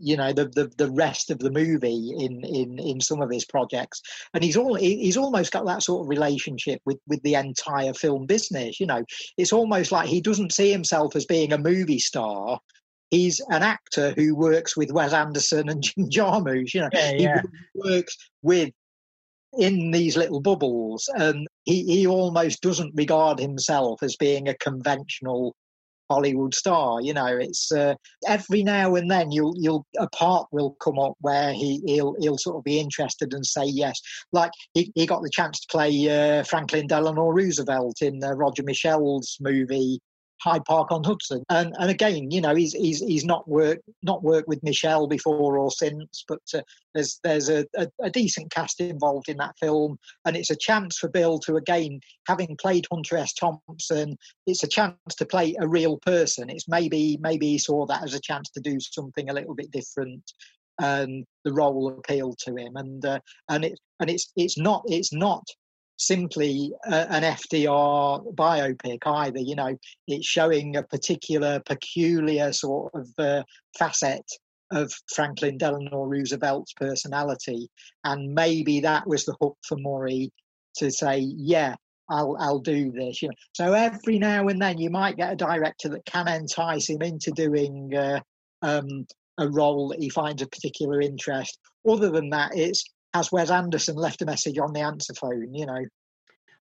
you 0.01 0.17
know 0.17 0.33
the, 0.33 0.45
the 0.45 0.71
the 0.77 0.91
rest 0.91 1.29
of 1.29 1.39
the 1.39 1.51
movie 1.51 2.13
in 2.17 2.43
in 2.43 2.79
in 2.79 3.01
some 3.01 3.21
of 3.21 3.29
his 3.29 3.45
projects. 3.45 4.01
And 4.33 4.43
he's 4.43 4.57
all 4.57 4.75
he's 4.75 5.17
almost 5.17 5.51
got 5.51 5.65
that 5.65 5.83
sort 5.83 6.05
of 6.05 6.09
relationship 6.09 6.81
with 6.85 6.97
with 7.07 7.21
the 7.23 7.35
entire 7.35 7.93
film 7.93 8.25
business 8.25 8.79
you 8.79 8.85
know. 8.85 9.03
It's 9.37 9.53
almost 9.53 9.91
like 9.91 10.07
he 10.07 10.21
doesn't 10.21 10.53
see 10.53 10.71
himself 10.71 11.15
as 11.15 11.25
being 11.25 11.53
a 11.53 11.57
movie 11.57 11.99
star. 11.99 12.59
He's 13.09 13.41
an 13.49 13.61
actor 13.61 14.13
who 14.15 14.35
works 14.35 14.77
with 14.77 14.91
Wes 14.91 15.13
Anderson 15.13 15.69
and 15.69 15.83
Jim 15.83 16.09
Jarmusch 16.09 16.73
you 16.73 16.81
know. 16.81 16.89
Yeah, 16.93 17.11
yeah. 17.11 17.41
he 17.73 17.79
works 17.79 18.17
with 18.41 18.71
in 19.57 19.91
these 19.91 20.15
little 20.15 20.39
bubbles 20.39 21.09
and 21.15 21.45
he, 21.65 21.83
he 21.83 22.07
almost 22.07 22.61
doesn't 22.61 22.95
regard 22.95 23.37
himself 23.37 24.01
as 24.01 24.15
being 24.15 24.47
a 24.47 24.55
conventional 24.55 25.55
Hollywood 26.11 26.53
star. 26.53 27.01
You 27.01 27.13
know, 27.13 27.37
it's 27.37 27.71
uh, 27.71 27.95
every 28.27 28.63
now 28.63 28.95
and 28.95 29.09
then 29.09 29.31
you'll 29.31 29.55
you'll 29.57 29.85
a 29.97 30.07
part 30.09 30.47
will 30.51 30.75
come 30.81 30.99
up 30.99 31.13
where 31.21 31.53
he 31.53 31.81
he'll 31.85 32.15
he'll 32.19 32.37
sort 32.37 32.57
of 32.57 32.63
be 32.63 32.79
interested 32.79 33.33
and 33.33 33.45
say 33.45 33.65
yes. 33.65 33.99
Like 34.31 34.51
he, 34.73 34.91
he 34.95 35.05
got 35.05 35.21
the 35.21 35.29
chance 35.29 35.59
to 35.61 35.67
play 35.71 35.91
uh, 36.09 36.43
Franklin 36.43 36.87
Delano 36.87 37.29
Roosevelt 37.29 38.01
in 38.01 38.23
uh, 38.23 38.31
Roger 38.31 38.63
Michell's 38.63 39.37
movie 39.39 39.99
Hyde 40.41 40.65
Park 40.65 40.91
on 40.91 41.03
Hudson. 41.03 41.43
And 41.49 41.75
and 41.79 41.89
again, 41.89 42.31
you 42.31 42.41
know, 42.41 42.55
he's 42.55 42.73
he's 42.73 42.99
he's 42.99 43.25
not 43.25 43.47
worked 43.47 43.83
not 44.01 44.23
worked 44.23 44.47
with 44.47 44.63
Michell 44.63 45.07
before 45.07 45.57
or 45.57 45.71
since, 45.71 46.23
but 46.27 46.41
uh, 46.53 46.61
there's 46.93 47.19
there's 47.23 47.49
a, 47.49 47.65
a, 47.75 47.87
a, 48.01 48.09
decent 48.09 48.51
cast 48.51 48.81
involved 48.81 49.29
in 49.29 49.37
that 49.37 49.55
film, 49.59 49.97
and 50.25 50.35
it's 50.35 50.49
a 50.49 50.55
chance 50.55 50.97
for 50.97 51.09
Bill 51.09 51.39
to 51.39 51.55
again, 51.55 51.99
having 52.27 52.57
played 52.57 52.85
Hunter 52.91 53.17
S. 53.17 53.33
Thompson, 53.33 54.17
it's 54.47 54.63
a 54.63 54.67
chance 54.67 54.97
to 55.17 55.25
play 55.25 55.55
a 55.59 55.67
real 55.67 55.97
person. 55.97 56.49
It's 56.49 56.67
maybe 56.67 57.17
maybe 57.21 57.47
he 57.47 57.57
saw 57.57 57.85
that 57.85 58.03
as 58.03 58.13
a 58.13 58.21
chance 58.21 58.49
to 58.51 58.61
do 58.61 58.79
something 58.79 59.29
a 59.29 59.33
little 59.33 59.55
bit 59.55 59.71
different 59.71 60.31
and 60.79 61.25
the 61.43 61.53
role 61.53 61.89
appealed 61.89 62.37
to 62.39 62.55
him 62.55 62.75
and 62.75 63.05
uh, 63.05 63.19
and 63.49 63.65
it 63.65 63.79
and 63.99 64.09
it's 64.09 64.31
it's 64.35 64.57
not 64.57 64.83
it's 64.87 65.13
not 65.13 65.43
simply 66.01 66.73
an 66.85 67.23
FDR 67.23 68.33
biopic 68.35 68.99
either. 69.05 69.39
You 69.39 69.55
know, 69.55 69.77
it's 70.07 70.25
showing 70.25 70.75
a 70.75 70.83
particular, 70.83 71.61
peculiar 71.65 72.51
sort 72.53 72.93
of 72.93 73.07
uh, 73.17 73.43
facet 73.77 74.25
of 74.71 74.93
Franklin 75.13 75.57
Delano 75.57 76.03
Roosevelt's 76.03 76.73
personality, 76.73 77.69
and 78.03 78.33
maybe 78.33 78.79
that 78.81 79.07
was 79.07 79.25
the 79.25 79.35
hook 79.41 79.57
for 79.67 79.77
Murray 79.77 80.31
to 80.77 80.89
say, 80.91 81.19
"Yeah, 81.19 81.75
I'll 82.09 82.35
I'll 82.39 82.59
do 82.59 82.91
this." 82.91 83.21
You 83.21 83.29
know, 83.29 83.35
so 83.53 83.73
every 83.73 84.17
now 84.17 84.47
and 84.47 84.61
then 84.61 84.77
you 84.77 84.89
might 84.89 85.17
get 85.17 85.33
a 85.33 85.35
director 85.35 85.89
that 85.89 86.05
can 86.05 86.27
entice 86.27 86.89
him 86.89 87.01
into 87.01 87.31
doing 87.31 87.93
uh, 87.95 88.21
um, 88.61 89.05
a 89.37 89.49
role 89.49 89.89
that 89.89 89.99
he 89.99 90.09
finds 90.09 90.41
a 90.41 90.47
particular 90.47 91.01
interest. 91.01 91.59
Other 91.87 92.09
than 92.09 92.29
that, 92.29 92.51
it's 92.55 92.83
has 93.13 93.31
Wes 93.31 93.51
Anderson 93.51 93.95
left 93.95 94.21
a 94.21 94.25
message 94.25 94.57
on 94.57 94.73
the 94.73 94.81
answer 94.81 95.13
phone? 95.13 95.53
You 95.53 95.65
know. 95.65 95.85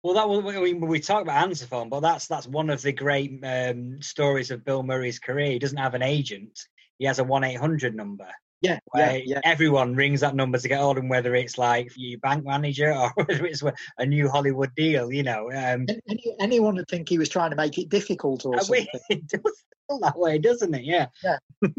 Well, 0.04 0.14
that 0.16 0.30
was 0.30 0.56
I 0.56 0.60
mean, 0.62 0.80
we 0.82 1.00
talk 1.00 1.24
about 1.24 1.44
answer 1.44 1.66
phone, 1.66 1.90
but 1.90 2.02
that's 2.02 2.28
that's 2.28 2.48
one 2.48 2.70
of 2.70 2.82
the 2.82 2.94
great 2.94 3.40
um, 3.44 4.02
stories 4.02 4.52
of 4.52 4.64
Bill 4.64 4.84
Murray's 4.84 5.20
career. 5.20 5.52
He 5.52 5.60
doesn't 5.60 5.78
have 5.78 5.96
an 5.96 6.04
agent; 6.04 6.60
he 6.98 7.06
has 7.06 7.20
a 7.20 7.24
one 7.24 7.44
eight 7.44 7.60
hundred 7.60 7.96
number. 7.96 8.28
Yeah, 8.62 8.80
yeah, 8.96 9.20
yeah. 9.24 9.40
Everyone 9.44 9.96
rings 9.96 10.22
that 10.22 10.36
number 10.36 10.58
to 10.58 10.68
get 10.68 10.80
hold 10.80 10.98
of 10.98 11.04
him, 11.04 11.10
whether 11.10 11.36
it's 11.36 11.60
like 11.60 11.92
your 11.96 12.20
bank 12.20 12.44
manager 12.44 12.92
or 12.92 13.12
whether 13.16 13.46
it's 13.46 13.64
a 13.98 14.06
new 14.06 14.30
Hollywood 14.30 14.74
deal. 14.76 15.12
You 15.12 15.24
know, 15.24 15.52
um, 15.52 15.86
Any, 16.10 16.36
anyone 16.40 16.76
would 16.76 16.88
think 16.88 17.08
he 17.08 17.20
was 17.20 17.30
trying 17.30 17.52
to 17.52 17.56
make 17.56 17.78
it 17.78 17.90
difficult 17.90 18.46
or 18.46 18.60
something. 18.60 18.88
It 19.10 19.28
does 19.28 19.64
feel 19.88 20.00
that 20.00 20.18
way, 20.18 20.40
doesn't 20.40 20.74
it? 20.74 20.84
Yeah. 20.84 21.08
Yeah. 21.24 21.38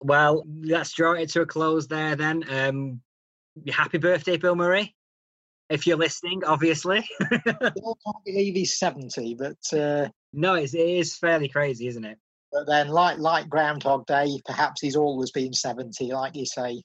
well, 0.00 0.44
let's 0.62 0.92
draw 0.92 1.12
it 1.12 1.28
to 1.30 1.42
a 1.42 1.46
close 1.46 1.86
there. 1.86 2.16
Then, 2.16 2.44
um, 2.50 3.00
happy 3.70 3.98
birthday, 3.98 4.36
Bill 4.36 4.54
Murray. 4.54 4.94
If 5.70 5.86
you're 5.86 5.98
listening, 5.98 6.42
obviously. 6.44 7.06
I 7.20 7.36
can't 7.50 8.24
believe 8.24 8.54
he's 8.54 8.78
70, 8.78 9.34
but. 9.34 9.78
Uh, 9.78 10.08
no, 10.32 10.54
it's, 10.54 10.74
it 10.74 10.80
is 10.80 11.16
fairly 11.16 11.48
crazy, 11.48 11.86
isn't 11.88 12.04
it? 12.04 12.18
But 12.52 12.66
then, 12.66 12.88
like 12.88 13.18
like 13.18 13.48
Groundhog 13.48 14.06
Day, 14.06 14.40
perhaps 14.46 14.80
he's 14.80 14.96
always 14.96 15.30
been 15.30 15.52
70, 15.52 16.12
like 16.12 16.34
you 16.34 16.46
say. 16.46 16.82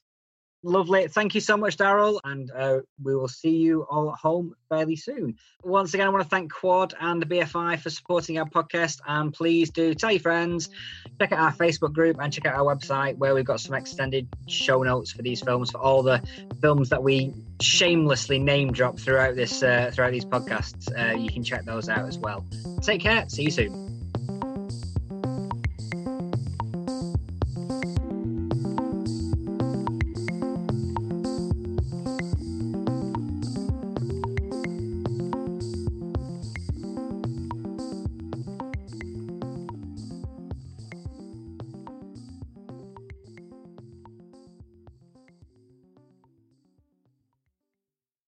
Lovely. 0.65 1.09
Thank 1.09 1.35
you 1.35 1.41
so 1.41 1.57
much, 1.57 1.75
Daryl. 1.75 2.21
And 2.23 2.49
uh, 2.51 2.79
we 3.03 3.15
will 3.15 3.27
see 3.27 3.57
you 3.57 3.81
all 3.89 4.11
at 4.11 4.17
home 4.17 4.55
fairly 4.69 4.95
soon. 4.95 5.35
Once 5.61 5.93
again, 5.93 6.07
I 6.07 6.09
want 6.09 6.23
to 6.23 6.29
thank 6.29 6.53
Quad 6.53 6.93
and 7.01 7.21
the 7.21 7.25
BFI 7.25 7.79
for 7.79 7.89
supporting 7.89 8.39
our 8.39 8.49
podcast. 8.49 9.01
And 9.05 9.33
please 9.33 9.69
do 9.69 9.93
tell 9.93 10.11
your 10.11 10.21
friends, 10.21 10.69
check 11.19 11.33
out 11.33 11.39
our 11.39 11.51
Facebook 11.51 11.91
group, 11.91 12.17
and 12.21 12.31
check 12.31 12.45
out 12.45 12.55
our 12.55 12.75
website 12.75 13.17
where 13.17 13.35
we've 13.35 13.43
got 13.43 13.59
some 13.59 13.75
extended 13.75 14.29
show 14.47 14.83
notes 14.83 15.11
for 15.11 15.21
these 15.21 15.41
films, 15.41 15.69
for 15.69 15.79
all 15.79 16.01
the 16.01 16.23
films 16.61 16.87
that 16.89 17.03
we 17.03 17.33
shamelessly 17.61 18.39
name 18.39 18.71
drop 18.71 18.97
throughout 18.97 19.35
this 19.35 19.63
uh, 19.63 19.91
throughout 19.93 20.11
these 20.11 20.25
podcasts. 20.25 20.87
Uh, 20.97 21.17
you 21.17 21.29
can 21.29 21.43
check 21.43 21.65
those 21.65 21.89
out 21.89 22.07
as 22.07 22.17
well. 22.17 22.45
Take 22.81 23.01
care. 23.01 23.27
See 23.27 23.43
you 23.43 23.51
soon. 23.51 23.92